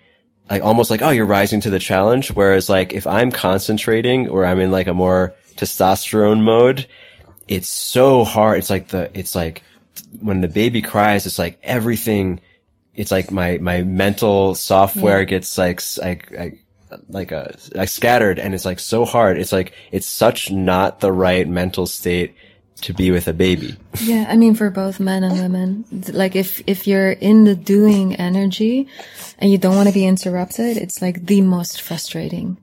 like 0.50 0.62
almost 0.62 0.90
like, 0.90 1.02
oh, 1.02 1.10
you're 1.10 1.26
rising 1.26 1.60
to 1.60 1.70
the 1.70 1.78
challenge. 1.78 2.32
Whereas 2.32 2.68
like 2.68 2.94
if 2.94 3.06
I'm 3.06 3.30
concentrating 3.30 4.28
or 4.28 4.46
I'm 4.46 4.58
in 4.58 4.70
like 4.70 4.86
a 4.86 4.94
more 4.94 5.34
testosterone 5.56 6.40
mode, 6.40 6.86
it's 7.46 7.68
so 7.68 8.24
hard. 8.24 8.58
It's 8.58 8.70
like 8.70 8.88
the, 8.88 9.10
it's 9.16 9.34
like 9.34 9.62
when 10.20 10.40
the 10.40 10.48
baby 10.48 10.80
cries, 10.80 11.26
it's 11.26 11.38
like 11.38 11.58
everything, 11.62 12.40
it's 12.94 13.10
like 13.10 13.30
my, 13.30 13.58
my 13.58 13.82
mental 13.82 14.54
software 14.54 15.24
gets 15.24 15.58
like, 15.58 15.82
like, 15.98 16.64
like, 17.08 17.32
a, 17.32 17.56
like 17.74 17.88
scattered 17.88 18.38
and 18.38 18.54
it's 18.54 18.64
like 18.64 18.78
so 18.78 19.04
hard. 19.04 19.38
It's 19.38 19.52
like, 19.52 19.72
it's 19.92 20.06
such 20.06 20.50
not 20.50 21.00
the 21.00 21.12
right 21.12 21.46
mental 21.46 21.86
state 21.86 22.34
to 22.82 22.94
be 22.94 23.10
with 23.10 23.26
a 23.28 23.32
baby. 23.32 23.76
Yeah, 24.00 24.26
I 24.28 24.36
mean 24.36 24.54
for 24.54 24.70
both 24.70 25.00
men 25.00 25.24
and 25.24 25.40
women. 25.40 25.84
Like 26.12 26.36
if 26.36 26.62
if 26.66 26.86
you're 26.86 27.10
in 27.10 27.42
the 27.42 27.56
doing 27.56 28.14
energy 28.14 28.88
and 29.38 29.50
you 29.50 29.58
don't 29.58 29.74
want 29.74 29.88
to 29.88 29.94
be 29.94 30.06
interrupted, 30.06 30.76
it's 30.76 31.02
like 31.02 31.26
the 31.26 31.40
most 31.40 31.82
frustrating. 31.82 32.56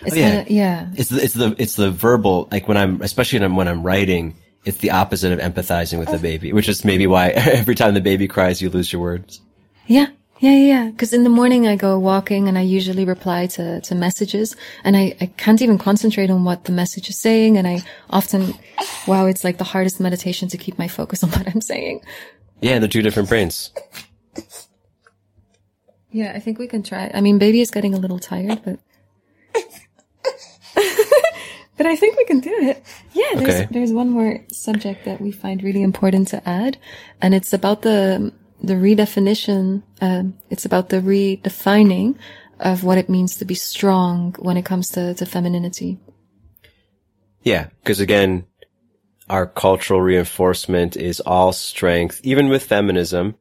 Oh, 0.00 0.06
it's 0.06 0.16
yeah. 0.16 0.30
kinda, 0.30 0.52
yeah. 0.52 0.88
It's 0.94 1.10
the, 1.10 1.22
it's 1.22 1.34
the, 1.34 1.56
it's 1.58 1.76
the 1.76 1.90
verbal, 1.90 2.48
like 2.52 2.68
when 2.68 2.76
I'm, 2.76 3.02
especially 3.02 3.40
when 3.40 3.50
I'm, 3.50 3.56
when 3.56 3.68
I'm 3.68 3.82
writing, 3.82 4.36
it's 4.64 4.78
the 4.78 4.92
opposite 4.92 5.32
of 5.32 5.40
empathizing 5.40 5.98
with 5.98 6.08
the 6.08 6.16
oh. 6.16 6.18
baby, 6.18 6.52
which 6.52 6.68
is 6.68 6.84
maybe 6.84 7.06
why 7.06 7.28
every 7.34 7.74
time 7.74 7.94
the 7.94 8.00
baby 8.00 8.28
cries, 8.28 8.62
you 8.62 8.70
lose 8.70 8.92
your 8.92 9.02
words. 9.02 9.40
Yeah. 9.86 10.08
Yeah, 10.40 10.52
yeah, 10.52 10.66
yeah. 10.66 10.90
Because 10.90 11.12
in 11.12 11.24
the 11.24 11.30
morning 11.30 11.66
I 11.66 11.74
go 11.76 11.98
walking 11.98 12.48
and 12.48 12.56
I 12.56 12.62
usually 12.62 13.04
reply 13.04 13.46
to, 13.48 13.80
to 13.80 13.94
messages 13.94 14.54
and 14.84 14.96
I, 14.96 15.16
I 15.20 15.26
can't 15.26 15.60
even 15.62 15.78
concentrate 15.78 16.30
on 16.30 16.44
what 16.44 16.64
the 16.64 16.72
message 16.72 17.08
is 17.08 17.16
saying. 17.18 17.56
And 17.56 17.66
I 17.66 17.82
often, 18.10 18.54
wow, 19.06 19.26
it's 19.26 19.42
like 19.42 19.58
the 19.58 19.64
hardest 19.64 19.98
meditation 20.00 20.48
to 20.50 20.56
keep 20.56 20.78
my 20.78 20.86
focus 20.88 21.22
on 21.24 21.30
what 21.30 21.48
I'm 21.48 21.60
saying. 21.60 22.02
Yeah, 22.60 22.78
they're 22.78 22.88
two 22.88 23.02
different 23.02 23.28
brains. 23.28 23.70
Yeah, 26.10 26.32
I 26.34 26.40
think 26.40 26.58
we 26.58 26.66
can 26.66 26.82
try. 26.82 27.10
I 27.12 27.20
mean, 27.20 27.38
baby 27.38 27.60
is 27.60 27.70
getting 27.70 27.94
a 27.94 27.98
little 27.98 28.18
tired, 28.18 28.60
but. 28.64 28.78
but 31.76 31.86
I 31.86 31.96
think 31.96 32.16
we 32.16 32.24
can 32.24 32.40
do 32.40 32.50
it. 32.52 32.82
Yeah, 33.12 33.34
there's, 33.34 33.54
Okay. 33.54 33.68
there's 33.70 33.92
one 33.92 34.08
more 34.10 34.40
subject 34.50 35.04
that 35.04 35.20
we 35.20 35.30
find 35.30 35.62
really 35.62 35.82
important 35.82 36.28
to 36.28 36.48
add, 36.48 36.78
and 37.20 37.34
it's 37.34 37.52
about 37.52 37.82
the, 37.82 38.32
the 38.62 38.74
redefinition, 38.74 39.82
um, 40.00 40.34
it's 40.50 40.64
about 40.64 40.88
the 40.88 41.00
redefining 41.00 42.16
of 42.60 42.84
what 42.84 42.98
it 42.98 43.08
means 43.08 43.36
to 43.36 43.44
be 43.44 43.54
strong 43.54 44.34
when 44.38 44.56
it 44.56 44.64
comes 44.64 44.90
to, 44.90 45.14
to 45.14 45.26
femininity. 45.26 45.98
Yeah, 47.42 47.68
because 47.82 48.00
again, 48.00 48.46
our 49.30 49.46
cultural 49.46 50.00
reinforcement 50.00 50.96
is 50.96 51.20
all 51.20 51.52
strength, 51.52 52.20
even 52.24 52.48
with 52.48 52.64
feminism, 52.64 53.36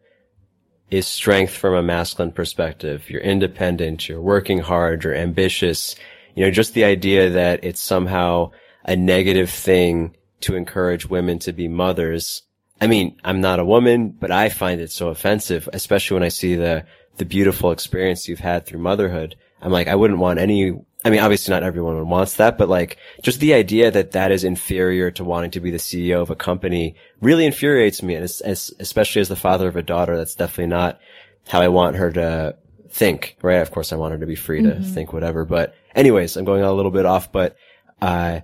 is 0.89 1.08
strength 1.08 1.53
from 1.53 1.73
a 1.73 1.84
masculine 1.84 2.32
perspective. 2.32 3.10
You're 3.10 3.21
independent, 3.21 4.08
you're 4.08 4.21
working 4.21 4.60
hard, 4.60 5.03
you're 5.03 5.15
ambitious. 5.15 5.95
You 6.36 6.45
know, 6.45 6.51
just 6.51 6.73
the 6.73 6.86
idea 6.86 7.30
that 7.32 7.63
it's 7.63 7.82
somehow 7.82 8.51
a 8.86 8.95
negative 8.95 9.49
thing 9.49 10.15
to 10.41 10.56
encourage 10.56 11.10
women 11.10 11.39
to 11.39 11.51
be 11.51 11.67
mothers. 11.67 12.43
I 12.80 12.88
mean, 12.88 13.20
I'm 13.24 13.42
not 13.42 13.60
a 13.60 13.66
woman, 13.66 14.10
but 14.10 14.32
I 14.32 14.50
find 14.50 14.80
it 14.82 14.92
so 14.92 15.10
offensive, 15.10 15.68
especially 15.74 16.16
when 16.16 16.24
I 16.24 16.30
see 16.30 16.56
the, 16.56 16.86
the 17.18 17.26
beautiful 17.26 17.72
experience 17.72 18.28
you've 18.28 18.40
had 18.40 18.66
through 18.66 18.80
motherhood. 18.80 19.36
I'm 19.62 19.72
like, 19.72 19.88
I 19.88 19.96
wouldn't 19.96 20.20
want 20.20 20.40
any, 20.40 20.80
I 21.04 21.10
mean, 21.10 21.20
obviously 21.20 21.54
not 21.54 21.63
everyone 21.63 22.08
wants 22.08 22.36
that, 22.36 22.58
but 22.58 22.69
like 22.69 22.98
just 23.23 23.40
the 23.40 23.56
idea 23.56 23.90
that 23.90 24.12
that 24.12 24.32
is 24.32 24.44
inferior 24.44 25.10
to 25.12 25.23
wanting 25.23 25.52
to 25.52 25.60
be 25.60 25.71
the 25.71 25.78
CEO 25.78 26.21
of 26.21 26.30
a 26.30 26.36
company 26.36 26.96
really 27.19 27.46
infuriates 27.46 28.04
me. 28.04 28.13
And 28.13 28.23
as, 28.23 28.73
especially 28.80 29.21
as 29.21 29.30
the 29.30 29.36
father 29.36 29.67
of 29.67 29.75
a 29.75 29.82
daughter, 29.82 30.15
that's 30.15 30.36
definitely 30.36 30.67
not 30.67 31.00
how 31.48 31.62
I 31.62 31.69
want 31.69 31.96
her 31.96 32.12
to 32.12 32.58
think, 32.90 33.38
right? 33.42 33.56
Of 33.56 33.71
course, 33.71 33.92
I 33.92 33.96
want 33.96 34.13
her 34.13 34.19
to 34.19 34.28
be 34.28 34.36
free 34.36 34.62
to 34.62 34.69
mm-hmm. 34.69 34.94
think 34.94 35.13
whatever, 35.13 35.46
but 35.46 35.73
anyways, 35.96 36.38
I'm 36.38 36.46
going 36.46 36.62
a 36.62 36.73
little 36.73 36.92
bit 36.92 37.06
off, 37.06 37.32
but, 37.32 37.56
uh, 38.02 38.42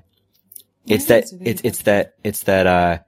it's 0.87 1.05
that, 1.05 1.25
it's, 1.41 1.61
it's 1.63 1.83
that, 1.83 2.15
it's 2.23 2.43
that, 2.43 2.67
uh, 2.67 2.99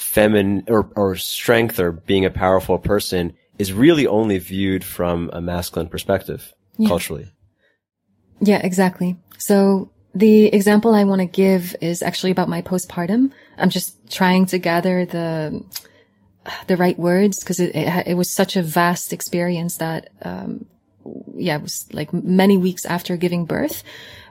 feminine 0.00 0.64
or, 0.66 0.90
or 0.96 1.14
strength 1.14 1.78
or 1.78 1.92
being 1.92 2.24
a 2.24 2.30
powerful 2.30 2.78
person 2.78 3.34
is 3.58 3.72
really 3.72 4.06
only 4.06 4.38
viewed 4.38 4.82
from 4.82 5.30
a 5.32 5.40
masculine 5.40 5.88
perspective 5.88 6.54
yeah. 6.78 6.88
culturally. 6.88 7.30
Yeah, 8.40 8.60
exactly. 8.64 9.18
So 9.36 9.90
the 10.14 10.46
example 10.46 10.94
I 10.94 11.04
want 11.04 11.20
to 11.20 11.26
give 11.26 11.76
is 11.82 12.02
actually 12.02 12.32
about 12.32 12.48
my 12.48 12.62
postpartum. 12.62 13.30
I'm 13.58 13.68
just 13.68 14.10
trying 14.10 14.46
to 14.46 14.58
gather 14.58 15.04
the 15.04 15.62
the 16.66 16.76
right 16.78 16.98
words 16.98 17.38
because 17.40 17.60
it, 17.60 17.76
it, 17.76 18.06
it 18.08 18.14
was 18.14 18.30
such 18.30 18.56
a 18.56 18.62
vast 18.62 19.12
experience 19.12 19.76
that 19.76 20.08
um, 20.22 20.64
yeah, 21.34 21.56
it 21.56 21.62
was 21.62 21.86
like 21.92 22.12
many 22.14 22.56
weeks 22.56 22.86
after 22.86 23.18
giving 23.18 23.44
birth, 23.44 23.82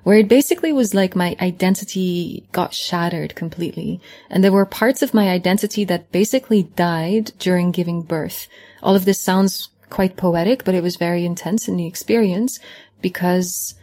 where 0.04 0.18
it 0.18 0.28
basically 0.28 0.72
was 0.74 0.94
like 0.94 1.16
my 1.16 1.36
identity 1.42 2.48
got 2.52 2.74
shattered 2.74 3.36
completely. 3.36 4.02
And 4.30 4.44
there 4.44 4.52
were 4.52 4.66
parts 4.66 5.02
of 5.02 5.14
my 5.14 5.30
identity 5.30 5.84
that 5.86 6.12
basically 6.12 6.64
died 6.64 7.32
during 7.40 7.72
giving 7.72 8.02
birth. 8.02 8.48
All 8.82 8.96
of 8.96 9.06
this 9.06 9.22
sounds 9.22 9.70
quite 9.90 10.18
poetic, 10.18 10.64
but 10.64 10.76
it 10.76 10.84
was 10.84 10.96
very 10.96 11.26
intense 11.26 11.68
in 11.68 11.78
the 11.78 11.88
experience 11.88 12.60
because 13.02 13.76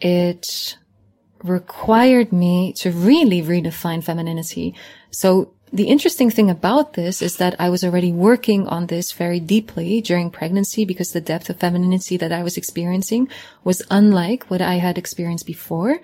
it 0.00 0.76
required 1.42 2.32
me 2.32 2.72
to 2.74 2.90
really 2.90 3.42
redefine 3.42 4.02
femininity. 4.02 4.74
So 5.10 5.52
the 5.72 5.88
interesting 5.88 6.30
thing 6.30 6.48
about 6.48 6.92
this 6.92 7.20
is 7.20 7.36
that 7.36 7.56
I 7.58 7.70
was 7.70 7.82
already 7.82 8.12
working 8.12 8.68
on 8.68 8.86
this 8.86 9.12
very 9.12 9.40
deeply 9.40 10.00
during 10.00 10.30
pregnancy 10.30 10.84
because 10.84 11.12
the 11.12 11.20
depth 11.20 11.50
of 11.50 11.58
femininity 11.58 12.16
that 12.18 12.32
I 12.32 12.42
was 12.42 12.56
experiencing 12.56 13.28
was 13.64 13.82
unlike 13.90 14.44
what 14.44 14.60
I 14.62 14.74
had 14.74 14.96
experienced 14.96 15.46
before. 15.46 15.98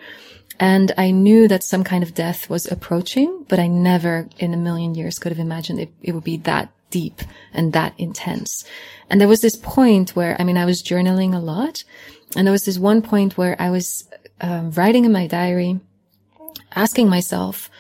And 0.59 0.93
I 0.99 1.13
knew 1.13 1.49
that 1.49 1.63
some 1.63 1.85
kind 1.85 2.03
of 2.03 2.15
death 2.15 2.51
was 2.51 2.71
approaching, 2.71 3.45
but 3.49 3.59
I 3.59 3.69
never 3.69 4.29
in 4.39 4.53
a 4.53 4.57
million 4.59 4.95
years 4.95 5.19
could 5.19 5.33
have 5.33 5.39
imagined 5.39 5.81
it, 5.81 5.93
it 6.03 6.13
would 6.13 6.25
be 6.25 6.39
that 6.39 6.73
deep 6.91 7.23
and 7.55 7.73
that 7.73 7.95
intense. 7.99 8.65
And 9.09 9.21
there 9.21 9.29
was 9.29 9.41
this 9.41 9.57
point 9.57 10.11
where, 10.17 10.37
I 10.41 10.45
mean, 10.45 10.59
I 10.59 10.65
was 10.65 10.83
journaling 10.83 11.35
a 11.35 11.39
lot 11.39 11.85
and 12.37 12.47
there 12.47 12.53
was 12.53 12.65
this 12.65 12.79
one 12.79 13.01
point 13.01 13.39
where 13.39 13.57
I 13.61 13.71
was 13.71 14.09
um, 14.41 14.73
writing 14.73 15.05
in 15.05 15.13
my 15.13 15.27
diary, 15.27 15.81
asking 16.75 17.09
myself 17.09 17.71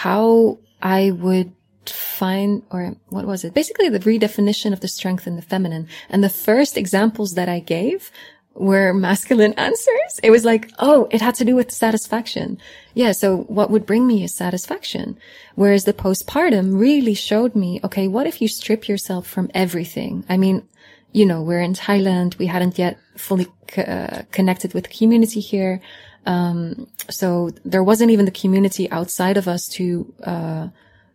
how 0.00 0.58
I 0.80 1.10
would 1.10 1.52
find, 1.84 2.62
or 2.70 2.96
what 3.10 3.26
was 3.26 3.44
it? 3.44 3.52
Basically 3.52 3.90
the 3.90 3.98
redefinition 3.98 4.72
of 4.72 4.80
the 4.80 4.88
strength 4.88 5.26
in 5.26 5.36
the 5.36 5.42
feminine. 5.42 5.88
And 6.08 6.24
the 6.24 6.30
first 6.30 6.78
examples 6.78 7.34
that 7.34 7.50
I 7.50 7.60
gave 7.60 8.10
were 8.54 8.94
masculine 8.94 9.52
answers. 9.68 10.12
It 10.22 10.30
was 10.30 10.46
like, 10.46 10.70
oh, 10.78 11.06
it 11.10 11.20
had 11.20 11.34
to 11.34 11.44
do 11.44 11.54
with 11.54 11.70
satisfaction. 11.70 12.58
Yeah. 12.94 13.12
So 13.12 13.42
what 13.58 13.70
would 13.70 13.84
bring 13.84 14.06
me 14.06 14.24
is 14.24 14.34
satisfaction. 14.34 15.18
Whereas 15.54 15.84
the 15.84 15.92
postpartum 15.92 16.80
really 16.80 17.14
showed 17.14 17.54
me, 17.54 17.78
okay, 17.84 18.08
what 18.08 18.26
if 18.26 18.40
you 18.40 18.48
strip 18.48 18.88
yourself 18.88 19.26
from 19.26 19.50
everything? 19.52 20.24
I 20.30 20.38
mean, 20.38 20.66
you 21.12 21.26
know, 21.26 21.42
we're 21.42 21.60
in 21.60 21.74
Thailand. 21.74 22.38
We 22.38 22.46
hadn't 22.46 22.78
yet 22.78 22.96
fully 23.18 23.48
uh, 23.76 24.22
connected 24.30 24.72
with 24.72 24.88
community 24.88 25.40
here. 25.40 25.82
Um, 26.26 26.86
so 27.08 27.50
there 27.64 27.82
wasn't 27.82 28.10
even 28.10 28.24
the 28.24 28.30
community 28.30 28.90
outside 28.90 29.36
of 29.36 29.48
us 29.48 29.68
to, 29.68 30.14
uh, 30.22 30.68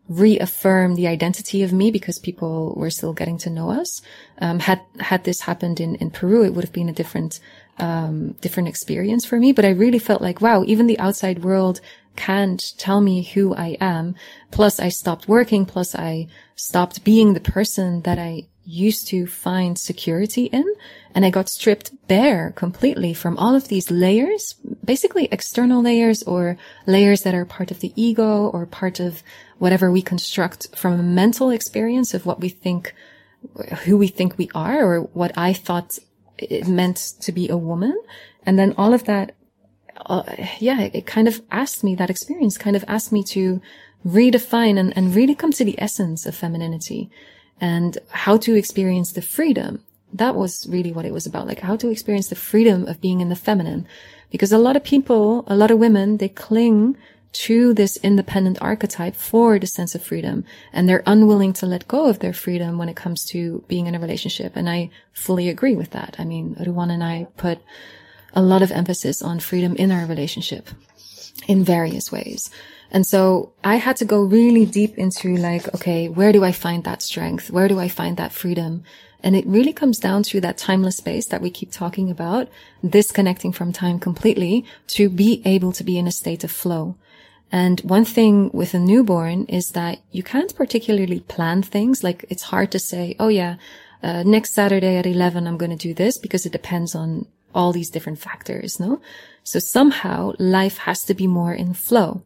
reaffirm 0.08 0.95
the 0.95 1.08
identity 1.08 1.64
of 1.64 1.74
me 1.74 1.89
because 1.89 2.20
people 2.20 2.74
were 2.76 2.91
still 2.91 3.14
getting 3.14 3.38
to 3.39 3.49
know 3.49 3.72
us. 3.72 4.01
Um, 4.39 4.60
had, 4.60 4.82
had 4.99 5.24
this 5.24 5.41
happened 5.41 5.80
in, 5.80 5.95
in 5.95 6.12
Peru, 6.12 6.43
it 6.43 6.53
would 6.53 6.64
have 6.64 6.74
been 6.74 6.89
a 6.89 6.93
different, 6.93 7.39
um, 7.78 8.32
different 8.41 8.69
experience 8.69 9.26
for 9.26 9.39
me. 9.39 9.51
But 9.51 9.65
I 9.65 9.69
really 9.71 9.99
felt 9.99 10.21
like, 10.21 10.41
wow, 10.41 10.63
even 10.65 10.88
the 10.88 10.99
outside 10.99 11.43
world 11.43 11.82
can't 12.15 12.73
tell 12.78 13.01
me 13.01 13.23
who 13.23 13.53
I 13.55 13.78
am. 13.82 14.15
Plus 14.51 14.80
I 14.80 14.89
stopped 14.89 15.28
working. 15.28 15.65
Plus 15.65 15.95
I 15.95 16.28
stopped 16.55 17.03
being 17.03 17.34
the 17.34 17.39
person 17.39 18.01
that 18.01 18.17
I 18.17 18.47
used 18.65 19.07
to 19.07 19.28
find 19.28 19.78
security 19.78 20.45
in. 20.45 20.65
And 21.13 21.26
I 21.26 21.30
got 21.30 21.49
stripped 21.49 22.07
bare 22.07 22.51
completely 22.55 23.13
from 23.13 23.38
all 23.38 23.55
of 23.55 23.67
these 23.67 23.91
layers, 23.91 24.55
basically 24.84 25.30
external 25.32 25.82
layers 25.82 26.23
or 26.23 26.57
layers 26.86 27.21
that 27.23 27.36
are 27.36 27.45
part 27.45 27.71
of 27.71 27.80
the 27.80 27.93
ego 27.95 28.47
or 28.47 28.65
part 28.65 28.99
of 28.99 29.21
whatever 29.59 29.91
we 29.91 30.01
construct 30.01 30.76
from 30.76 30.99
a 30.99 31.03
mental 31.03 31.49
experience 31.51 32.13
of 32.13 32.26
what 32.26 32.39
we 32.41 32.49
think, 32.49 32.93
who 33.84 33.97
we 33.97 34.07
think 34.07 34.38
we 34.38 34.49
are 34.55 34.84
or 34.84 35.01
what 35.01 35.32
I 35.38 35.53
thought 35.53 35.99
it 36.38 36.68
meant 36.68 37.14
to 37.22 37.32
be 37.32 37.50
a 37.50 37.58
woman. 37.58 38.00
And 38.46 38.58
then 38.60 38.74
all 38.78 38.94
of 38.94 39.06
that, 39.06 39.36
uh, 40.06 40.24
yeah, 40.60 40.82
it 40.82 41.06
kind 41.06 41.28
of 41.28 41.42
asked 41.52 41.84
me, 41.84 41.96
that 41.96 42.10
experience 42.10 42.58
kind 42.58 42.76
of 42.76 42.86
asked 42.88 43.12
me 43.12 43.24
to 43.24 43.62
redefine 44.06 44.78
and, 44.78 44.96
and 44.96 45.16
really 45.16 45.36
come 45.36 45.52
to 45.54 45.66
the 45.66 45.80
essence 45.82 46.26
of 46.26 46.36
femininity 46.36 47.10
and 47.60 47.98
how 48.10 48.38
to 48.38 48.56
experience 48.56 49.14
the 49.14 49.22
freedom. 49.22 49.84
That 50.14 50.36
was 50.36 50.68
really 50.70 50.92
what 50.92 51.06
it 51.06 51.14
was 51.14 51.26
about, 51.26 51.48
like 51.48 51.60
how 51.60 51.76
to 51.78 51.90
experience 51.90 52.28
the 52.28 52.36
freedom 52.36 52.88
of 52.88 53.02
being 53.02 53.22
in 53.22 53.30
the 53.30 53.36
feminine. 53.36 53.88
Because 54.30 54.52
a 54.52 54.58
lot 54.58 54.76
of 54.76 54.84
people, 54.84 55.44
a 55.48 55.56
lot 55.56 55.72
of 55.72 55.80
women, 55.80 56.18
they 56.18 56.30
cling 56.30 56.98
to 57.36 57.74
this 57.74 57.98
independent 57.98 58.58
archetype 58.62 59.16
for 59.16 59.60
the 59.60 59.68
sense 59.68 59.94
of 59.94 60.02
freedom 60.02 60.46
and 60.72 60.88
they're 60.88 61.04
unwilling 61.06 61.52
to 61.52 61.66
let 61.66 61.88
go 61.88 62.08
of 62.08 62.20
their 62.20 62.32
freedom 62.32 62.78
when 62.78 62.88
it 62.88 62.96
comes 62.96 63.26
to 63.26 63.62
being 63.68 63.88
in 63.88 63.96
a 63.96 64.00
relationship. 64.00 64.56
And 64.56 64.70
I 64.70 64.90
fully 65.12 65.50
agree 65.50 65.76
with 65.76 65.92
that. 65.92 66.16
I 66.18 66.24
mean, 66.24 66.56
Ruwan 66.56 66.92
and 66.92 67.04
I 67.04 67.28
put 67.36 67.60
a 68.34 68.42
lot 68.42 68.62
of 68.62 68.72
emphasis 68.72 69.22
on 69.22 69.40
freedom 69.40 69.76
in 69.76 69.92
our 69.92 70.06
relationship 70.06 70.70
in 71.48 71.66
various 71.66 72.10
ways. 72.10 72.50
And 72.90 73.06
so 73.06 73.52
I 73.66 73.76
had 73.76 73.98
to 73.98 74.06
go 74.06 74.22
really 74.22 74.66
deep 74.66 74.98
into 74.98 75.36
like, 75.36 75.74
okay, 75.76 76.08
where 76.08 76.32
do 76.32 76.44
I 76.46 76.54
find 76.54 76.86
that 76.86 77.02
strength? 77.02 77.52
Where 77.52 77.68
do 77.68 77.80
I 77.80 77.90
find 77.90 78.16
that 78.16 78.32
freedom? 78.32 78.84
And 79.22 79.36
it 79.36 79.46
really 79.46 79.74
comes 79.74 80.00
down 80.00 80.24
to 80.24 80.40
that 80.42 80.58
timeless 80.58 80.98
space 80.98 81.28
that 81.28 81.42
we 81.42 81.50
keep 81.50 81.72
talking 81.72 82.10
about, 82.10 82.48
disconnecting 82.88 83.52
from 83.52 83.74
time 83.74 84.00
completely 84.00 84.64
to 84.88 85.10
be 85.10 85.42
able 85.44 85.74
to 85.74 85.84
be 85.84 85.98
in 85.98 86.08
a 86.08 86.12
state 86.12 86.46
of 86.46 86.52
flow. 86.52 86.96
And 87.52 87.80
one 87.82 88.06
thing 88.06 88.50
with 88.54 88.74
a 88.74 88.80
newborn 88.80 89.46
is 89.46 89.72
that 89.72 90.00
you 90.12 90.24
can't 90.24 90.56
particularly 90.56 91.22
plan 91.22 91.62
things. 91.62 92.04
Like 92.04 92.26
it's 92.30 92.43
hard 92.43 92.72
to 92.72 92.80
say, 92.80 93.16
oh 93.20 93.28
yeah, 93.28 93.56
uh, 94.04 94.24
next 94.24 94.54
Saturday 94.54 94.98
at 94.98 95.06
11, 95.06 95.48
I'm 95.48 95.58
going 95.58 95.76
to 95.76 95.88
do 95.88 95.93
this 95.93 96.18
because 96.18 96.46
it 96.46 96.52
depends 96.52 96.96
on 96.96 97.28
all 97.54 97.72
these 97.72 97.89
different 97.89 98.20
factors. 98.20 98.80
No. 98.80 99.02
So 99.43 99.60
somehow 99.60 100.34
life 100.38 100.80
has 100.80 101.04
to 101.06 101.14
be 101.14 101.28
more 101.28 101.54
in 101.54 101.74
flow. 101.74 102.24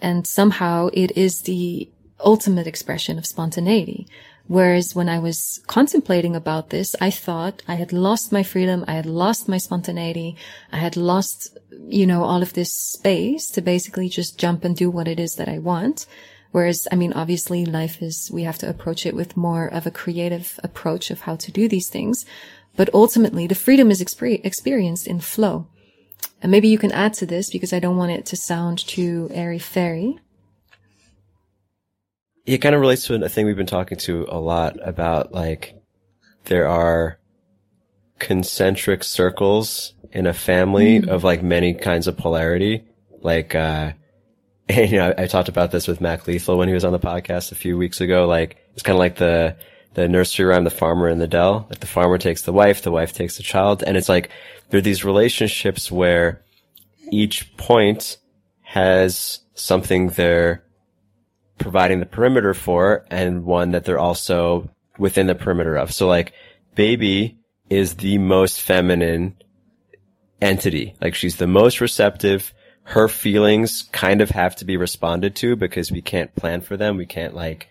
And 0.00 0.26
somehow 0.26 0.90
it 0.92 1.16
is 1.16 1.42
the 1.42 1.88
ultimate 2.20 2.66
expression 2.66 3.18
of 3.18 3.26
spontaneity. 3.26 4.08
Whereas 4.48 4.94
when 4.94 5.08
I 5.08 5.18
was 5.18 5.60
contemplating 5.66 6.36
about 6.36 6.70
this, 6.70 6.94
I 7.00 7.10
thought 7.10 7.62
I 7.66 7.74
had 7.74 7.92
lost 7.92 8.30
my 8.30 8.44
freedom. 8.44 8.84
I 8.86 8.94
had 8.94 9.06
lost 9.06 9.48
my 9.48 9.58
spontaneity. 9.58 10.36
I 10.70 10.76
had 10.76 10.96
lost, 10.96 11.58
you 11.88 12.06
know, 12.06 12.22
all 12.22 12.42
of 12.42 12.52
this 12.52 12.72
space 12.72 13.50
to 13.50 13.60
basically 13.60 14.08
just 14.08 14.38
jump 14.38 14.64
and 14.64 14.76
do 14.76 14.88
what 14.88 15.08
it 15.08 15.18
is 15.18 15.34
that 15.34 15.48
I 15.48 15.58
want. 15.58 16.06
Whereas, 16.52 16.86
I 16.92 16.96
mean, 16.96 17.12
obviously 17.12 17.66
life 17.66 18.00
is, 18.00 18.30
we 18.32 18.44
have 18.44 18.58
to 18.58 18.68
approach 18.68 19.04
it 19.04 19.16
with 19.16 19.36
more 19.36 19.66
of 19.66 19.84
a 19.84 19.90
creative 19.90 20.60
approach 20.62 21.10
of 21.10 21.22
how 21.22 21.36
to 21.36 21.50
do 21.50 21.68
these 21.68 21.88
things. 21.88 22.24
But 22.76 22.94
ultimately 22.94 23.46
the 23.48 23.54
freedom 23.56 23.90
is 23.90 24.02
exper- 24.02 24.44
experienced 24.44 25.08
in 25.08 25.20
flow. 25.20 25.66
And 26.40 26.52
maybe 26.52 26.68
you 26.68 26.78
can 26.78 26.92
add 26.92 27.14
to 27.14 27.26
this 27.26 27.50
because 27.50 27.72
I 27.72 27.80
don't 27.80 27.96
want 27.96 28.12
it 28.12 28.26
to 28.26 28.36
sound 28.36 28.78
too 28.78 29.28
airy 29.32 29.58
fairy. 29.58 30.20
It 32.46 32.58
kind 32.58 32.74
of 32.74 32.80
relates 32.80 33.06
to 33.06 33.14
a 33.22 33.28
thing 33.28 33.46
we've 33.46 33.56
been 33.56 33.66
talking 33.66 33.98
to 33.98 34.26
a 34.28 34.38
lot 34.38 34.76
about, 34.82 35.32
like, 35.32 35.74
there 36.44 36.68
are 36.68 37.18
concentric 38.18 39.04
circles 39.04 39.92
in 40.12 40.26
a 40.26 40.32
family 40.32 41.00
mm. 41.00 41.08
of 41.08 41.24
like 41.24 41.42
many 41.42 41.74
kinds 41.74 42.06
of 42.06 42.16
polarity. 42.16 42.84
Like, 43.20 43.54
uh, 43.54 43.92
and, 44.68 44.90
you 44.90 44.98
know, 44.98 45.14
I, 45.16 45.24
I, 45.24 45.26
talked 45.26 45.48
about 45.48 45.70
this 45.70 45.86
with 45.86 46.00
Mac 46.00 46.26
Lethal 46.26 46.56
when 46.56 46.68
he 46.68 46.74
was 46.74 46.84
on 46.84 46.92
the 46.92 46.98
podcast 46.98 47.52
a 47.52 47.56
few 47.56 47.76
weeks 47.76 48.00
ago. 48.00 48.26
Like, 48.26 48.56
it's 48.72 48.82
kind 48.82 48.96
of 48.96 49.00
like 49.00 49.16
the, 49.16 49.56
the 49.94 50.08
nursery 50.08 50.46
rhyme, 50.46 50.64
the 50.64 50.70
farmer 50.70 51.08
and 51.08 51.20
the 51.20 51.28
dell. 51.28 51.66
Like 51.70 51.80
the 51.80 51.86
farmer 51.86 52.18
takes 52.18 52.42
the 52.42 52.52
wife, 52.52 52.82
the 52.82 52.90
wife 52.90 53.12
takes 53.12 53.36
the 53.36 53.42
child. 53.42 53.82
And 53.82 53.96
it's 53.96 54.08
like, 54.08 54.30
there 54.70 54.78
are 54.78 54.82
these 54.82 55.04
relationships 55.04 55.90
where 55.90 56.42
each 57.10 57.56
point 57.56 58.18
has 58.62 59.40
something 59.54 60.08
they're 60.08 60.64
providing 61.58 62.00
the 62.00 62.06
perimeter 62.06 62.54
for 62.54 63.04
and 63.10 63.44
one 63.44 63.72
that 63.72 63.84
they're 63.84 63.98
also 63.98 64.68
within 64.98 65.26
the 65.26 65.34
perimeter 65.34 65.76
of. 65.76 65.92
So 65.92 66.06
like 66.06 66.32
baby 66.74 67.38
is 67.68 67.94
the 67.94 68.18
most 68.18 68.60
feminine 68.60 69.36
entity. 70.40 70.94
Like 71.00 71.14
she's 71.14 71.36
the 71.36 71.46
most 71.46 71.80
receptive. 71.80 72.52
Her 72.84 73.08
feelings 73.08 73.82
kind 73.92 74.20
of 74.20 74.30
have 74.30 74.54
to 74.56 74.64
be 74.64 74.76
responded 74.76 75.34
to 75.36 75.56
because 75.56 75.90
we 75.90 76.02
can't 76.02 76.34
plan 76.36 76.60
for 76.60 76.76
them. 76.76 76.96
We 76.96 77.06
can't 77.06 77.34
like 77.34 77.68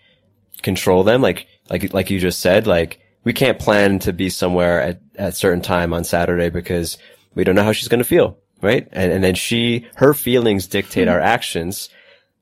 control 0.62 1.04
them. 1.04 1.22
Like, 1.22 1.46
like, 1.70 1.92
like 1.94 2.10
you 2.10 2.20
just 2.20 2.40
said, 2.40 2.66
like 2.66 3.00
we 3.24 3.32
can't 3.32 3.58
plan 3.58 3.98
to 4.00 4.12
be 4.12 4.28
somewhere 4.28 4.82
at, 4.82 5.00
at 5.16 5.34
certain 5.34 5.62
time 5.62 5.94
on 5.94 6.04
Saturday 6.04 6.50
because 6.50 6.98
we 7.34 7.44
don't 7.44 7.54
know 7.54 7.64
how 7.64 7.72
she's 7.72 7.88
going 7.88 8.02
to 8.02 8.04
feel. 8.04 8.38
Right. 8.60 8.88
And, 8.92 9.12
and 9.12 9.24
then 9.24 9.34
she, 9.34 9.86
her 9.96 10.14
feelings 10.14 10.66
dictate 10.66 11.08
hmm. 11.08 11.12
our 11.12 11.20
actions, 11.20 11.88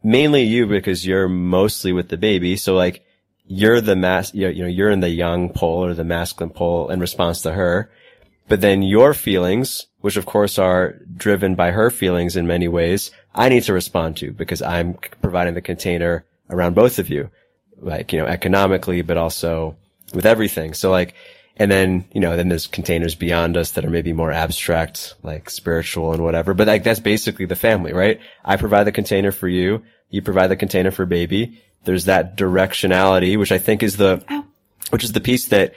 mainly 0.04 0.42
you 0.42 0.66
because 0.66 1.06
you're 1.06 1.28
mostly 1.28 1.92
with 1.92 2.10
the 2.10 2.16
baby. 2.16 2.56
So 2.56 2.74
like 2.74 3.04
you're 3.46 3.80
the 3.80 3.96
mass, 3.96 4.32
you 4.34 4.52
know, 4.52 4.68
you're 4.68 4.90
in 4.90 5.00
the 5.00 5.08
yang 5.08 5.48
pole 5.48 5.84
or 5.84 5.94
the 5.94 6.04
masculine 6.04 6.52
pole 6.52 6.90
in 6.90 7.00
response 7.00 7.42
to 7.42 7.52
her. 7.52 7.90
But 8.46 8.60
then 8.60 8.82
your 8.82 9.14
feelings, 9.14 9.86
which 10.00 10.18
of 10.18 10.26
course 10.26 10.58
are 10.58 11.00
driven 11.16 11.54
by 11.54 11.70
her 11.70 11.90
feelings 11.90 12.36
in 12.36 12.46
many 12.46 12.68
ways, 12.68 13.10
I 13.34 13.48
need 13.48 13.62
to 13.64 13.72
respond 13.72 14.18
to 14.18 14.30
because 14.30 14.60
I'm 14.60 14.94
providing 15.22 15.54
the 15.54 15.62
container 15.62 16.26
around 16.50 16.74
both 16.74 16.98
of 16.98 17.08
you, 17.08 17.30
like, 17.80 18.12
you 18.12 18.18
know, 18.18 18.26
economically, 18.26 19.00
but 19.00 19.16
also 19.16 19.76
with 20.12 20.26
everything. 20.26 20.74
So 20.74 20.90
like, 20.90 21.14
and 21.56 21.70
then, 21.70 22.04
you 22.12 22.20
know, 22.20 22.36
then 22.36 22.48
there's 22.48 22.66
containers 22.66 23.14
beyond 23.14 23.56
us 23.56 23.72
that 23.72 23.84
are 23.84 23.90
maybe 23.90 24.12
more 24.12 24.32
abstract, 24.32 25.14
like 25.22 25.48
spiritual 25.48 26.12
and 26.12 26.22
whatever. 26.22 26.52
But 26.52 26.66
like, 26.66 26.82
that's 26.82 27.00
basically 27.00 27.46
the 27.46 27.56
family, 27.56 27.92
right? 27.92 28.20
I 28.44 28.56
provide 28.56 28.84
the 28.84 28.92
container 28.92 29.32
for 29.32 29.48
you. 29.48 29.82
You 30.14 30.22
provide 30.22 30.46
the 30.46 30.54
container 30.54 30.92
for 30.92 31.06
baby. 31.06 31.60
There's 31.82 32.04
that 32.04 32.36
directionality, 32.36 33.36
which 33.36 33.50
I 33.50 33.58
think 33.58 33.82
is 33.82 33.96
the, 33.96 34.24
Ow. 34.30 34.44
which 34.90 35.02
is 35.02 35.10
the 35.10 35.20
piece 35.20 35.48
that 35.48 35.74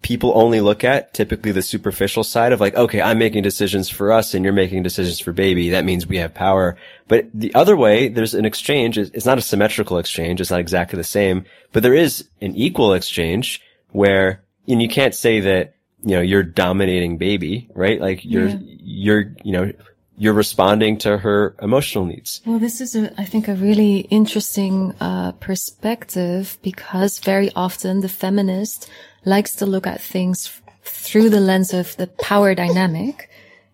people 0.00 0.32
only 0.34 0.62
look 0.62 0.84
at 0.84 1.12
typically 1.12 1.52
the 1.52 1.60
superficial 1.60 2.24
side 2.24 2.52
of 2.52 2.62
like, 2.62 2.74
okay, 2.76 3.02
I'm 3.02 3.18
making 3.18 3.42
decisions 3.42 3.90
for 3.90 4.10
us 4.10 4.32
and 4.32 4.42
you're 4.42 4.54
making 4.54 4.84
decisions 4.84 5.20
for 5.20 5.32
baby. 5.32 5.68
That 5.68 5.84
means 5.84 6.06
we 6.06 6.16
have 6.16 6.32
power. 6.32 6.78
But 7.08 7.26
the 7.34 7.54
other 7.54 7.76
way, 7.76 8.08
there's 8.08 8.32
an 8.32 8.46
exchange. 8.46 8.96
It's 8.96 9.26
not 9.26 9.36
a 9.36 9.42
symmetrical 9.42 9.98
exchange. 9.98 10.40
It's 10.40 10.50
not 10.50 10.60
exactly 10.60 10.96
the 10.96 11.04
same, 11.04 11.44
but 11.72 11.82
there 11.82 11.92
is 11.92 12.26
an 12.40 12.56
equal 12.56 12.94
exchange 12.94 13.60
where, 13.90 14.42
and 14.66 14.80
you 14.80 14.88
can't 14.88 15.14
say 15.14 15.40
that, 15.40 15.74
you 16.02 16.16
know, 16.16 16.22
you're 16.22 16.42
dominating 16.42 17.18
baby, 17.18 17.68
right? 17.74 18.00
Like 18.00 18.24
you're, 18.24 18.48
yeah. 18.48 18.58
you're, 18.80 19.34
you 19.44 19.52
know, 19.52 19.72
you're 20.18 20.32
responding 20.32 20.98
to 20.98 21.18
her 21.18 21.54
emotional 21.60 22.06
needs. 22.06 22.40
Well, 22.46 22.58
this 22.58 22.80
is, 22.80 22.96
a, 22.96 23.12
I 23.20 23.24
think, 23.24 23.48
a 23.48 23.54
really 23.54 23.98
interesting 24.00 24.94
uh, 25.00 25.32
perspective 25.32 26.58
because 26.62 27.18
very 27.18 27.50
often 27.54 28.00
the 28.00 28.08
feminist 28.08 28.90
likes 29.24 29.54
to 29.56 29.66
look 29.66 29.86
at 29.86 30.00
things 30.00 30.60
through 30.82 31.30
the 31.30 31.40
lens 31.40 31.74
of 31.74 31.96
the 31.96 32.06
power 32.06 32.54
dynamic 32.54 33.28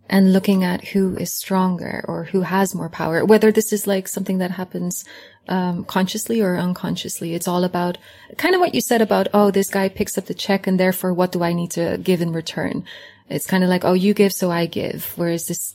and 0.09 0.33
looking 0.33 0.65
at 0.65 0.89
who 0.89 1.17
is 1.17 1.33
stronger 1.33 2.05
or 2.09 2.25
who 2.25 2.43
has 2.43 2.75
more 2.75 2.89
power. 2.89 3.25
Whether 3.25 3.53
this 3.53 3.73
is 3.73 3.87
like 3.87 4.09
something 4.09 4.39
that 4.39 4.51
happens 4.51 5.05
um, 5.49 5.85
consciously 5.85 6.41
or 6.41 6.57
unconsciously, 6.57 7.35
it's 7.35 7.49
all 7.49 7.65
about 7.65 7.99
kind 8.37 8.55
of 8.55 8.61
what 8.61 8.75
you 8.75 8.81
said 8.81 9.01
about, 9.01 9.29
oh, 9.33 9.51
this 9.51 9.71
guy 9.71 9.89
picks 9.89 10.19
up 10.19 10.27
the 10.27 10.35
check 10.35 10.67
and 10.67 10.79
therefore 10.79 11.15
what 11.15 11.33
do 11.33 11.43
I 11.43 11.53
need 11.53 11.71
to 11.73 11.99
give 12.03 12.21
in 12.21 12.33
return? 12.33 12.85
It's 13.29 13.47
kind 13.47 13.65
of 13.65 13.71
like, 13.71 13.85
oh, 13.85 13.95
you 13.95 14.13
give, 14.13 14.33
so 14.33 14.51
I 14.51 14.67
give. 14.67 15.13
Whereas 15.17 15.47
this 15.47 15.75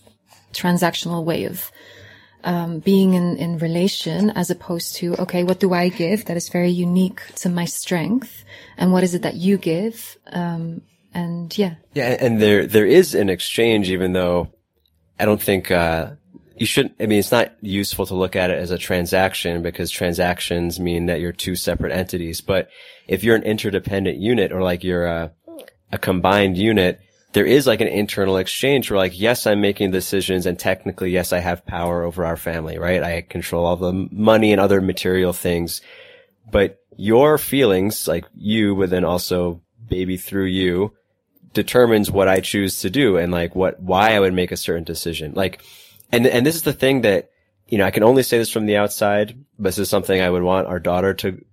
transactional 0.53 1.23
way 1.23 1.45
of 1.45 1.71
um, 2.43 2.79
being 2.79 3.13
in, 3.13 3.37
in 3.37 3.57
relation 3.57 4.29
as 4.31 4.49
opposed 4.49 4.95
to, 4.95 5.15
okay, 5.15 5.43
what 5.43 5.59
do 5.59 5.73
I 5.73 5.89
give 5.89 6.25
that 6.25 6.37
is 6.37 6.49
very 6.49 6.71
unique 6.71 7.21
to 7.35 7.49
my 7.49 7.65
strength? 7.65 8.43
And 8.77 8.93
what 8.93 9.03
is 9.03 9.13
it 9.13 9.23
that 9.23 9.35
you 9.35 9.57
give? 9.57 10.17
Um, 10.27 10.81
and 11.13 11.55
yeah. 11.57 11.75
Yeah. 11.93 12.15
And 12.19 12.41
there, 12.41 12.65
there 12.65 12.85
is 12.85 13.15
an 13.15 13.29
exchange, 13.29 13.89
even 13.89 14.13
though 14.13 14.53
I 15.19 15.25
don't 15.25 15.41
think, 15.41 15.71
uh, 15.71 16.11
you 16.55 16.65
shouldn't, 16.65 16.95
I 16.99 17.05
mean, 17.05 17.19
it's 17.19 17.31
not 17.31 17.53
useful 17.61 18.05
to 18.07 18.15
look 18.15 18.35
at 18.35 18.49
it 18.49 18.57
as 18.57 18.71
a 18.71 18.77
transaction 18.77 19.61
because 19.61 19.91
transactions 19.91 20.79
mean 20.79 21.07
that 21.07 21.19
you're 21.19 21.31
two 21.31 21.55
separate 21.55 21.91
entities. 21.91 22.41
But 22.41 22.69
if 23.07 23.23
you're 23.23 23.35
an 23.35 23.43
interdependent 23.43 24.17
unit 24.17 24.51
or 24.51 24.63
like 24.63 24.83
you're 24.83 25.05
a, 25.05 25.31
a 25.91 25.97
combined 25.97 26.57
unit, 26.57 26.99
there 27.37 27.45
is 27.45 27.67
like 27.67 27.81
an 27.81 27.87
internal 27.87 28.37
exchange 28.37 28.89
where 28.89 28.97
like, 28.97 29.19
yes, 29.19 29.45
I'm 29.45 29.61
making 29.61 29.91
decisions 29.91 30.47
and 30.47 30.57
technically, 30.57 31.11
yes, 31.11 31.31
I 31.31 31.37
have 31.37 31.67
power 31.67 32.01
over 32.01 32.25
our 32.25 32.35
family, 32.35 32.79
right? 32.79 33.03
I 33.03 33.21
control 33.21 33.67
all 33.67 33.75
the 33.75 33.93
money 34.11 34.51
and 34.51 34.59
other 34.59 34.81
material 34.81 35.33
things, 35.33 35.81
but 36.51 36.79
your 36.95 37.37
feelings, 37.37 38.07
like 38.07 38.25
you, 38.35 38.75
but 38.75 38.89
then 38.89 39.05
also 39.05 39.61
baby 39.87 40.17
through 40.17 40.45
you 40.45 40.93
determines 41.53 42.09
what 42.09 42.27
I 42.27 42.39
choose 42.39 42.81
to 42.81 42.89
do 42.89 43.17
and 43.17 43.31
like 43.31 43.55
what, 43.55 43.79
why 43.79 44.15
I 44.15 44.19
would 44.19 44.33
make 44.33 44.51
a 44.51 44.57
certain 44.57 44.83
decision. 44.83 45.33
Like, 45.35 45.61
and, 46.11 46.25
and 46.25 46.43
this 46.43 46.55
is 46.55 46.63
the 46.63 46.73
thing 46.73 47.01
that, 47.01 47.29
you 47.67 47.77
know, 47.77 47.85
I 47.85 47.91
can 47.91 48.01
only 48.01 48.23
say 48.23 48.39
this 48.39 48.49
from 48.49 48.65
the 48.65 48.77
outside, 48.77 49.37
but 49.59 49.67
this 49.67 49.77
is 49.77 49.89
something 49.91 50.19
I 50.19 50.31
would 50.31 50.41
want 50.41 50.65
our 50.65 50.79
daughter 50.79 51.13
to 51.13 51.45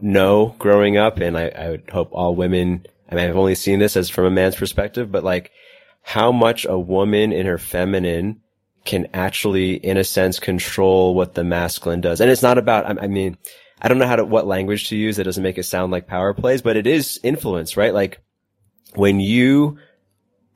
know 0.00 0.56
growing 0.58 0.96
up. 0.96 1.18
And 1.18 1.38
I, 1.38 1.46
I 1.46 1.70
would 1.70 1.90
hope 1.90 2.08
all 2.10 2.34
women 2.34 2.86
I 3.12 3.14
mean, 3.14 3.28
I've 3.28 3.36
only 3.36 3.54
seen 3.54 3.78
this 3.78 3.94
as 3.96 4.08
from 4.08 4.24
a 4.24 4.30
man's 4.30 4.56
perspective, 4.56 5.12
but 5.12 5.22
like 5.22 5.50
how 6.00 6.32
much 6.32 6.64
a 6.64 6.78
woman 6.78 7.30
in 7.32 7.44
her 7.44 7.58
feminine 7.58 8.40
can 8.86 9.08
actually, 9.12 9.74
in 9.74 9.98
a 9.98 10.04
sense, 10.04 10.40
control 10.40 11.14
what 11.14 11.34
the 11.34 11.44
masculine 11.44 12.00
does. 12.00 12.22
And 12.22 12.30
it's 12.30 12.42
not 12.42 12.56
about, 12.56 12.86
I, 12.86 13.06
mean, 13.06 13.36
I 13.82 13.88
don't 13.88 13.98
know 13.98 14.06
how 14.06 14.16
to, 14.16 14.24
what 14.24 14.46
language 14.46 14.88
to 14.88 14.96
use 14.96 15.16
that 15.16 15.24
doesn't 15.24 15.42
make 15.42 15.58
it 15.58 15.64
sound 15.64 15.92
like 15.92 16.06
power 16.06 16.32
plays, 16.32 16.62
but 16.62 16.76
it 16.76 16.86
is 16.86 17.20
influence, 17.22 17.76
right? 17.76 17.92
Like 17.92 18.20
when 18.94 19.20
you 19.20 19.78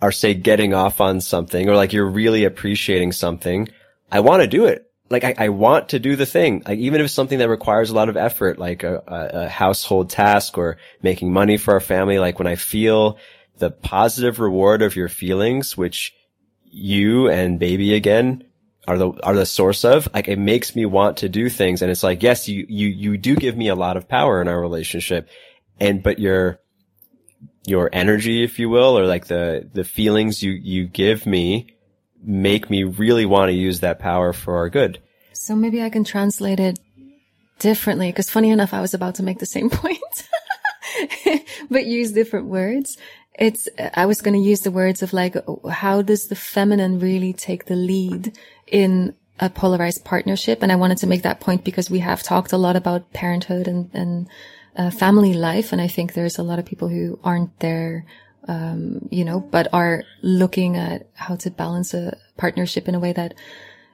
are, 0.01 0.11
say, 0.11 0.33
getting 0.33 0.73
off 0.73 1.01
on 1.01 1.21
something 1.21 1.69
or 1.69 1.77
like 1.77 1.93
you're 1.93 2.11
really 2.11 2.45
appreciating 2.45 3.13
something, 3.13 3.69
I 4.11 4.21
want 4.21 4.43
to 4.43 4.49
do 4.49 4.65
it 4.65 4.91
like 5.09 5.25
I, 5.25 5.35
I, 5.39 5.49
want 5.51 5.91
to 5.91 5.99
do 5.99 6.17
the 6.17 6.27
thing, 6.27 6.63
like 6.67 6.79
even 6.79 7.01
if 7.01 7.05
it's 7.05 7.15
something 7.15 7.39
that 7.39 7.49
requires 7.49 7.91
a 7.91 7.95
lot 7.95 8.09
of 8.09 8.17
effort, 8.17 8.59
like 8.59 8.83
a, 8.83 9.03
a, 9.07 9.49
household 9.49 10.11
task 10.11 10.59
or 10.59 10.79
making 11.03 11.33
money 11.33 11.57
for 11.59 11.75
our 11.75 11.81
family. 11.81 12.19
Like 12.19 12.39
when 12.39 12.49
I 12.49 12.57
feel 12.57 13.19
the 13.59 13.71
positive 13.71 14.41
reward 14.41 14.83
of 14.83 14.97
your 14.97 15.09
feelings, 15.09 15.77
which 15.77 16.13
you 16.65 17.29
and 17.29 17.59
baby 17.59 17.95
again 17.95 18.45
are 18.89 18.99
the 18.99 19.11
are 19.23 19.35
the 19.35 19.47
source 19.47 19.85
of, 19.85 20.09
like 20.13 20.29
it 20.29 20.39
makes 20.39 20.75
me 20.75 20.87
want 20.87 21.19
to 21.19 21.29
do 21.29 21.49
things. 21.49 21.83
And 21.83 21.91
it's 21.91 22.03
like, 22.03 22.23
yes, 22.23 22.49
you 22.49 22.67
you 22.69 22.89
you 22.89 23.17
do 23.17 23.37
give 23.37 23.57
me 23.57 23.69
a 23.69 23.77
lot 23.77 23.97
of 23.97 24.09
power 24.09 24.41
in 24.41 24.49
our 24.49 24.61
relationship, 24.61 25.29
and 25.79 26.03
but 26.03 26.19
your 26.19 26.61
your 27.65 27.91
energy, 27.93 28.43
if 28.43 28.59
you 28.59 28.69
will, 28.69 28.99
or 28.99 29.07
like 29.07 29.27
the 29.27 29.69
the 29.73 29.85
feelings 29.85 30.43
you 30.43 30.53
you 30.53 30.87
give 30.87 31.27
me 31.27 31.76
make 32.27 32.69
me 32.69 32.83
really 32.83 33.25
want 33.25 33.49
to 33.51 33.55
use 33.55 33.81
that 33.81 34.01
power 34.01 34.33
for 34.33 34.57
our 34.57 34.69
good. 34.69 34.99
So 35.33 35.55
maybe 35.55 35.81
I 35.81 35.91
can 35.91 36.03
translate 36.03 36.59
it 36.59 36.79
differently 37.61 38.11
because 38.11 38.29
funny 38.29 38.51
enough, 38.51 38.75
I 38.75 38.81
was 38.81 38.95
about 38.95 39.15
to 39.17 39.23
make 39.23 39.39
the 39.39 39.47
same 39.47 39.71
point, 39.83 40.29
but 41.71 41.87
use 41.87 42.13
different 42.13 42.47
words. 42.47 42.99
It's, 43.39 43.69
I 43.95 44.07
was 44.07 44.21
going 44.21 44.35
to 44.35 44.49
use 44.49 44.61
the 44.61 44.71
words 44.71 45.03
of 45.03 45.13
like, 45.13 45.37
how 45.71 46.03
does 46.03 46.27
the 46.27 46.37
feminine 46.37 46.99
really 46.99 47.33
take 47.33 47.67
the 47.67 47.77
lead 47.77 48.37
in 48.67 49.15
a 49.39 49.51
polarized 49.51 50.05
partnership? 50.05 50.63
And 50.63 50.73
I 50.73 50.77
wanted 50.77 50.99
to 50.99 51.07
make 51.07 51.23
that 51.23 51.41
point 51.41 51.63
because 51.63 51.91
we 51.91 51.99
have 52.01 52.23
talked 52.23 52.53
a 52.53 52.59
lot 52.59 52.77
about 52.77 53.13
parenthood 53.13 53.69
and, 53.69 53.91
and 53.93 54.29
uh, 54.75 54.91
family 54.91 55.35
life. 55.35 55.73
And 55.73 55.83
I 55.83 55.89
think 55.89 56.15
there's 56.15 56.39
a 56.39 56.43
lot 56.43 56.59
of 56.59 56.65
people 56.65 56.89
who 56.89 57.21
aren't 57.23 57.59
there 57.61 58.07
um, 58.49 59.09
you 59.11 59.25
know, 59.25 59.41
but 59.41 59.69
are 59.73 60.05
looking 60.23 60.77
at 60.77 61.09
how 61.15 61.37
to 61.37 61.51
balance 61.51 61.95
a 61.95 62.17
partnership 62.37 62.89
in 62.89 62.95
a 62.95 63.01
way 63.01 63.13
that, 63.13 63.35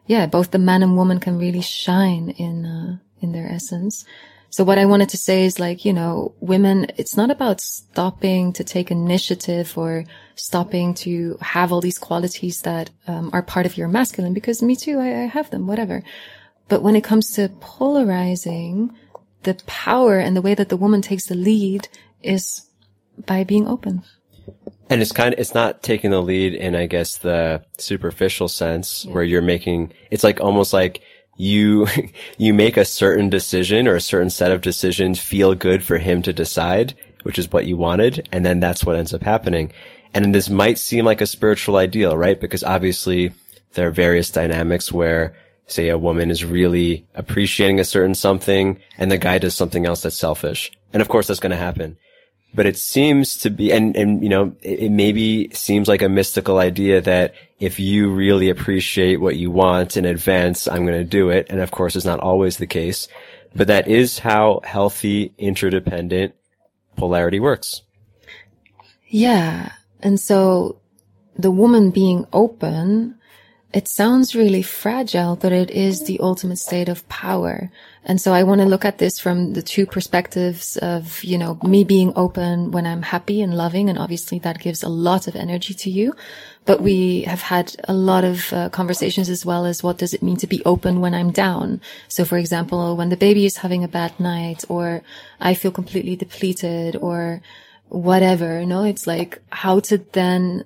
yeah, 0.07 0.27
both 0.27 0.51
the 0.51 0.59
man 0.59 0.83
and 0.83 0.97
woman 0.97 1.21
can 1.21 1.39
really 1.39 1.63
shine 1.63 2.31
in, 2.31 2.65
uh, 2.65 2.99
in 3.21 3.33
their 3.33 3.49
essence. 3.49 4.05
So 4.51 4.65
what 4.65 4.77
I 4.77 4.85
wanted 4.85 5.09
to 5.11 5.17
say 5.17 5.47
is 5.47 5.59
like, 5.59 5.87
you 5.87 5.95
know, 5.95 6.35
women, 6.41 6.89
it's 6.99 7.17
not 7.17 7.31
about 7.31 7.63
stopping 7.63 8.53
to 8.53 8.65
take 8.65 8.91
initiative 8.91 9.79
or 9.79 10.05
stopping 10.35 10.93
to 10.95 11.39
have 11.41 11.73
all 11.73 11.81
these 11.81 11.99
qualities 11.99 12.61
that 12.61 12.91
um, 13.07 13.31
are 13.33 13.43
part 13.43 13.65
of 13.65 13.79
your 13.79 13.89
masculine 13.89 14.35
because 14.35 14.63
me 14.63 14.77
too, 14.77 14.99
I, 14.99 15.23
I 15.23 15.27
have 15.27 15.49
them, 15.49 15.67
whatever. 15.67 16.03
But 16.69 16.83
when 16.83 16.97
it 16.97 17.05
comes 17.05 17.33
to 17.33 17.49
polarizing, 17.61 18.95
the 19.43 19.55
power 19.67 20.19
and 20.19 20.37
the 20.37 20.43
way 20.43 20.55
that 20.55 20.69
the 20.69 20.77
woman 20.77 21.01
takes 21.01 21.27
the 21.27 21.35
lead 21.35 21.89
is 22.23 22.67
by 23.25 23.45
being 23.45 23.67
open. 23.67 24.03
And 24.91 25.01
it's 25.01 25.13
kind 25.13 25.33
of, 25.33 25.41
it's 25.41 25.55
not 25.55 25.83
taking 25.83 26.11
the 26.11 26.21
lead 26.21 26.55
in, 26.55 26.75
I 26.75 26.87
guess, 26.87 27.19
the 27.19 27.65
superficial 27.79 28.49
sense 28.49 29.05
yeah. 29.05 29.15
where 29.15 29.25
you're 29.25 29.43
making, 29.43 29.93
it's 30.11 30.25
like 30.25 30.41
almost 30.41 30.73
like 30.73 31.01
you, 31.37 31.87
you 32.39 32.53
make 32.53 32.77
a 32.77 32.85
certain 32.85 33.31
decision 33.31 33.89
or 33.89 33.95
a 33.95 34.01
certain 34.01 34.31
set 34.31 34.53
of 34.53 34.61
decisions 34.61 35.19
feel 35.19 35.55
good 35.55 35.83
for 35.83 35.99
him 35.99 36.23
to 36.23 36.33
decide, 36.33 36.95
which 37.23 37.39
is 37.39 37.51
what 37.51 37.67
you 37.67 37.77
wanted. 37.77 38.29
And 38.33 38.45
then 38.45 38.61
that's 38.61 38.85
what 38.85 38.97
ends 38.97 39.15
up 39.15 39.23
happening. 39.23 39.73
And 40.15 40.35
this 40.35 40.51
might 40.51 40.79
seem 40.79 41.05
like 41.05 41.23
a 41.23 41.27
spiritual 41.27 41.77
ideal, 41.77 42.17
right? 42.17 42.39
Because 42.39 42.63
obviously 42.63 43.33
there 43.73 43.89
are 43.89 43.93
various 43.93 44.31
dynamics 44.31 44.93
where 44.93 45.35
say 45.67 45.89
a 45.89 45.99
woman 45.99 46.31
is 46.31 46.45
really 46.45 47.07
appreciating 47.15 47.81
a 47.81 47.85
certain 47.85 48.15
something 48.15 48.79
and 48.99 49.11
the 49.11 49.19
guy 49.19 49.39
does 49.39 49.55
something 49.55 49.87
else 49.87 50.03
that's 50.03 50.19
selfish. 50.19 50.71
And 50.93 51.01
of 51.01 51.09
course 51.09 51.29
that's 51.29 51.41
going 51.41 51.53
to 51.53 51.57
happen. 51.57 51.97
But 52.55 52.67
it 52.67 52.77
seems 52.77 53.37
to 53.39 53.51
be, 53.51 53.73
and, 53.73 53.97
and, 53.97 54.23
you 54.23 54.29
know, 54.29 54.55
it, 54.63 54.81
it 54.81 54.91
maybe 54.91 55.51
seems 55.53 55.89
like 55.89 56.03
a 56.03 56.09
mystical 56.09 56.59
idea 56.59 57.01
that 57.01 57.35
if 57.59 57.79
you 57.81 58.11
really 58.11 58.51
appreciate 58.51 59.21
what 59.21 59.37
you 59.37 59.51
want 59.51 59.97
in 59.97 60.05
advance, 60.05 60.69
I'm 60.69 60.85
going 60.85 60.99
to 60.99 61.05
do 61.05 61.31
it. 61.31 61.47
And 61.49 61.61
of 61.61 61.71
course, 61.71 61.97
it's 61.97 62.05
not 62.05 62.21
always 62.21 62.57
the 62.57 62.67
case, 62.67 63.09
but 63.55 63.69
that 63.69 63.89
is 63.89 64.19
how 64.19 64.61
healthy, 64.65 65.33
interdependent 65.39 66.35
polarity 66.97 67.41
works. 67.41 67.83
Yeah. 69.09 69.73
And 70.01 70.19
so 70.19 70.81
the 71.37 71.51
woman 71.51 71.91
being 71.91 72.27
open 72.33 73.19
it 73.73 73.89
sounds 73.89 74.35
really 74.35 74.63
fragile, 74.63 75.37
but 75.37 75.53
it 75.53 75.71
is 75.71 76.05
the 76.05 76.21
ultimate 76.21 76.59
state 76.59 76.89
of 76.89 77.09
power. 77.09 77.71
And 78.05 78.21
so 78.21 78.33
I 78.33 78.43
want 78.43 78.61
to 78.61 78.67
look 78.67 78.85
at 78.85 78.99
this 78.99 79.21
from 79.21 79.53
the 79.53 79.63
two 79.63 79.87
perspectives 79.87 80.77
of, 80.79 81.23
you 81.23 81.39
know, 81.39 81.59
me 81.63 81.85
being 81.85 82.13
open 82.17 82.73
when 82.73 82.85
I'm 82.85 83.03
happy 83.03 83.41
and 83.41 83.57
loving. 83.57 83.89
And 83.89 83.99
obviously 83.99 84.41
that 84.41 84.59
gives 84.59 84.83
a 84.83 84.89
lot 84.89 85.29
of 85.29 85.37
energy 85.37 85.73
to 85.75 85.91
you. 85.91 86.15
But 86.65 86.81
we 86.81 87.23
have 87.23 87.43
had 87.43 87.75
a 87.85 87.95
lot 87.95 88.25
of 88.25 88.53
uh, 88.53 88.69
conversations 88.71 89.29
as 89.29 89.47
well 89.47 89.67
as 89.67 89.83
what 89.83 89.99
does 89.99 90.15
it 90.15 90.23
mean 90.23 90.37
to 90.39 90.47
be 90.49 90.65
open 90.65 91.01
when 91.01 91.15
I'm 91.15 91.31
down? 91.31 91.81
So 92.09 92.25
for 92.25 92.39
example, 92.39 92.97
when 92.97 93.09
the 93.09 93.17
baby 93.17 93.47
is 93.47 93.59
having 93.59 93.85
a 93.85 93.89
bad 93.89 94.19
night 94.19 94.65
or 94.69 95.03
I 95.41 95.55
feel 95.55 95.71
completely 95.71 96.17
depleted 96.17 96.97
or 96.97 97.41
whatever, 97.89 98.61
you 98.61 98.67
know, 98.67 98.85
it's 98.85 99.07
like 99.07 99.41
how 99.51 99.79
to 99.81 99.99
then 99.99 100.65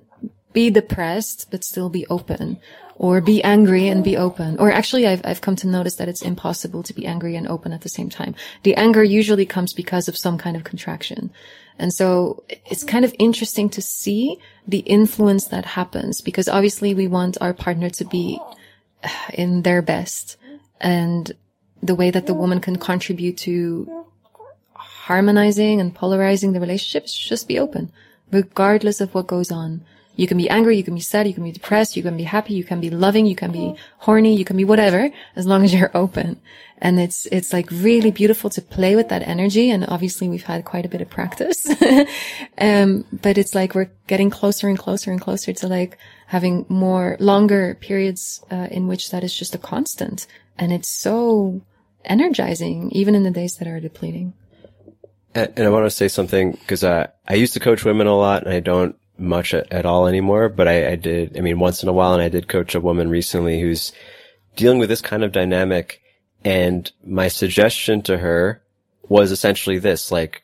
be 0.53 0.71
depressed, 0.71 1.51
but 1.51 1.63
still 1.63 1.89
be 1.89 2.07
open 2.07 2.59
or 2.99 3.21
be 3.21 3.43
angry 3.43 3.87
and 3.87 4.03
be 4.03 4.17
open. 4.17 4.57
Or 4.59 4.71
actually, 4.71 5.05
I've, 5.05 5.21
I've 5.23 5.41
come 5.41 5.55
to 5.57 5.67
notice 5.67 5.95
that 5.95 6.09
it's 6.09 6.23
impossible 6.23 6.81
to 6.83 6.93
be 6.93 7.05
angry 7.05 7.35
and 7.35 7.47
open 7.47 7.71
at 7.71 7.81
the 7.81 7.89
same 7.89 8.09
time. 8.09 8.33
The 8.63 8.75
anger 8.75 9.03
usually 9.03 9.45
comes 9.45 9.71
because 9.71 10.07
of 10.07 10.17
some 10.17 10.39
kind 10.39 10.57
of 10.57 10.63
contraction. 10.63 11.29
And 11.77 11.93
so 11.93 12.43
it's 12.65 12.83
kind 12.83 13.05
of 13.05 13.13
interesting 13.19 13.69
to 13.69 13.83
see 13.83 14.39
the 14.67 14.79
influence 14.79 15.45
that 15.45 15.63
happens 15.63 16.21
because 16.21 16.47
obviously 16.47 16.95
we 16.95 17.07
want 17.07 17.37
our 17.39 17.53
partner 17.53 17.91
to 17.91 18.05
be 18.05 18.39
in 19.33 19.61
their 19.61 19.83
best 19.83 20.37
and 20.81 21.31
the 21.83 21.95
way 21.95 22.09
that 22.09 22.25
the 22.25 22.33
woman 22.33 22.59
can 22.59 22.77
contribute 22.77 23.37
to 23.37 24.05
harmonizing 24.73 25.79
and 25.79 25.93
polarizing 25.93 26.53
the 26.53 26.59
relationship 26.59 27.05
is 27.05 27.13
just 27.15 27.47
be 27.47 27.59
open, 27.59 27.91
regardless 28.31 28.99
of 28.99 29.13
what 29.13 29.27
goes 29.27 29.51
on. 29.51 29.85
You 30.17 30.25
can 30.25 30.37
be 30.37 30.49
angry, 30.49 30.75
you 30.75 30.83
can 30.83 30.95
be 30.95 30.99
sad, 30.99 31.27
you 31.27 31.33
can 31.33 31.43
be 31.43 31.51
depressed, 31.51 31.95
you 31.95 32.01
can 32.01 32.17
be 32.17 32.23
happy, 32.23 32.55
you 32.55 32.63
can 32.63 32.81
be 32.81 32.89
loving, 32.89 33.27
you 33.27 33.35
can 33.35 33.51
be 33.51 33.75
horny, 33.99 34.35
you 34.35 34.43
can 34.43 34.57
be 34.57 34.65
whatever, 34.65 35.11
as 35.35 35.45
long 35.45 35.63
as 35.63 35.71
you're 35.73 35.91
open. 36.03 36.41
And 36.79 36.99
it's, 36.99 37.27
it's 37.27 37.53
like 37.53 37.69
really 37.71 38.09
beautiful 38.09 38.49
to 38.51 38.61
play 38.61 38.95
with 38.95 39.09
that 39.09 39.21
energy. 39.21 39.69
And 39.69 39.85
obviously 39.87 40.27
we've 40.27 40.43
had 40.43 40.65
quite 40.65 40.85
a 40.85 40.89
bit 40.89 41.01
of 41.01 41.09
practice. 41.09 41.69
um, 42.57 43.05
but 43.11 43.37
it's 43.37 43.53
like 43.53 43.75
we're 43.75 43.91
getting 44.07 44.31
closer 44.31 44.67
and 44.67 44.77
closer 44.77 45.11
and 45.11 45.21
closer 45.21 45.53
to 45.53 45.67
like 45.67 45.99
having 46.25 46.65
more 46.67 47.15
longer 47.19 47.77
periods, 47.79 48.43
uh, 48.51 48.67
in 48.71 48.87
which 48.87 49.11
that 49.11 49.23
is 49.23 49.33
just 49.33 49.55
a 49.55 49.59
constant. 49.59 50.25
And 50.57 50.73
it's 50.73 50.89
so 50.89 51.61
energizing, 52.05 52.89
even 52.91 53.13
in 53.13 53.21
the 53.21 53.31
days 53.31 53.57
that 53.57 53.67
are 53.67 53.79
depleting. 53.79 54.33
And, 55.35 55.59
I 55.59 55.69
want 55.69 55.85
to 55.85 55.91
say 55.91 56.07
something 56.07 56.53
because 56.53 56.83
uh, 56.83 57.07
I 57.27 57.35
used 57.35 57.53
to 57.53 57.59
coach 57.59 57.85
women 57.85 58.07
a 58.07 58.15
lot 58.15 58.43
and 58.43 58.53
I 58.53 58.59
don't 58.59 58.95
much 59.19 59.53
at, 59.53 59.71
at 59.71 59.85
all 59.85 60.07
anymore, 60.07 60.49
but 60.49 60.67
I, 60.67 60.91
I, 60.91 60.95
did, 60.95 61.37
I 61.37 61.41
mean, 61.41 61.59
once 61.59 61.83
in 61.83 61.89
a 61.89 61.93
while, 61.93 62.13
and 62.13 62.21
I 62.21 62.29
did 62.29 62.47
coach 62.47 62.75
a 62.75 62.81
woman 62.81 63.09
recently 63.09 63.59
who's 63.59 63.91
dealing 64.55 64.79
with 64.79 64.89
this 64.89 65.01
kind 65.01 65.23
of 65.23 65.31
dynamic. 65.31 66.01
And 66.43 66.91
my 67.03 67.27
suggestion 67.27 68.01
to 68.03 68.17
her 68.17 68.61
was 69.07 69.31
essentially 69.31 69.79
this, 69.79 70.11
like, 70.11 70.43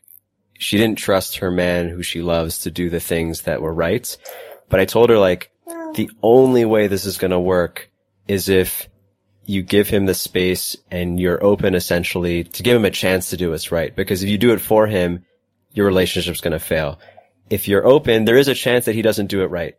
she 0.58 0.78
didn't 0.78 0.98
trust 0.98 1.38
her 1.38 1.52
man 1.52 1.90
who 1.90 2.04
she 2.04 2.22
loves 2.22 2.60
to 2.60 2.72
do 2.72 2.90
the 2.90 3.00
things 3.00 3.42
that 3.42 3.62
were 3.62 3.74
right. 3.74 4.16
But 4.70 4.80
I 4.80 4.86
told 4.86 5.10
her, 5.10 5.18
like, 5.18 5.52
the 5.96 6.10
only 6.22 6.66
way 6.66 6.88
this 6.88 7.06
is 7.06 7.18
going 7.18 7.32
to 7.32 7.40
work 7.40 7.90
is 8.28 8.50
if 8.50 8.90
you 9.46 9.62
give 9.62 9.90
him 9.90 10.06
the 10.06 10.14
space 10.14 10.78
and 10.90 11.20
you're 11.20 11.44
open 11.44 11.76
essentially 11.76 12.46
to 12.46 12.64
give 12.64 12.78
him 12.78 12.86
a 12.86 12.92
chance 12.92 13.30
to 13.30 13.38
do 13.38 13.52
what's 13.52 13.72
right. 13.72 13.96
Because 13.96 14.24
if 14.24 14.30
you 14.30 14.38
do 14.38 14.54
it 14.54 14.62
for 14.62 14.88
him, 14.88 15.26
your 15.74 15.86
relationship's 15.86 16.42
going 16.42 16.54
to 16.54 16.60
fail 16.60 17.00
if 17.50 17.68
you're 17.68 17.86
open, 17.86 18.26
there 18.26 18.38
is 18.38 18.48
a 18.48 18.56
chance 18.56 18.86
that 18.86 18.96
he 18.96 19.02
doesn't 19.02 19.28
do 19.28 19.42
it 19.44 19.48
right. 19.48 19.78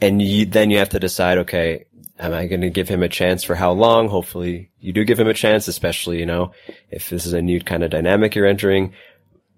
And 0.00 0.22
you, 0.22 0.46
then 0.46 0.70
you 0.70 0.78
have 0.78 0.90
to 0.90 1.00
decide, 1.00 1.38
okay, 1.38 1.86
am 2.18 2.32
I 2.32 2.46
going 2.46 2.60
to 2.62 2.70
give 2.70 2.88
him 2.88 3.02
a 3.02 3.08
chance 3.08 3.44
for 3.44 3.54
how 3.54 3.72
long? 3.72 4.08
Hopefully 4.08 4.70
you 4.80 4.92
do 4.92 5.04
give 5.04 5.18
him 5.18 5.28
a 5.28 5.34
chance, 5.34 5.68
especially, 5.68 6.18
you 6.18 6.26
know, 6.26 6.52
if 6.90 7.10
this 7.10 7.26
is 7.26 7.32
a 7.32 7.42
new 7.42 7.60
kind 7.60 7.82
of 7.82 7.90
dynamic 7.90 8.34
you're 8.34 8.46
entering. 8.46 8.92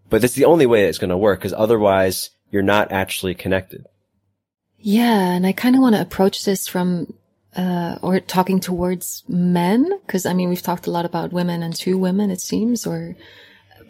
But 0.08 0.22
that's 0.22 0.34
the 0.34 0.46
only 0.46 0.66
way 0.66 0.84
it's 0.84 0.98
going 0.98 1.10
to 1.10 1.16
work 1.16 1.38
because 1.40 1.52
otherwise 1.52 2.30
you're 2.50 2.62
not 2.62 2.90
actually 2.90 3.34
connected. 3.34 3.86
Yeah. 4.78 5.32
And 5.32 5.46
I 5.46 5.52
kind 5.52 5.76
of 5.76 5.82
want 5.82 5.94
to 5.94 6.00
approach 6.00 6.44
this 6.44 6.66
from, 6.66 7.12
uh, 7.54 7.98
or 8.02 8.20
talking 8.20 8.60
towards 8.60 9.24
men. 9.28 9.98
Cause 10.06 10.26
I 10.26 10.32
mean, 10.32 10.48
we've 10.48 10.62
talked 10.62 10.86
a 10.86 10.90
lot 10.90 11.04
about 11.04 11.32
women 11.32 11.62
and 11.62 11.74
to 11.76 11.98
women, 11.98 12.30
it 12.30 12.40
seems, 12.40 12.86
or 12.86 13.14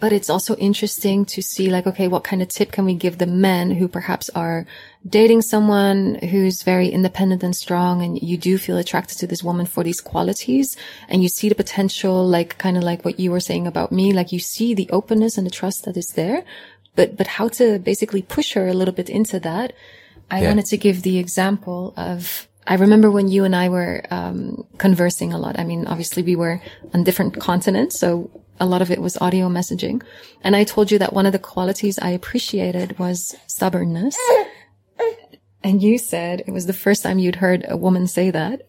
but 0.01 0.13
it's 0.15 0.31
also 0.31 0.57
interesting 0.57 1.27
to 1.27 1.43
see 1.43 1.69
like, 1.69 1.87
okay, 1.87 2.09
what 2.09 2.25
kind 2.25 2.41
of 2.41 2.49
tip 2.49 2.73
can 2.73 2.87
we 2.87 2.95
give 2.95 3.19
the 3.19 3.27
men 3.27 3.71
who 3.71 3.87
perhaps 3.87 4.31
are 4.31 4.67
dating 5.07 5.43
someone 5.43 6.15
who's 6.15 6.63
very 6.63 6.89
independent 6.89 7.43
and 7.43 7.55
strong 7.55 8.03
and 8.03 8.21
you 8.21 8.39
do 8.39 8.57
feel 8.57 8.79
attracted 8.79 9.19
to 9.19 9.27
this 9.27 9.45
woman 9.45 9.67
for 9.67 9.85
these 9.85 10.01
qualities 10.01 10.75
and 11.09 11.23
you 11.23 11.29
see 11.29 11.51
the 11.51 11.55
potential, 11.55 12.27
like 12.27 12.57
kind 12.57 12.79
of 12.79 12.83
like 12.83 13.05
what 13.05 13.21
you 13.21 13.31
were 13.31 13.41
saying 13.41 13.67
about 13.67 13.93
me, 13.93 14.13
like 14.13 14.33
you 14.33 14.39
see 14.39 14.73
the 14.73 14.89
openness 14.91 15.37
and 15.37 15.47
the 15.47 15.51
trust 15.51 15.85
that 15.85 15.99
is 15.99 16.15
there, 16.15 16.45
but, 16.97 17.17
but 17.17 17.27
how 17.27 17.49
to 17.49 17.79
basically 17.79 18.23
push 18.23 18.55
her 18.55 18.69
a 18.69 18.75
little 18.75 18.95
bit 18.95 19.11
into 19.11 19.39
that. 19.39 19.75
I 20.31 20.41
yeah. 20.41 20.49
wanted 20.49 20.67
to 20.67 20.79
give 20.79 21.03
the 21.03 21.19
example 21.19 21.93
of 21.97 22.49
I 22.67 22.75
remember 22.75 23.11
when 23.11 23.29
you 23.29 23.45
and 23.45 23.57
I 23.57 23.69
were 23.69 24.05
um, 24.11 24.65
conversing 24.79 25.33
a 25.33 25.39
lot. 25.39 25.59
I 25.59 25.65
mean, 25.65 25.87
obviously 25.87 26.23
we 26.23 26.37
were 26.37 26.63
on 26.95 27.05
different 27.05 27.41
continents, 27.41 27.99
so 27.99 28.31
a 28.61 28.67
lot 28.67 28.83
of 28.83 28.91
it 28.91 29.01
was 29.01 29.17
audio 29.19 29.49
messaging. 29.49 30.03
And 30.43 30.55
I 30.55 30.65
told 30.65 30.93
you 30.93 30.99
that 30.99 31.13
one 31.13 31.27
of 31.27 31.33
the 31.33 31.39
qualities 31.39 31.99
I 31.99 32.11
appreciated 32.11 32.99
was 32.99 33.35
stubbornness. 33.47 34.17
And 35.63 35.83
you 35.83 35.99
said 35.99 36.43
it 36.47 36.53
was 36.53 36.67
the 36.67 36.73
first 36.73 37.03
time 37.03 37.19
you'd 37.19 37.37
heard 37.37 37.67
a 37.69 37.77
woman 37.77 38.07
say 38.07 38.31
that. 38.31 38.63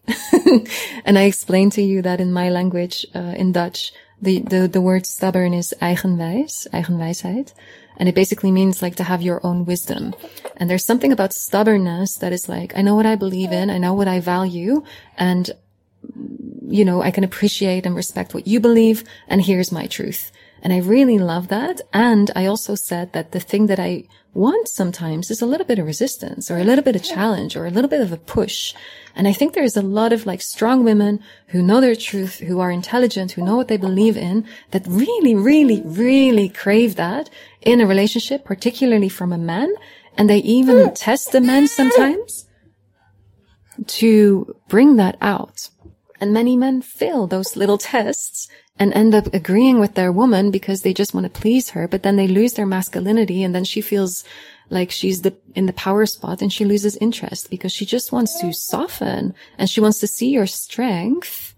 and 1.04 1.18
I 1.18 1.22
explained 1.22 1.72
to 1.72 1.82
you 1.82 2.02
that 2.02 2.20
in 2.20 2.32
my 2.32 2.50
language, 2.50 3.06
uh, 3.14 3.34
in 3.36 3.52
Dutch, 3.52 3.92
the, 4.20 4.40
the, 4.40 4.68
the 4.68 4.80
word 4.80 5.06
stubborn 5.06 5.54
is 5.54 5.74
eigenwijs, 5.80 6.68
eigenwijsheid. 6.70 7.52
And 7.96 8.08
it 8.08 8.14
basically 8.14 8.50
means 8.50 8.82
like 8.82 8.96
to 8.96 9.04
have 9.04 9.22
your 9.22 9.44
own 9.44 9.64
wisdom. 9.64 10.14
And 10.56 10.68
there's 10.68 10.84
something 10.84 11.12
about 11.12 11.32
stubbornness 11.32 12.16
that 12.16 12.32
is 12.32 12.48
like, 12.48 12.76
I 12.76 12.82
know 12.82 12.94
what 12.94 13.06
I 13.06 13.16
believe 13.16 13.52
in. 13.52 13.70
I 13.70 13.78
know 13.78 13.94
what 13.94 14.08
I 14.08 14.20
value. 14.20 14.84
And 15.16 15.50
you 16.68 16.84
know, 16.84 17.02
I 17.02 17.10
can 17.10 17.24
appreciate 17.24 17.86
and 17.86 17.94
respect 17.94 18.34
what 18.34 18.46
you 18.46 18.60
believe. 18.60 19.04
And 19.28 19.42
here's 19.42 19.72
my 19.72 19.86
truth. 19.86 20.32
And 20.62 20.72
I 20.72 20.78
really 20.78 21.18
love 21.18 21.48
that. 21.48 21.80
And 21.92 22.30
I 22.36 22.46
also 22.46 22.76
said 22.76 23.12
that 23.12 23.32
the 23.32 23.40
thing 23.40 23.66
that 23.66 23.80
I 23.80 24.04
want 24.32 24.68
sometimes 24.68 25.30
is 25.30 25.42
a 25.42 25.46
little 25.46 25.66
bit 25.66 25.80
of 25.80 25.86
resistance 25.86 26.50
or 26.50 26.56
a 26.56 26.64
little 26.64 26.84
bit 26.84 26.94
of 26.94 27.02
challenge 27.02 27.56
or 27.56 27.66
a 27.66 27.70
little 27.70 27.90
bit 27.90 28.00
of 28.00 28.12
a 28.12 28.16
push. 28.16 28.72
And 29.16 29.26
I 29.26 29.32
think 29.32 29.52
there's 29.52 29.76
a 29.76 29.82
lot 29.82 30.12
of 30.12 30.24
like 30.24 30.40
strong 30.40 30.84
women 30.84 31.20
who 31.48 31.62
know 31.62 31.80
their 31.80 31.96
truth, 31.96 32.38
who 32.38 32.60
are 32.60 32.70
intelligent, 32.70 33.32
who 33.32 33.44
know 33.44 33.56
what 33.56 33.68
they 33.68 33.76
believe 33.76 34.16
in, 34.16 34.46
that 34.70 34.86
really, 34.86 35.34
really, 35.34 35.82
really 35.84 36.48
crave 36.48 36.94
that 36.94 37.28
in 37.60 37.80
a 37.80 37.86
relationship, 37.86 38.44
particularly 38.44 39.08
from 39.08 39.32
a 39.32 39.38
man. 39.38 39.74
And 40.16 40.30
they 40.30 40.38
even 40.38 40.86
hmm. 40.86 40.94
test 40.94 41.32
the 41.32 41.40
man 41.40 41.66
sometimes 41.66 42.46
to 43.86 44.54
bring 44.68 44.96
that 44.96 45.18
out. 45.20 45.68
And 46.22 46.32
many 46.32 46.56
men 46.56 46.82
fail 46.82 47.26
those 47.26 47.56
little 47.56 47.78
tests 47.78 48.46
and 48.78 48.94
end 48.94 49.12
up 49.12 49.34
agreeing 49.34 49.80
with 49.80 49.94
their 49.96 50.12
woman 50.12 50.52
because 50.52 50.82
they 50.82 50.94
just 50.94 51.12
want 51.12 51.24
to 51.24 51.40
please 51.40 51.70
her, 51.70 51.88
but 51.88 52.04
then 52.04 52.14
they 52.14 52.28
lose 52.28 52.52
their 52.52 52.64
masculinity 52.64 53.42
and 53.42 53.52
then 53.52 53.64
she 53.64 53.80
feels 53.80 54.22
like 54.70 54.92
she's 54.92 55.22
the, 55.22 55.34
in 55.56 55.66
the 55.66 55.72
power 55.72 56.06
spot 56.06 56.40
and 56.40 56.52
she 56.52 56.64
loses 56.64 56.94
interest 56.98 57.50
because 57.50 57.72
she 57.72 57.84
just 57.84 58.12
wants 58.12 58.40
to 58.40 58.52
soften 58.52 59.34
and 59.58 59.68
she 59.68 59.80
wants 59.80 59.98
to 59.98 60.06
see 60.06 60.28
your 60.28 60.46
strength. 60.46 61.56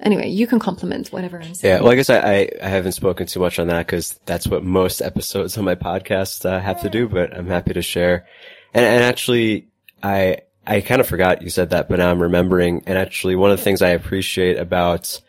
Anyway, 0.00 0.30
you 0.30 0.46
can 0.46 0.58
compliment 0.58 1.08
whatever 1.08 1.36
I'm 1.38 1.54
saying. 1.54 1.74
Yeah, 1.74 1.82
well, 1.82 1.92
I 1.92 1.96
guess 1.96 2.08
I, 2.08 2.18
I, 2.18 2.50
I 2.62 2.68
haven't 2.68 2.92
spoken 2.92 3.26
too 3.26 3.40
much 3.40 3.58
on 3.58 3.66
that 3.66 3.84
because 3.84 4.18
that's 4.24 4.46
what 4.46 4.64
most 4.64 5.02
episodes 5.02 5.58
on 5.58 5.66
my 5.66 5.74
podcast 5.74 6.46
uh, 6.46 6.60
have 6.60 6.80
to 6.80 6.88
do, 6.88 7.10
but 7.10 7.36
I'm 7.36 7.48
happy 7.48 7.74
to 7.74 7.82
share. 7.82 8.26
And, 8.72 8.86
and 8.86 9.04
actually, 9.04 9.68
I, 10.02 10.38
I 10.68 10.82
kind 10.82 11.00
of 11.00 11.06
forgot 11.06 11.40
you 11.40 11.48
said 11.48 11.70
that, 11.70 11.88
but 11.88 11.98
now 11.98 12.10
I'm 12.10 12.20
remembering. 12.20 12.82
And 12.86 12.98
actually, 12.98 13.36
one 13.36 13.50
of 13.50 13.56
the 13.56 13.64
things 13.64 13.80
I 13.80 13.88
appreciate 13.88 14.58
about, 14.58 15.20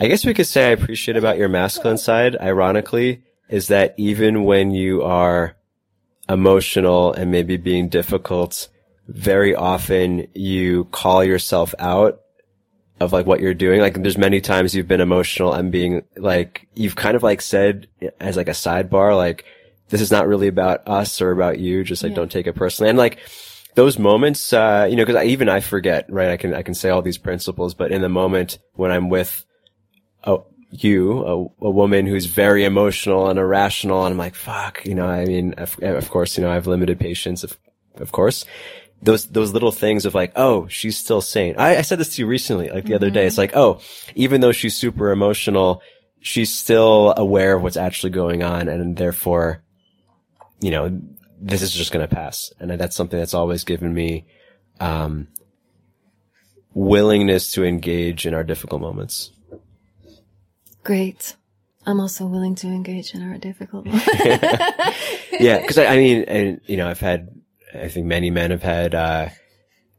I 0.00 0.08
guess 0.08 0.24
we 0.24 0.34
could 0.34 0.48
say 0.48 0.66
I 0.66 0.72
appreciate 0.72 1.16
about 1.16 1.38
your 1.38 1.48
masculine 1.48 1.96
side, 1.96 2.36
ironically, 2.36 3.22
is 3.48 3.68
that 3.68 3.94
even 3.96 4.44
when 4.44 4.72
you 4.72 5.02
are 5.02 5.54
emotional 6.28 7.12
and 7.12 7.30
maybe 7.30 7.56
being 7.56 7.88
difficult, 7.88 8.68
very 9.06 9.54
often 9.54 10.26
you 10.34 10.84
call 10.86 11.22
yourself 11.22 11.72
out 11.78 12.20
of 12.98 13.12
like 13.12 13.26
what 13.26 13.40
you're 13.40 13.54
doing. 13.54 13.80
Like 13.80 14.02
there's 14.02 14.18
many 14.18 14.40
times 14.40 14.74
you've 14.74 14.88
been 14.88 15.00
emotional 15.00 15.52
and 15.52 15.72
being 15.72 16.02
like, 16.16 16.68
you've 16.74 16.96
kind 16.96 17.16
of 17.16 17.22
like 17.22 17.40
said 17.40 17.88
as 18.20 18.36
like 18.36 18.48
a 18.48 18.52
sidebar, 18.52 19.16
like, 19.16 19.44
this 19.88 20.00
is 20.00 20.10
not 20.12 20.28
really 20.28 20.46
about 20.46 20.86
us 20.86 21.20
or 21.20 21.32
about 21.32 21.58
you. 21.58 21.82
Just 21.82 22.02
like, 22.02 22.10
yeah. 22.10 22.16
don't 22.16 22.30
take 22.30 22.46
it 22.46 22.54
personally. 22.54 22.90
And 22.90 22.98
like, 22.98 23.18
those 23.80 23.98
moments, 23.98 24.52
uh, 24.52 24.86
you 24.90 24.94
know, 24.94 25.06
cause 25.06 25.14
I, 25.14 25.24
even 25.24 25.48
I 25.48 25.60
forget, 25.60 26.04
right? 26.12 26.28
I 26.28 26.36
can, 26.36 26.52
I 26.52 26.60
can 26.60 26.74
say 26.74 26.90
all 26.90 27.00
these 27.00 27.16
principles, 27.16 27.72
but 27.72 27.90
in 27.90 28.02
the 28.02 28.10
moment 28.10 28.58
when 28.74 28.90
I'm 28.90 29.08
with, 29.08 29.46
oh, 30.22 30.44
you, 30.70 31.24
a, 31.24 31.64
a, 31.64 31.70
woman 31.70 32.04
who's 32.04 32.26
very 32.26 32.66
emotional 32.66 33.30
and 33.30 33.38
irrational, 33.38 34.04
and 34.04 34.12
I'm 34.12 34.18
like, 34.18 34.34
fuck, 34.34 34.84
you 34.84 34.94
know, 34.94 35.06
I 35.06 35.24
mean, 35.24 35.54
of, 35.54 35.78
of 35.82 36.10
course, 36.10 36.36
you 36.36 36.44
know, 36.44 36.50
I 36.50 36.56
have 36.56 36.66
limited 36.66 37.00
patience, 37.00 37.42
of, 37.42 37.56
of 37.94 38.12
course. 38.12 38.44
Those, 39.00 39.24
those 39.28 39.54
little 39.54 39.72
things 39.72 40.04
of 40.04 40.14
like, 40.14 40.32
oh, 40.36 40.68
she's 40.68 40.98
still 40.98 41.22
sane. 41.22 41.54
I, 41.56 41.78
I 41.78 41.80
said 41.80 41.98
this 41.98 42.16
to 42.16 42.22
you 42.22 42.26
recently, 42.26 42.68
like 42.68 42.84
the 42.84 42.90
mm-hmm. 42.90 42.96
other 42.96 43.08
day. 43.08 43.26
It's 43.26 43.38
like, 43.38 43.56
oh, 43.56 43.80
even 44.14 44.42
though 44.42 44.52
she's 44.52 44.76
super 44.76 45.10
emotional, 45.10 45.80
she's 46.20 46.52
still 46.52 47.14
aware 47.16 47.56
of 47.56 47.62
what's 47.62 47.78
actually 47.78 48.10
going 48.10 48.42
on, 48.42 48.68
and 48.68 48.94
therefore, 48.94 49.62
you 50.60 50.70
know, 50.70 51.00
this 51.40 51.62
is 51.62 51.72
just 51.72 51.92
going 51.92 52.06
to 52.06 52.14
pass. 52.14 52.52
And 52.60 52.70
that's 52.70 52.94
something 52.94 53.18
that's 53.18 53.34
always 53.34 53.64
given 53.64 53.92
me, 53.92 54.26
um, 54.78 55.28
willingness 56.74 57.52
to 57.52 57.64
engage 57.64 58.26
in 58.26 58.34
our 58.34 58.44
difficult 58.44 58.80
moments. 58.80 59.30
Great. 60.84 61.36
I'm 61.86 61.98
also 61.98 62.26
willing 62.26 62.54
to 62.56 62.66
engage 62.68 63.14
in 63.14 63.22
our 63.22 63.38
difficult 63.38 63.86
moments. 63.86 64.06
yeah. 65.32 65.64
Cause 65.66 65.78
I, 65.78 65.86
I, 65.86 65.96
mean, 65.96 66.24
and, 66.24 66.60
you 66.66 66.76
know, 66.76 66.88
I've 66.88 67.00
had, 67.00 67.28
I 67.74 67.88
think 67.88 68.06
many 68.06 68.30
men 68.30 68.50
have 68.50 68.62
had, 68.62 68.94
uh, 68.94 69.28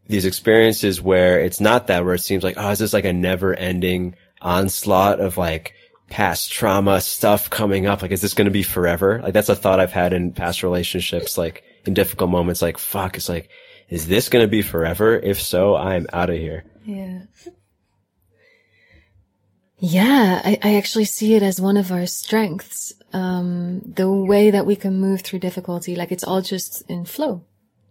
these 0.08 0.26
experiences 0.26 1.02
where 1.02 1.40
it's 1.40 1.62
not 1.62 1.88
that, 1.88 2.06
where 2.06 2.14
it 2.14 2.20
seems 2.20 2.44
like, 2.44 2.56
oh, 2.58 2.70
is 2.70 2.80
this 2.80 2.94
like 2.94 3.06
a 3.06 3.14
never 3.14 3.54
ending 3.54 4.16
onslaught 4.42 5.20
of 5.20 5.38
like, 5.38 5.74
past 6.12 6.52
trauma 6.52 7.02
stuff 7.02 7.50
coming 7.50 7.88
up. 7.88 8.02
Like, 8.04 8.12
is 8.12 8.22
this 8.22 8.36
going 8.36 8.46
to 8.46 8.52
be 8.52 8.64
forever? 8.64 9.20
Like, 9.24 9.34
that's 9.34 9.50
a 9.50 9.56
thought 9.56 9.80
I've 9.80 9.94
had 9.94 10.14
in 10.14 10.34
past 10.34 10.62
relationships, 10.62 11.38
like 11.38 11.64
in 11.86 11.96
difficult 11.96 12.30
moments, 12.30 12.62
like, 12.62 12.78
fuck, 12.78 13.18
it's 13.18 13.30
like, 13.30 13.50
is 13.90 14.08
this 14.08 14.30
going 14.30 14.44
to 14.44 14.50
be 14.50 14.62
forever? 14.62 15.18
If 15.18 15.42
so, 15.42 15.76
I'm 15.76 16.06
out 16.14 16.30
of 16.30 16.38
here. 16.38 16.66
Yeah. 16.86 17.22
Yeah, 19.78 20.42
I, 20.44 20.60
I 20.62 20.76
actually 20.76 21.06
see 21.06 21.34
it 21.34 21.42
as 21.42 21.60
one 21.60 21.76
of 21.76 21.92
our 21.92 22.06
strengths. 22.06 22.94
Um, 23.14 23.82
the 23.86 24.10
way 24.10 24.52
that 24.52 24.66
we 24.66 24.76
can 24.76 25.02
move 25.02 25.22
through 25.22 25.40
difficulty, 25.40 25.96
like 25.96 26.12
it's 26.12 26.24
all 26.24 26.42
just 26.42 26.84
in 26.88 27.04
flow. 27.04 27.44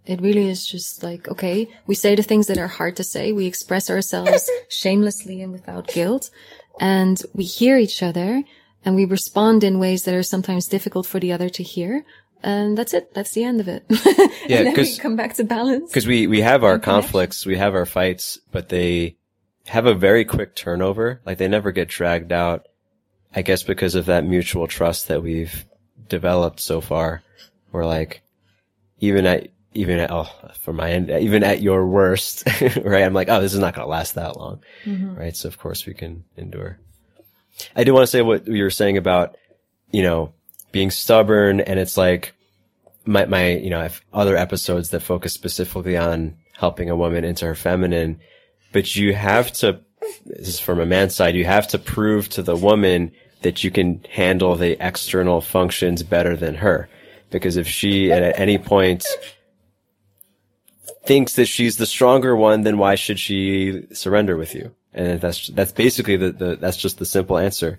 It 0.06 0.22
really 0.22 0.48
is 0.48 0.64
just 0.64 1.02
like, 1.02 1.28
okay, 1.28 1.68
we 1.86 1.94
say 1.94 2.14
the 2.14 2.22
things 2.22 2.46
that 2.46 2.58
are 2.58 2.68
hard 2.68 2.96
to 2.96 3.04
say. 3.04 3.32
We 3.32 3.46
express 3.46 3.90
ourselves 3.90 4.48
shamelessly 4.68 5.42
and 5.42 5.52
without 5.52 5.88
guilt 5.88 6.30
and 6.78 7.20
we 7.34 7.44
hear 7.44 7.76
each 7.78 8.02
other 8.02 8.42
and 8.84 8.94
we 8.94 9.04
respond 9.04 9.64
in 9.64 9.78
ways 9.78 10.04
that 10.04 10.14
are 10.14 10.22
sometimes 10.22 10.66
difficult 10.66 11.06
for 11.06 11.20
the 11.20 11.32
other 11.32 11.48
to 11.48 11.62
hear. 11.62 12.04
And 12.42 12.76
that's 12.76 12.94
it. 12.94 13.12
That's 13.12 13.32
the 13.32 13.44
end 13.44 13.60
of 13.60 13.68
it. 13.68 13.84
yeah, 14.48 14.64
because 14.64 14.98
come 14.98 15.16
back 15.16 15.34
to 15.34 15.44
balance. 15.44 15.90
Because 15.90 16.06
we 16.06 16.26
we 16.26 16.40
have 16.40 16.64
our 16.64 16.78
conflicts, 16.78 17.44
we 17.44 17.58
have 17.58 17.74
our 17.74 17.84
fights, 17.84 18.38
but 18.50 18.70
they 18.70 19.16
have 19.66 19.84
a 19.84 19.94
very 19.94 20.24
quick 20.24 20.54
turnover. 20.54 21.20
Like 21.26 21.36
they 21.36 21.48
never 21.48 21.70
get 21.70 21.88
dragged 21.88 22.32
out. 22.32 22.66
I 23.34 23.42
guess 23.42 23.62
because 23.62 23.94
of 23.94 24.06
that 24.06 24.24
mutual 24.24 24.66
trust 24.66 25.08
that 25.08 25.22
we've 25.22 25.66
developed 26.08 26.60
so 26.60 26.80
far. 26.80 27.22
We're 27.72 27.86
like, 27.86 28.22
even 28.98 29.26
at 29.26 29.48
even 29.72 29.98
at 29.98 30.10
oh, 30.10 30.28
for 30.60 30.72
my 30.72 30.90
end, 30.90 31.10
even 31.10 31.44
at 31.44 31.62
your 31.62 31.86
worst, 31.86 32.44
right? 32.60 33.04
I'm 33.04 33.14
like, 33.14 33.28
oh, 33.28 33.40
this 33.40 33.54
is 33.54 33.60
not 33.60 33.74
going 33.74 33.86
to 33.86 33.90
last 33.90 34.14
that 34.16 34.36
long, 34.36 34.62
mm-hmm. 34.84 35.14
right? 35.14 35.36
So 35.36 35.48
of 35.48 35.58
course 35.58 35.86
we 35.86 35.94
can 35.94 36.24
endure. 36.36 36.78
I 37.76 37.84
do 37.84 37.92
want 37.92 38.04
to 38.04 38.08
say 38.08 38.22
what 38.22 38.46
you 38.46 38.62
were 38.62 38.70
saying 38.70 38.96
about, 38.96 39.36
you 39.90 40.02
know, 40.02 40.32
being 40.72 40.90
stubborn, 40.90 41.60
and 41.60 41.78
it's 41.78 41.96
like 41.96 42.34
my 43.04 43.26
my 43.26 43.48
you 43.52 43.70
know 43.70 43.80
I 43.80 43.84
have 43.84 44.00
other 44.12 44.36
episodes 44.36 44.90
that 44.90 45.00
focus 45.00 45.32
specifically 45.32 45.96
on 45.96 46.36
helping 46.56 46.90
a 46.90 46.96
woman 46.96 47.24
into 47.24 47.46
her 47.46 47.54
feminine, 47.54 48.20
but 48.72 48.96
you 48.96 49.14
have 49.14 49.52
to. 49.54 49.80
This 50.24 50.48
is 50.48 50.60
from 50.60 50.80
a 50.80 50.86
man's 50.86 51.14
side. 51.14 51.34
You 51.34 51.44
have 51.44 51.68
to 51.68 51.78
prove 51.78 52.28
to 52.30 52.42
the 52.42 52.56
woman 52.56 53.12
that 53.42 53.62
you 53.64 53.70
can 53.70 54.04
handle 54.10 54.56
the 54.56 54.76
external 54.84 55.40
functions 55.40 56.02
better 56.02 56.36
than 56.36 56.54
her. 56.56 56.88
Because 57.30 57.56
if 57.56 57.68
she 57.68 58.10
at 58.10 58.38
any 58.38 58.58
point 58.58 59.06
thinks 61.05 61.34
that 61.36 61.46
she's 61.46 61.76
the 61.76 61.86
stronger 61.86 62.36
one, 62.36 62.62
then 62.62 62.78
why 62.78 62.94
should 62.94 63.18
she 63.18 63.86
surrender 63.92 64.36
with 64.36 64.55
you? 64.55 64.74
And 64.92 65.20
that's, 65.20 65.48
that's 65.48 65.72
basically 65.72 66.16
the, 66.16 66.32
the, 66.32 66.57
that's 66.57 66.76
just 66.76 66.98
the 66.98 67.07
simple 67.07 67.38
answer. 67.38 67.78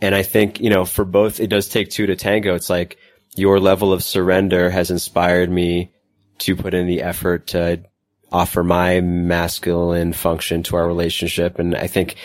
And 0.00 0.14
I 0.14 0.22
think, 0.22 0.60
you 0.60 0.70
know, 0.70 0.84
for 0.84 1.04
both, 1.04 1.40
it 1.40 1.48
does 1.48 1.68
take 1.68 1.90
two 1.90 2.06
to 2.06 2.16
tango. 2.16 2.54
It's 2.54 2.70
like 2.70 2.98
your 3.36 3.60
level 3.60 3.92
of 3.92 4.02
surrender 4.02 4.70
has 4.70 4.90
inspired 4.90 5.50
me 5.50 5.92
to 6.38 6.56
put 6.56 6.74
in 6.74 6.86
the 6.86 7.02
effort 7.02 7.48
to 7.48 7.82
offer 8.30 8.62
my 8.62 9.00
masculine 9.00 10.12
function 10.12 10.62
to 10.64 10.76
our 10.76 10.86
relationship. 10.86 11.58
And 11.58 11.74
I 11.74 11.86
think 11.86 12.16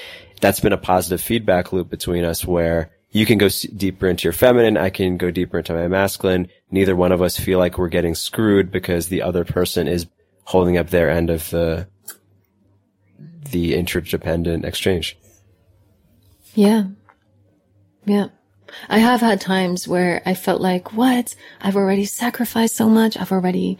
that's 0.41 0.60
been 0.60 0.74
a 0.74 0.78
positive 0.78 1.22
feedback 1.22 1.72
loop 1.72 1.89
between 1.89 2.26
us 2.26 2.46
where 2.46 2.91
you 3.12 3.26
can 3.26 3.38
go 3.38 3.48
deeper 3.78 4.08
into 4.08 4.24
your 4.24 4.34
feminine. 4.34 4.76
I 4.76 4.89
can 4.89 5.18
go 5.18 5.32
deeper 5.32 5.60
into 5.60 5.74
my 5.74 5.88
masculine. 5.88 6.50
Neither 6.72 6.96
one 6.96 7.12
of 7.12 7.22
us 7.22 7.39
feel 7.39 7.60
like 7.60 7.78
we're 7.78 7.88
getting 7.88 8.16
screwed 8.16 8.72
because 8.72 9.08
the 9.08 9.22
other 9.22 9.46
person 9.46 9.88
is 9.88 10.06
holding 10.46 10.78
up 10.78 10.89
their 10.89 11.10
end 11.10 11.30
of 11.30 11.50
the 11.50 11.88
the 13.52 13.76
interdependent 13.76 14.66
exchange. 14.66 15.18
Yeah. 16.56 16.86
Yeah. 18.06 18.28
I 18.89 18.98
have 19.00 19.22
had 19.22 19.39
times 19.39 19.88
where 19.88 20.22
I 20.26 20.34
felt 20.34 20.62
like, 20.62 20.94
what? 20.94 21.36
I've 21.62 21.76
already 21.76 22.06
sacrificed 22.06 22.76
so 22.76 22.89
much. 22.89 23.18
I've 23.18 23.32
already 23.32 23.78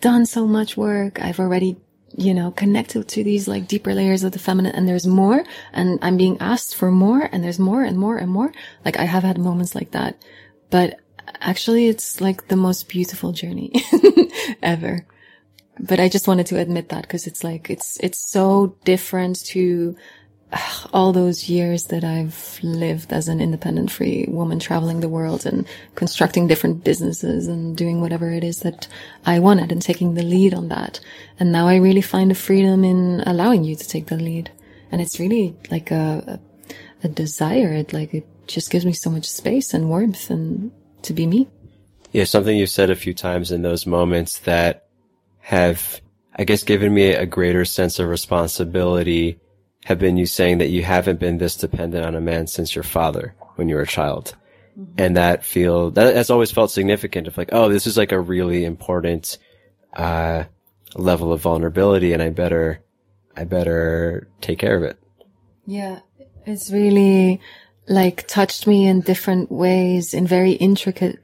done 0.00 0.26
so 0.26 0.46
much 0.46 0.76
work. 0.76 1.20
I've 1.20 1.40
already, 1.40 1.76
you 2.16 2.32
know, 2.32 2.52
connected 2.52 3.08
to 3.08 3.24
these 3.24 3.48
like 3.48 3.66
deeper 3.66 3.94
layers 3.94 4.22
of 4.22 4.32
the 4.32 4.38
feminine 4.38 4.74
and 4.74 4.88
there's 4.88 5.06
more 5.06 5.42
and 5.72 5.98
I'm 6.02 6.16
being 6.16 6.38
asked 6.40 6.76
for 6.76 6.90
more 6.90 7.28
and 7.32 7.42
there's 7.42 7.58
more 7.58 7.82
and 7.82 7.98
more 7.98 8.16
and 8.16 8.30
more. 8.30 8.52
Like 8.84 8.98
I 8.98 9.04
have 9.04 9.24
had 9.24 9.38
moments 9.38 9.74
like 9.74 9.90
that, 9.90 10.22
but 10.70 11.00
actually 11.40 11.88
it's 11.88 12.20
like 12.20 12.48
the 12.48 12.56
most 12.56 12.88
beautiful 12.88 13.32
journey 13.32 13.72
ever 14.62 15.04
but 15.78 16.00
I 16.00 16.08
just 16.08 16.28
wanted 16.28 16.46
to 16.46 16.58
admit 16.58 16.88
that 16.88 17.02
because 17.02 17.26
it's 17.26 17.44
like, 17.44 17.70
it's, 17.70 17.98
it's 18.00 18.18
so 18.30 18.76
different 18.84 19.44
to 19.46 19.96
all 20.92 21.12
those 21.12 21.48
years 21.48 21.84
that 21.84 22.04
I've 22.04 22.58
lived 22.62 23.12
as 23.12 23.28
an 23.28 23.40
independent 23.40 23.90
free 23.90 24.26
woman 24.28 24.58
traveling 24.58 25.00
the 25.00 25.08
world 25.08 25.44
and 25.44 25.66
constructing 25.96 26.46
different 26.46 26.84
businesses 26.84 27.48
and 27.48 27.76
doing 27.76 28.00
whatever 28.00 28.30
it 28.30 28.44
is 28.44 28.60
that 28.60 28.86
I 29.24 29.40
wanted 29.40 29.72
and 29.72 29.82
taking 29.82 30.14
the 30.14 30.22
lead 30.22 30.54
on 30.54 30.68
that. 30.68 31.00
And 31.38 31.50
now 31.50 31.66
I 31.66 31.76
really 31.76 32.00
find 32.00 32.30
a 32.30 32.36
freedom 32.36 32.84
in 32.84 33.22
allowing 33.26 33.64
you 33.64 33.74
to 33.74 33.88
take 33.88 34.06
the 34.06 34.16
lead. 34.16 34.50
And 34.92 35.00
it's 35.00 35.18
really 35.18 35.56
like 35.70 35.90
a, 35.90 36.40
a, 37.02 37.06
a 37.06 37.08
desire. 37.08 37.72
It 37.72 37.92
like, 37.92 38.14
it 38.14 38.26
just 38.46 38.70
gives 38.70 38.86
me 38.86 38.92
so 38.92 39.10
much 39.10 39.28
space 39.28 39.74
and 39.74 39.88
warmth 39.88 40.30
and 40.30 40.70
to 41.02 41.12
be 41.12 41.26
me. 41.26 41.48
Yeah, 42.12 42.24
something 42.24 42.56
you've 42.56 42.70
said 42.70 42.88
a 42.88 42.96
few 42.96 43.12
times 43.12 43.50
in 43.50 43.62
those 43.62 43.84
moments 43.84 44.38
that 44.40 44.85
have, 45.46 46.00
I 46.34 46.42
guess, 46.42 46.64
given 46.64 46.92
me 46.92 47.10
a 47.10 47.24
greater 47.24 47.64
sense 47.64 48.00
of 48.00 48.08
responsibility 48.08 49.38
have 49.84 49.96
been 49.96 50.16
you 50.16 50.26
saying 50.26 50.58
that 50.58 50.70
you 50.70 50.82
haven't 50.82 51.20
been 51.20 51.38
this 51.38 51.54
dependent 51.54 52.04
on 52.04 52.16
a 52.16 52.20
man 52.20 52.48
since 52.48 52.74
your 52.74 52.82
father 52.82 53.32
when 53.54 53.68
you 53.68 53.76
were 53.76 53.82
a 53.82 53.86
child. 53.86 54.34
Mm-hmm. 54.76 54.94
And 54.98 55.16
that 55.16 55.44
feel, 55.44 55.92
that 55.92 56.16
has 56.16 56.30
always 56.30 56.50
felt 56.50 56.72
significant 56.72 57.28
of 57.28 57.38
like, 57.38 57.50
oh, 57.52 57.68
this 57.68 57.86
is 57.86 57.96
like 57.96 58.10
a 58.10 58.18
really 58.18 58.64
important, 58.64 59.38
uh, 59.92 60.42
level 60.96 61.32
of 61.32 61.42
vulnerability 61.42 62.12
and 62.12 62.20
I 62.20 62.30
better, 62.30 62.80
I 63.36 63.44
better 63.44 64.26
take 64.40 64.58
care 64.58 64.76
of 64.76 64.82
it. 64.82 64.98
Yeah. 65.64 66.00
It's 66.44 66.72
really 66.72 67.40
like 67.86 68.26
touched 68.26 68.66
me 68.66 68.88
in 68.88 69.00
different 69.00 69.52
ways, 69.52 70.12
in 70.12 70.26
very 70.26 70.54
intricate 70.54 71.20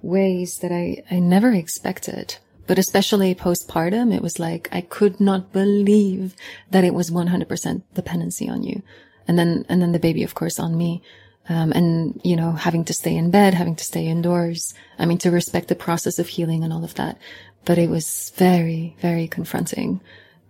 ways 0.00 0.60
that 0.60 0.72
I, 0.72 1.02
I 1.10 1.18
never 1.18 1.52
expected. 1.52 2.38
But 2.66 2.78
especially 2.78 3.34
postpartum, 3.34 4.14
it 4.14 4.22
was 4.22 4.38
like, 4.38 4.68
I 4.72 4.80
could 4.80 5.20
not 5.20 5.52
believe 5.52 6.34
that 6.70 6.84
it 6.84 6.94
was 6.94 7.10
100% 7.10 7.82
dependency 7.94 8.48
on 8.48 8.62
you. 8.62 8.82
And 9.28 9.38
then, 9.38 9.64
and 9.68 9.80
then 9.80 9.92
the 9.92 9.98
baby, 9.98 10.22
of 10.22 10.34
course, 10.34 10.58
on 10.58 10.76
me. 10.76 11.02
Um, 11.48 11.70
and, 11.72 12.20
you 12.24 12.34
know, 12.34 12.52
having 12.52 12.84
to 12.86 12.92
stay 12.92 13.14
in 13.14 13.30
bed, 13.30 13.54
having 13.54 13.76
to 13.76 13.84
stay 13.84 14.06
indoors. 14.06 14.74
I 14.98 15.06
mean, 15.06 15.18
to 15.18 15.30
respect 15.30 15.68
the 15.68 15.76
process 15.76 16.18
of 16.18 16.26
healing 16.26 16.64
and 16.64 16.72
all 16.72 16.84
of 16.84 16.94
that. 16.94 17.18
But 17.64 17.78
it 17.78 17.88
was 17.88 18.32
very, 18.36 18.96
very 19.00 19.28
confronting. 19.28 20.00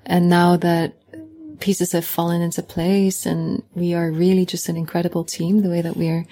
And 0.06 0.30
now 0.30 0.56
that 0.56 0.94
pieces 1.60 1.92
have 1.92 2.04
fallen 2.04 2.40
into 2.40 2.62
place 2.62 3.26
and 3.26 3.62
we 3.74 3.94
are 3.94 4.10
really 4.10 4.46
just 4.46 4.68
an 4.68 4.76
incredible 4.76 5.24
team, 5.24 5.62
the 5.62 5.70
way 5.70 5.82
that 5.82 5.96
we're, 5.96 6.26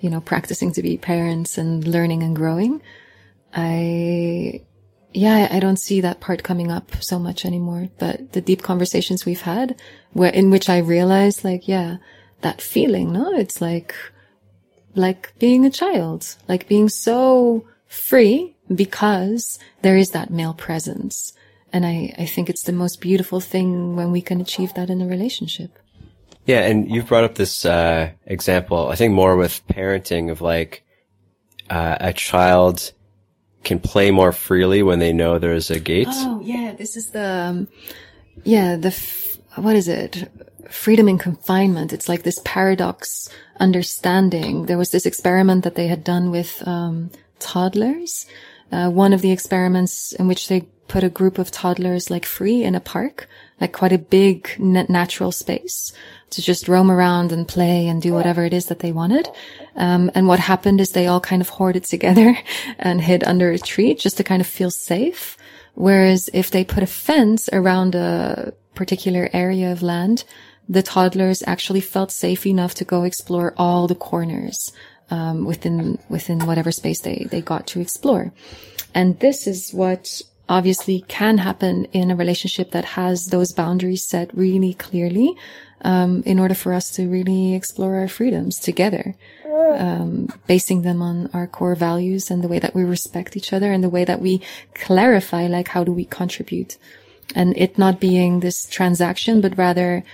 you 0.00 0.10
know, 0.10 0.20
practicing 0.20 0.72
to 0.72 0.82
be 0.82 0.96
parents 0.96 1.56
and 1.56 1.86
learning 1.86 2.22
and 2.22 2.34
growing, 2.34 2.82
I, 3.54 4.62
yeah, 5.14 5.48
I 5.50 5.60
don't 5.60 5.78
see 5.78 6.00
that 6.00 6.20
part 6.20 6.42
coming 6.42 6.70
up 6.70 7.02
so 7.02 7.18
much 7.18 7.44
anymore. 7.44 7.88
But 7.98 8.32
the 8.32 8.40
deep 8.40 8.62
conversations 8.62 9.24
we've 9.24 9.42
had, 9.42 9.80
where 10.12 10.32
in 10.32 10.50
which 10.50 10.68
I 10.68 10.78
realized, 10.78 11.44
like, 11.44 11.68
yeah, 11.68 11.96
that 12.40 12.60
feeling, 12.60 13.12
no, 13.12 13.32
it's 13.34 13.60
like, 13.60 13.94
like 14.94 15.32
being 15.38 15.64
a 15.64 15.70
child, 15.70 16.36
like 16.48 16.68
being 16.68 16.88
so 16.88 17.64
free 17.86 18.54
because 18.74 19.58
there 19.82 19.96
is 19.96 20.10
that 20.10 20.30
male 20.30 20.54
presence. 20.54 21.32
And 21.72 21.86
I, 21.86 22.14
I 22.18 22.26
think 22.26 22.50
it's 22.50 22.64
the 22.64 22.72
most 22.72 23.00
beautiful 23.00 23.40
thing 23.40 23.96
when 23.96 24.12
we 24.12 24.20
can 24.20 24.40
achieve 24.40 24.74
that 24.74 24.90
in 24.90 25.00
a 25.00 25.06
relationship. 25.06 25.78
Yeah. 26.44 26.60
And 26.60 26.90
you've 26.90 27.06
brought 27.06 27.24
up 27.24 27.36
this, 27.36 27.64
uh, 27.64 28.10
example, 28.26 28.88
I 28.88 28.96
think 28.96 29.14
more 29.14 29.36
with 29.36 29.66
parenting 29.68 30.30
of 30.30 30.40
like, 30.40 30.84
uh, 31.70 31.96
a 32.00 32.12
child 32.12 32.92
can 33.64 33.78
play 33.78 34.10
more 34.10 34.32
freely 34.32 34.82
when 34.82 34.98
they 34.98 35.12
know 35.12 35.38
there's 35.38 35.70
a 35.70 35.80
gate. 35.80 36.08
Oh, 36.10 36.40
yeah. 36.42 36.74
This 36.76 36.96
is 36.96 37.10
the, 37.10 37.24
um, 37.24 37.68
yeah, 38.44 38.76
the, 38.76 38.88
f- 38.88 39.38
what 39.56 39.76
is 39.76 39.88
it? 39.88 40.30
Freedom 40.70 41.08
in 41.08 41.18
confinement. 41.18 41.92
It's 41.92 42.08
like 42.08 42.22
this 42.22 42.40
paradox 42.44 43.28
understanding. 43.60 44.66
There 44.66 44.78
was 44.78 44.90
this 44.90 45.06
experiment 45.06 45.64
that 45.64 45.74
they 45.74 45.86
had 45.86 46.02
done 46.02 46.30
with, 46.30 46.66
um, 46.66 47.10
toddlers. 47.38 48.26
Uh, 48.70 48.88
one 48.88 49.12
of 49.12 49.20
the 49.20 49.32
experiments 49.32 50.12
in 50.12 50.28
which 50.28 50.48
they 50.48 50.62
put 50.88 51.04
a 51.04 51.10
group 51.10 51.38
of 51.38 51.50
toddlers 51.50 52.10
like 52.10 52.24
free 52.24 52.62
in 52.62 52.74
a 52.74 52.80
park, 52.80 53.28
like 53.62 53.72
quite 53.72 53.92
a 53.92 53.98
big 53.98 54.50
natural 54.58 55.30
space 55.30 55.92
to 56.30 56.42
just 56.42 56.66
roam 56.66 56.90
around 56.90 57.30
and 57.30 57.46
play 57.46 57.86
and 57.86 58.02
do 58.02 58.12
whatever 58.12 58.44
it 58.44 58.52
is 58.52 58.66
that 58.66 58.80
they 58.80 58.90
wanted. 58.90 59.28
Um, 59.76 60.10
and 60.16 60.26
what 60.26 60.40
happened 60.40 60.80
is 60.80 60.90
they 60.90 61.06
all 61.06 61.20
kind 61.20 61.40
of 61.40 61.48
hoarded 61.48 61.84
together 61.84 62.36
and 62.80 63.00
hid 63.00 63.22
under 63.22 63.52
a 63.52 63.58
tree 63.58 63.94
just 63.94 64.16
to 64.16 64.24
kind 64.24 64.42
of 64.42 64.48
feel 64.48 64.72
safe. 64.72 65.38
Whereas 65.74 66.28
if 66.34 66.50
they 66.50 66.64
put 66.64 66.82
a 66.82 66.88
fence 66.88 67.48
around 67.52 67.94
a 67.94 68.52
particular 68.74 69.30
area 69.32 69.70
of 69.70 69.80
land, 69.80 70.24
the 70.68 70.82
toddlers 70.82 71.44
actually 71.46 71.80
felt 71.80 72.10
safe 72.10 72.44
enough 72.46 72.74
to 72.74 72.84
go 72.84 73.04
explore 73.04 73.54
all 73.56 73.86
the 73.86 73.94
corners 73.94 74.72
um, 75.10 75.44
within 75.44 75.98
within 76.08 76.46
whatever 76.46 76.72
space 76.72 77.00
they 77.00 77.26
they 77.30 77.40
got 77.40 77.66
to 77.68 77.80
explore. 77.80 78.32
And 78.94 79.18
this 79.20 79.46
is 79.46 79.72
what 79.72 80.20
obviously 80.48 81.04
can 81.08 81.38
happen 81.38 81.86
in 81.86 82.10
a 82.10 82.16
relationship 82.16 82.72
that 82.72 82.84
has 82.84 83.26
those 83.26 83.52
boundaries 83.52 84.06
set 84.06 84.34
really 84.36 84.74
clearly 84.74 85.36
um, 85.82 86.22
in 86.24 86.38
order 86.38 86.54
for 86.54 86.72
us 86.72 86.90
to 86.90 87.08
really 87.08 87.54
explore 87.54 87.96
our 87.96 88.08
freedoms 88.08 88.58
together, 88.58 89.16
um, 89.76 90.28
basing 90.46 90.82
them 90.82 91.02
on 91.02 91.28
our 91.32 91.46
core 91.46 91.74
values 91.74 92.30
and 92.30 92.42
the 92.42 92.48
way 92.48 92.58
that 92.58 92.74
we 92.74 92.84
respect 92.84 93.36
each 93.36 93.52
other 93.52 93.72
and 93.72 93.82
the 93.82 93.88
way 93.88 94.04
that 94.04 94.20
we 94.20 94.40
clarify, 94.74 95.46
like, 95.46 95.68
how 95.68 95.82
do 95.82 95.92
we 95.92 96.04
contribute? 96.04 96.76
And 97.34 97.56
it 97.56 97.78
not 97.78 98.00
being 98.00 98.40
this 98.40 98.66
transaction, 98.66 99.40
but 99.40 99.58
rather 99.58 100.04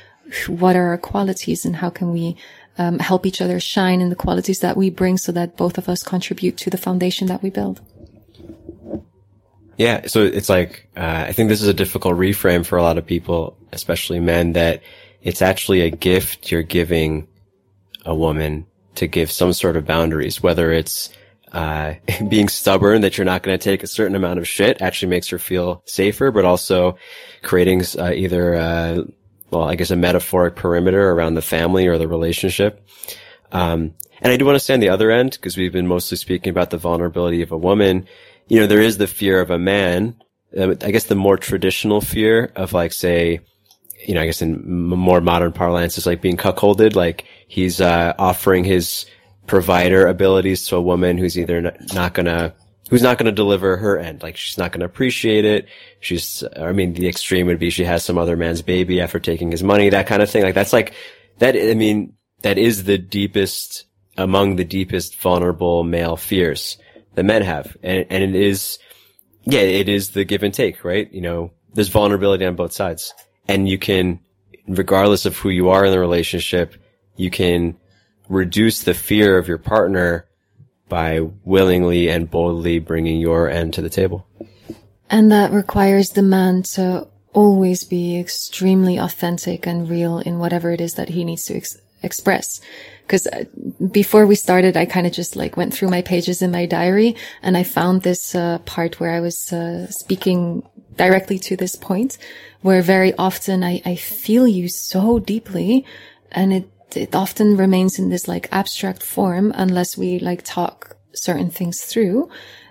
what 0.47 0.77
are 0.77 0.89
our 0.89 0.99
qualities 0.99 1.65
and 1.65 1.77
how 1.77 1.91
can 1.91 2.13
we 2.13 2.37
um, 2.79 2.99
help 2.99 3.27
each 3.27 3.41
other 3.41 3.59
shine 3.61 4.01
in 4.01 4.09
the 4.09 4.17
qualities 4.17 4.61
that 4.61 4.77
we 4.77 4.89
bring 4.89 5.19
so 5.19 5.33
that 5.33 5.57
both 5.57 5.79
of 5.79 5.89
us 5.89 6.03
contribute 6.03 6.57
to 6.59 6.71
the 6.71 6.79
foundation 6.79 7.27
that 7.29 7.43
we 7.43 7.51
build. 7.51 7.81
Yeah. 9.79 10.09
So 10.09 10.25
it's 10.25 10.49
like, 10.49 10.89
uh, 10.97 11.25
I 11.29 11.33
think 11.33 11.49
this 11.49 11.63
is 11.63 11.69
a 11.69 11.75
difficult 11.75 12.17
reframe 12.17 12.67
for 12.67 12.77
a 12.77 12.83
lot 12.83 12.99
of 12.99 13.07
people, 13.07 13.57
especially 13.73 14.19
men, 14.19 14.53
that 14.55 14.83
it's 15.23 15.41
actually 15.41 15.83
a 15.83 15.91
gift 15.91 16.51
you're 16.51 16.63
giving 16.63 17.29
a 18.05 18.15
woman 18.15 18.67
to 18.97 19.07
give 19.07 19.31
some 19.31 19.53
sort 19.53 19.77
of 19.77 19.87
boundaries, 19.87 20.43
whether 20.43 20.73
it's, 20.73 21.11
uh, 21.53 21.95
being 22.29 22.49
stubborn 22.49 23.03
that 23.03 23.17
you're 23.17 23.25
not 23.25 23.45
going 23.45 23.57
to 23.57 23.63
take 23.63 23.85
a 23.85 23.87
certain 23.87 24.17
amount 24.17 24.41
of 24.41 24.49
shit 24.49 24.83
actually 24.83 25.11
makes 25.11 25.29
her 25.29 25.39
feel 25.39 25.83
safer, 25.87 26.33
but 26.33 26.45
also 26.45 26.99
creating, 27.43 27.85
uh, 27.99 28.11
either, 28.11 28.57
uh, 28.57 29.03
well, 29.53 29.63
I 29.63 29.77
guess 29.77 29.93
a 29.93 29.97
metaphoric 29.97 30.57
perimeter 30.57 31.13
around 31.13 31.35
the 31.35 31.43
family 31.43 31.87
or 31.87 31.99
the 31.99 32.09
relationship. 32.09 32.85
Um, 33.53 33.95
and 34.21 34.33
I 34.33 34.37
do 34.37 34.45
want 34.45 34.57
to 34.57 34.61
say 34.61 34.75
on 34.75 34.81
the 34.81 34.89
other 34.89 35.13
end, 35.13 35.33
because 35.33 35.57
we've 35.57 35.73
been 35.73 35.87
mostly 35.87 36.17
speaking 36.17 36.51
about 36.51 36.71
the 36.71 36.77
vulnerability 36.77 37.43
of 37.43 37.53
a 37.53 37.57
woman. 37.57 38.09
You 38.49 38.61
know, 38.61 38.67
there 38.67 38.81
is 38.81 38.99
the 38.99 39.07
fear 39.07 39.41
of 39.41 39.51
a 39.51 39.59
man. 39.59 40.17
Uh, 40.57 40.75
I 40.83 40.91
guess 40.91 41.05
the 41.05 41.15
more 41.15 41.37
traditional 41.37 42.01
fear 42.01 42.51
of 42.57 42.73
like, 42.73 42.93
say, 42.93 43.41
you 44.07 44.15
know, 44.15 44.23
I 44.23 44.27
guess 44.27 44.41
in 44.41 44.89
more 44.89 45.21
modern 45.21 45.53
parlance 45.53 45.99
is 45.99 46.07
like 46.07 46.23
being 46.23 46.37
cuckolded. 46.37 46.95
Like 46.95 47.27
he's, 47.47 47.81
uh, 47.81 48.15
offering 48.19 48.65
his 48.65 49.05
provider 49.47 50.07
abilities 50.07 50.67
to 50.69 50.77
a 50.77 50.83
woman 50.83 51.19
who's 51.19 51.39
either 51.39 51.77
not 51.93 52.15
gonna, 52.15 52.55
who's 52.89 53.03
not 53.03 53.19
gonna 53.19 53.33
deliver 53.33 53.77
her 53.77 53.99
end. 53.99 54.23
Like 54.23 54.37
she's 54.37 54.57
not 54.57 54.73
gonna 54.73 54.87
appreciate 54.87 55.45
it. 55.45 55.69
She's, 56.01 56.43
I 56.57 56.73
mean, 56.73 56.95
the 56.95 57.09
extreme 57.09 57.47
would 57.49 57.59
be 57.59 57.71
she 57.71 57.85
has 57.85 58.03
some 58.03 58.17
other 58.17 58.37
man's 58.37 58.63
baby 58.63 59.01
after 59.01 59.21
taking 59.21 59.51
his 59.51 59.63
money, 59.63 59.91
that 59.91 60.07
kind 60.07 60.23
of 60.23 60.31
thing. 60.31 60.43
Like 60.43 60.55
that's 60.55 60.73
like, 60.73 60.95
that, 61.39 61.55
I 61.55 61.75
mean, 61.75 62.15
that 62.43 62.57
is 62.57 62.85
the 62.85 62.97
deepest, 62.97 63.85
among 64.17 64.57
the 64.57 64.65
deepest 64.65 65.17
vulnerable 65.21 65.85
male 65.85 66.17
fears 66.17 66.79
that 67.19 67.25
men 67.25 67.43
have. 67.43 67.77
And, 67.83 68.07
and 68.11 68.23
it 68.23 68.37
is, 68.37 68.79
yeah, 69.43 69.59
it 69.59 69.89
is 69.89 70.11
the 70.11 70.25
give 70.25 70.45
and 70.45 70.55
take, 70.55 70.85
right? 70.85 71.13
You 71.13 71.21
know, 71.21 71.51
there's 71.75 71.89
vulnerability 71.89 72.47
on 72.47 72.55
both 72.55 72.73
sides 72.73 73.13
and 73.49 73.69
you 73.69 73.77
can, 73.77 74.21
regardless 74.69 75.27
of 75.27 75.37
who 75.37 75.49
you 75.49 75.71
are 75.71 75.85
in 75.85 75.91
the 75.91 75.99
relationship, 75.99 76.77
you 77.17 77.29
can 77.29 77.77
reduce 78.29 78.85
the 78.85 78.95
fear 78.95 79.37
of 79.37 79.49
your 79.49 79.59
partner 79.59 80.29
by 80.89 81.19
willingly 81.45 82.09
and 82.09 82.31
boldly 82.31 82.79
bringing 82.79 83.21
your 83.21 83.51
end 83.51 83.75
to 83.75 83.83
the 83.83 83.91
table. 83.91 84.25
And 85.11 85.33
that 85.33 85.51
requires 85.51 86.11
the 86.11 86.23
man 86.23 86.63
to 86.75 87.09
always 87.33 87.83
be 87.83 88.17
extremely 88.17 88.97
authentic 88.97 89.67
and 89.67 89.91
real 89.91 90.21
in 90.21 90.39
whatever 90.39 90.71
it 90.71 90.81
is 90.81 90.95
that 90.95 91.09
he 91.09 91.25
needs 91.25 91.47
to 91.47 91.57
ex- 91.57 91.79
express. 92.01 92.61
Cause 93.09 93.27
uh, 93.27 93.45
before 93.91 94.27
we 94.27 94.35
started, 94.35 94.77
I 94.77 94.85
kind 94.85 95.07
of 95.07 95.13
just 95.13 95.35
like 95.35 95.57
went 95.57 95.75
through 95.75 95.89
my 95.89 96.03
pages 96.03 96.43
in 96.43 96.51
my 96.51 96.67
diary 96.67 97.17
and 97.43 97.57
I 97.57 97.63
found 97.63 98.03
this 98.03 98.35
uh, 98.35 98.59
part 98.61 99.01
where 99.01 99.11
I 99.11 99.21
was 99.21 99.53
uh, 99.53 99.91
speaking 99.91 100.63
directly 100.97 101.39
to 101.39 101.57
this 101.57 101.75
point 101.75 102.19
where 102.61 102.83
very 102.83 103.15
often 103.15 103.65
I, 103.65 103.81
I 103.85 103.95
feel 103.97 104.47
you 104.47 104.69
so 104.69 105.19
deeply 105.19 105.87
and 106.33 106.53
it, 106.53 106.71
it 106.95 107.15
often 107.15 107.57
remains 107.57 107.99
in 107.99 108.11
this 108.11 108.29
like 108.29 108.49
abstract 108.53 109.03
form 109.03 109.53
unless 109.55 109.97
we 109.97 110.19
like 110.19 110.43
talk 110.45 110.97
certain 111.15 111.51
things 111.51 111.83
through. 111.83 112.29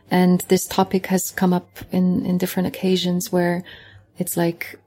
And 0.09 0.41
this 0.47 0.65
topic 0.65 1.07
has 1.07 1.31
come 1.31 1.53
up 1.53 1.69
in, 1.91 2.25
in 2.25 2.37
different 2.37 2.67
occasions 2.67 3.31
where 3.31 3.63
it's 4.17 4.37
like, 4.37 4.79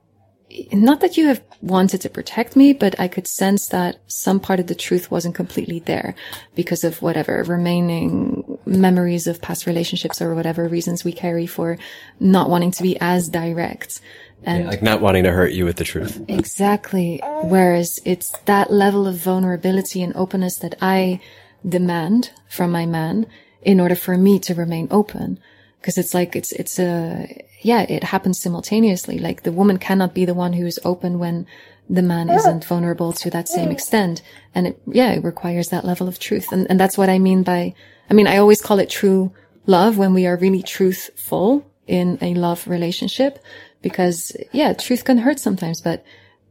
not 0.72 1.00
that 1.00 1.16
you 1.16 1.26
have 1.26 1.42
wanted 1.60 2.00
to 2.00 2.10
protect 2.10 2.56
me, 2.56 2.72
but 2.72 2.98
I 2.98 3.08
could 3.08 3.26
sense 3.26 3.68
that 3.68 4.00
some 4.06 4.40
part 4.40 4.60
of 4.60 4.66
the 4.66 4.74
truth 4.74 5.10
wasn't 5.10 5.34
completely 5.34 5.78
there 5.80 6.14
because 6.54 6.84
of 6.84 7.02
whatever 7.02 7.44
remaining 7.44 8.58
memories 8.66 9.26
of 9.26 9.40
past 9.40 9.66
relationships 9.66 10.20
or 10.20 10.34
whatever 10.34 10.66
reasons 10.66 11.04
we 11.04 11.12
carry 11.12 11.46
for 11.46 11.78
not 12.18 12.50
wanting 12.50 12.72
to 12.72 12.82
be 12.82 12.98
as 13.00 13.28
direct. 13.28 14.00
And 14.42 14.64
yeah, 14.64 14.70
like 14.70 14.82
not 14.82 15.00
wanting 15.00 15.24
to 15.24 15.32
hurt 15.32 15.52
you 15.52 15.64
with 15.64 15.76
the 15.76 15.84
truth. 15.84 16.22
Exactly. 16.28 17.20
Whereas 17.42 18.00
it's 18.04 18.30
that 18.46 18.72
level 18.72 19.06
of 19.06 19.16
vulnerability 19.16 20.02
and 20.02 20.16
openness 20.16 20.56
that 20.56 20.76
I 20.80 21.20
demand 21.68 22.30
from 22.48 22.72
my 22.72 22.86
man 22.86 23.26
in 23.62 23.80
order 23.80 23.94
for 23.94 24.16
me 24.16 24.38
to 24.40 24.54
remain 24.54 24.88
open. 24.90 25.38
Cause 25.82 25.96
it's 25.96 26.14
like, 26.14 26.34
it's, 26.36 26.52
it's 26.52 26.78
a, 26.78 27.44
yeah, 27.62 27.82
it 27.82 28.04
happens 28.04 28.40
simultaneously. 28.40 29.18
Like 29.18 29.42
the 29.42 29.52
woman 29.52 29.78
cannot 29.78 30.14
be 30.14 30.24
the 30.24 30.34
one 30.34 30.54
who 30.54 30.66
is 30.66 30.80
open 30.84 31.18
when 31.18 31.46
the 31.88 32.02
man 32.02 32.30
isn't 32.30 32.64
vulnerable 32.64 33.12
to 33.12 33.30
that 33.30 33.48
same 33.48 33.70
extent. 33.70 34.22
And 34.54 34.68
it, 34.68 34.80
yeah, 34.86 35.10
it 35.10 35.24
requires 35.24 35.68
that 35.68 35.84
level 35.84 36.08
of 36.08 36.18
truth. 36.18 36.52
And, 36.52 36.66
and 36.70 36.78
that's 36.78 36.96
what 36.96 37.08
I 37.08 37.18
mean 37.18 37.42
by, 37.42 37.74
I 38.08 38.14
mean, 38.14 38.28
I 38.28 38.38
always 38.38 38.62
call 38.62 38.78
it 38.78 38.88
true 38.88 39.32
love 39.66 39.98
when 39.98 40.14
we 40.14 40.26
are 40.26 40.36
really 40.36 40.62
truthful 40.62 41.66
in 41.86 42.16
a 42.22 42.34
love 42.34 42.66
relationship 42.68 43.40
because 43.82 44.36
yeah, 44.52 44.72
truth 44.72 45.04
can 45.04 45.18
hurt 45.18 45.40
sometimes, 45.40 45.80
but 45.80 46.04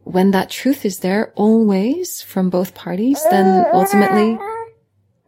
when 0.03 0.31
that 0.31 0.49
truth 0.49 0.85
is 0.85 0.99
there 0.99 1.31
always 1.35 2.21
from 2.21 2.49
both 2.49 2.73
parties, 2.73 3.23
then 3.29 3.65
ultimately, 3.73 4.37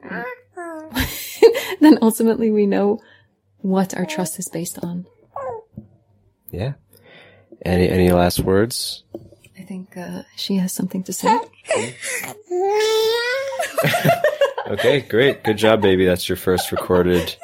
then 1.80 1.98
ultimately 2.02 2.52
we 2.52 2.66
know 2.66 3.00
what 3.60 3.96
our 3.96 4.06
trust 4.06 4.40
is 4.40 4.50
based 4.50 4.80
on. 4.84 5.06
Yeah. 6.52 6.74
Any 7.64 7.90
any 7.90 8.12
last 8.12 8.40
words? 8.40 9.04
I 9.58 9.64
think 9.64 9.96
uh, 9.96 10.24
she 10.36 10.56
has 10.56 10.74
something 10.74 11.04
to 11.04 11.14
say. 11.14 11.38
okay, 14.68 15.02
great. 15.02 15.44
Good 15.44 15.58
job, 15.58 15.82
baby. 15.82 16.06
That's 16.06 16.28
your 16.28 16.38
first 16.38 16.72
recorded 16.72 17.36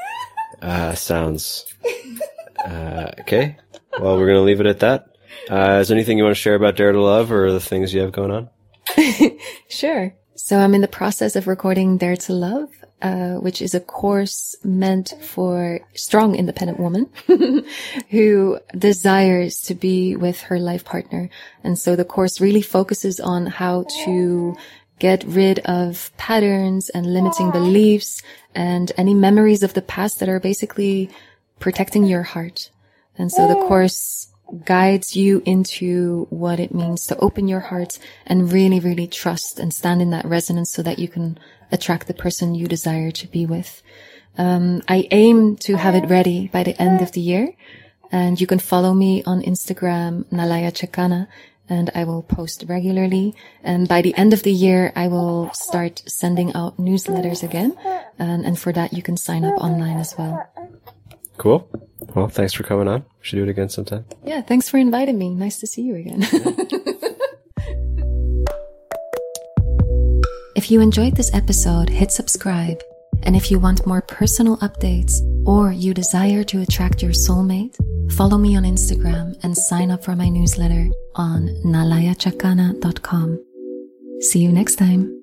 uh, 0.62 0.96
sounds. 0.96 1.66
Uh, 2.66 3.12
okay. 3.22 3.58
Well, 4.00 4.18
we're 4.18 4.28
gonna 4.28 4.42
leave 4.42 4.60
it 4.60 4.66
at 4.66 4.80
that. 4.80 5.08
Uh, 5.50 5.80
is 5.82 5.88
there 5.88 5.96
anything 5.96 6.18
you 6.18 6.24
want 6.24 6.36
to 6.36 6.42
share 6.42 6.56
about 6.56 6.76
Dare 6.76 6.92
to 6.92 7.02
Love 7.02 7.32
or 7.32 7.52
the 7.52 7.60
things 7.60 7.94
you 7.94 8.02
have 8.02 8.12
going 8.12 8.32
on? 8.32 8.50
sure. 9.70 10.16
So 10.36 10.58
I'm 10.58 10.74
in 10.74 10.82
the 10.82 10.88
process 10.88 11.36
of 11.36 11.48
recording 11.48 11.98
Dare 11.98 12.16
to 12.18 12.34
Love, 12.34 12.70
uh, 13.02 13.36
which 13.36 13.62
is 13.62 13.76
a 13.76 13.80
course 13.80 14.56
meant 14.64 15.14
for 15.22 15.80
strong, 15.94 16.36
independent 16.36 16.80
woman 16.80 17.10
who 18.10 18.60
desires 18.76 19.62
to 19.62 19.76
be 19.76 20.16
with 20.16 20.42
her 20.42 20.60
life 20.60 20.84
partner. 20.84 21.30
And 21.64 21.78
so 21.78 21.96
the 21.96 22.06
course 22.06 22.42
really 22.42 22.62
focuses 22.62 23.20
on 23.20 23.46
how 23.46 23.86
to 24.06 24.58
get 25.00 25.24
rid 25.26 25.60
of 25.60 26.12
patterns 26.18 26.90
and 26.90 27.14
limiting 27.14 27.52
beliefs 27.52 28.24
and 28.56 28.92
any 28.98 29.14
memories 29.14 29.62
of 29.62 29.76
the 29.76 29.82
past 29.84 30.20
that 30.20 30.30
are 30.30 30.40
basically 30.40 31.10
protecting 31.60 32.04
your 32.04 32.24
heart. 32.24 32.72
And 33.18 33.32
so 33.32 33.48
the 33.48 33.68
course 33.68 34.28
guides 34.66 35.16
you 35.16 35.42
into 35.46 36.28
what 36.30 36.60
it 36.60 36.74
means 36.74 37.06
to 37.06 37.18
open 37.18 37.48
your 37.48 37.60
heart 37.60 38.00
and 38.26 38.52
really, 38.52 38.80
really 38.80 39.08
trust 39.08 39.60
and 39.60 39.74
stand 39.74 40.02
in 40.02 40.10
that 40.12 40.26
resonance 40.26 40.72
so 40.72 40.82
that 40.84 41.00
you 41.00 41.08
can 41.08 41.38
attract 41.72 42.08
the 42.08 42.14
person 42.14 42.56
you 42.56 42.68
desire 42.68 43.12
to 43.12 43.28
be 43.28 43.46
with. 43.46 43.82
Um, 44.38 44.84
I 44.88 45.08
aim 45.12 45.56
to 45.58 45.76
have 45.76 45.96
it 45.96 46.10
ready 46.10 46.48
by 46.48 46.64
the 46.64 46.80
end 46.82 47.02
of 47.02 47.12
the 47.12 47.22
year 47.22 47.54
and 48.12 48.40
you 48.40 48.48
can 48.48 48.60
follow 48.60 48.94
me 48.94 49.24
on 49.26 49.42
Instagram, 49.42 50.26
Nalaya 50.26 50.72
Chakana, 50.72 51.28
and 51.70 51.90
I 51.94 52.06
will 52.06 52.24
post 52.24 52.64
regularly. 52.68 53.36
And 53.64 53.88
by 53.88 54.02
the 54.02 54.16
end 54.16 54.34
of 54.34 54.44
the 54.44 54.52
year, 54.52 54.94
I 54.96 55.08
will 55.08 55.52
start 55.54 56.04
sending 56.08 56.54
out 56.54 56.78
newsletters 56.78 57.44
again. 57.44 57.76
And, 58.18 58.46
and 58.46 58.58
for 58.58 58.72
that, 58.72 58.94
you 58.94 59.04
can 59.04 59.18
sign 59.18 59.44
up 59.44 59.62
online 59.62 59.98
as 59.98 60.16
well. 60.18 60.48
Cool. 61.38 61.70
Well, 62.16 62.28
thanks 62.28 62.54
for 62.54 62.64
coming 62.64 62.88
on. 62.88 63.02
We 63.02 63.08
should 63.22 63.38
do 63.38 63.44
it 63.44 63.50
again 63.50 63.70
sometime. 63.70 64.06
Yeah. 64.24 64.42
Thanks 64.42 64.70
for 64.70 64.78
inviting 64.78 65.18
me. 65.18 65.30
Nice 65.30 65.60
to 65.60 65.68
see 65.68 65.82
you 65.82 65.96
again. 65.96 66.22
if 70.56 70.72
you 70.72 70.82
enjoyed 70.82 71.16
this 71.16 71.34
episode, 71.34 71.90
hit 71.90 72.12
subscribe. 72.12 72.82
And 73.24 73.36
if 73.36 73.50
you 73.52 73.60
want 73.60 73.86
more 73.86 74.02
personal 74.02 74.58
updates 74.58 75.20
or 75.46 75.72
you 75.72 75.94
desire 75.94 76.44
to 76.46 76.62
attract 76.62 77.02
your 77.02 77.12
soulmate, 77.12 77.76
follow 78.14 78.38
me 78.38 78.56
on 78.56 78.64
Instagram 78.64 79.36
and 79.44 79.58
sign 79.58 79.92
up 79.92 80.04
for 80.04 80.16
my 80.16 80.30
newsletter 80.30 80.90
on 81.16 81.50
nalayachakana.com. 81.66 83.44
See 84.22 84.40
you 84.40 84.52
next 84.52 84.76
time. 84.76 85.18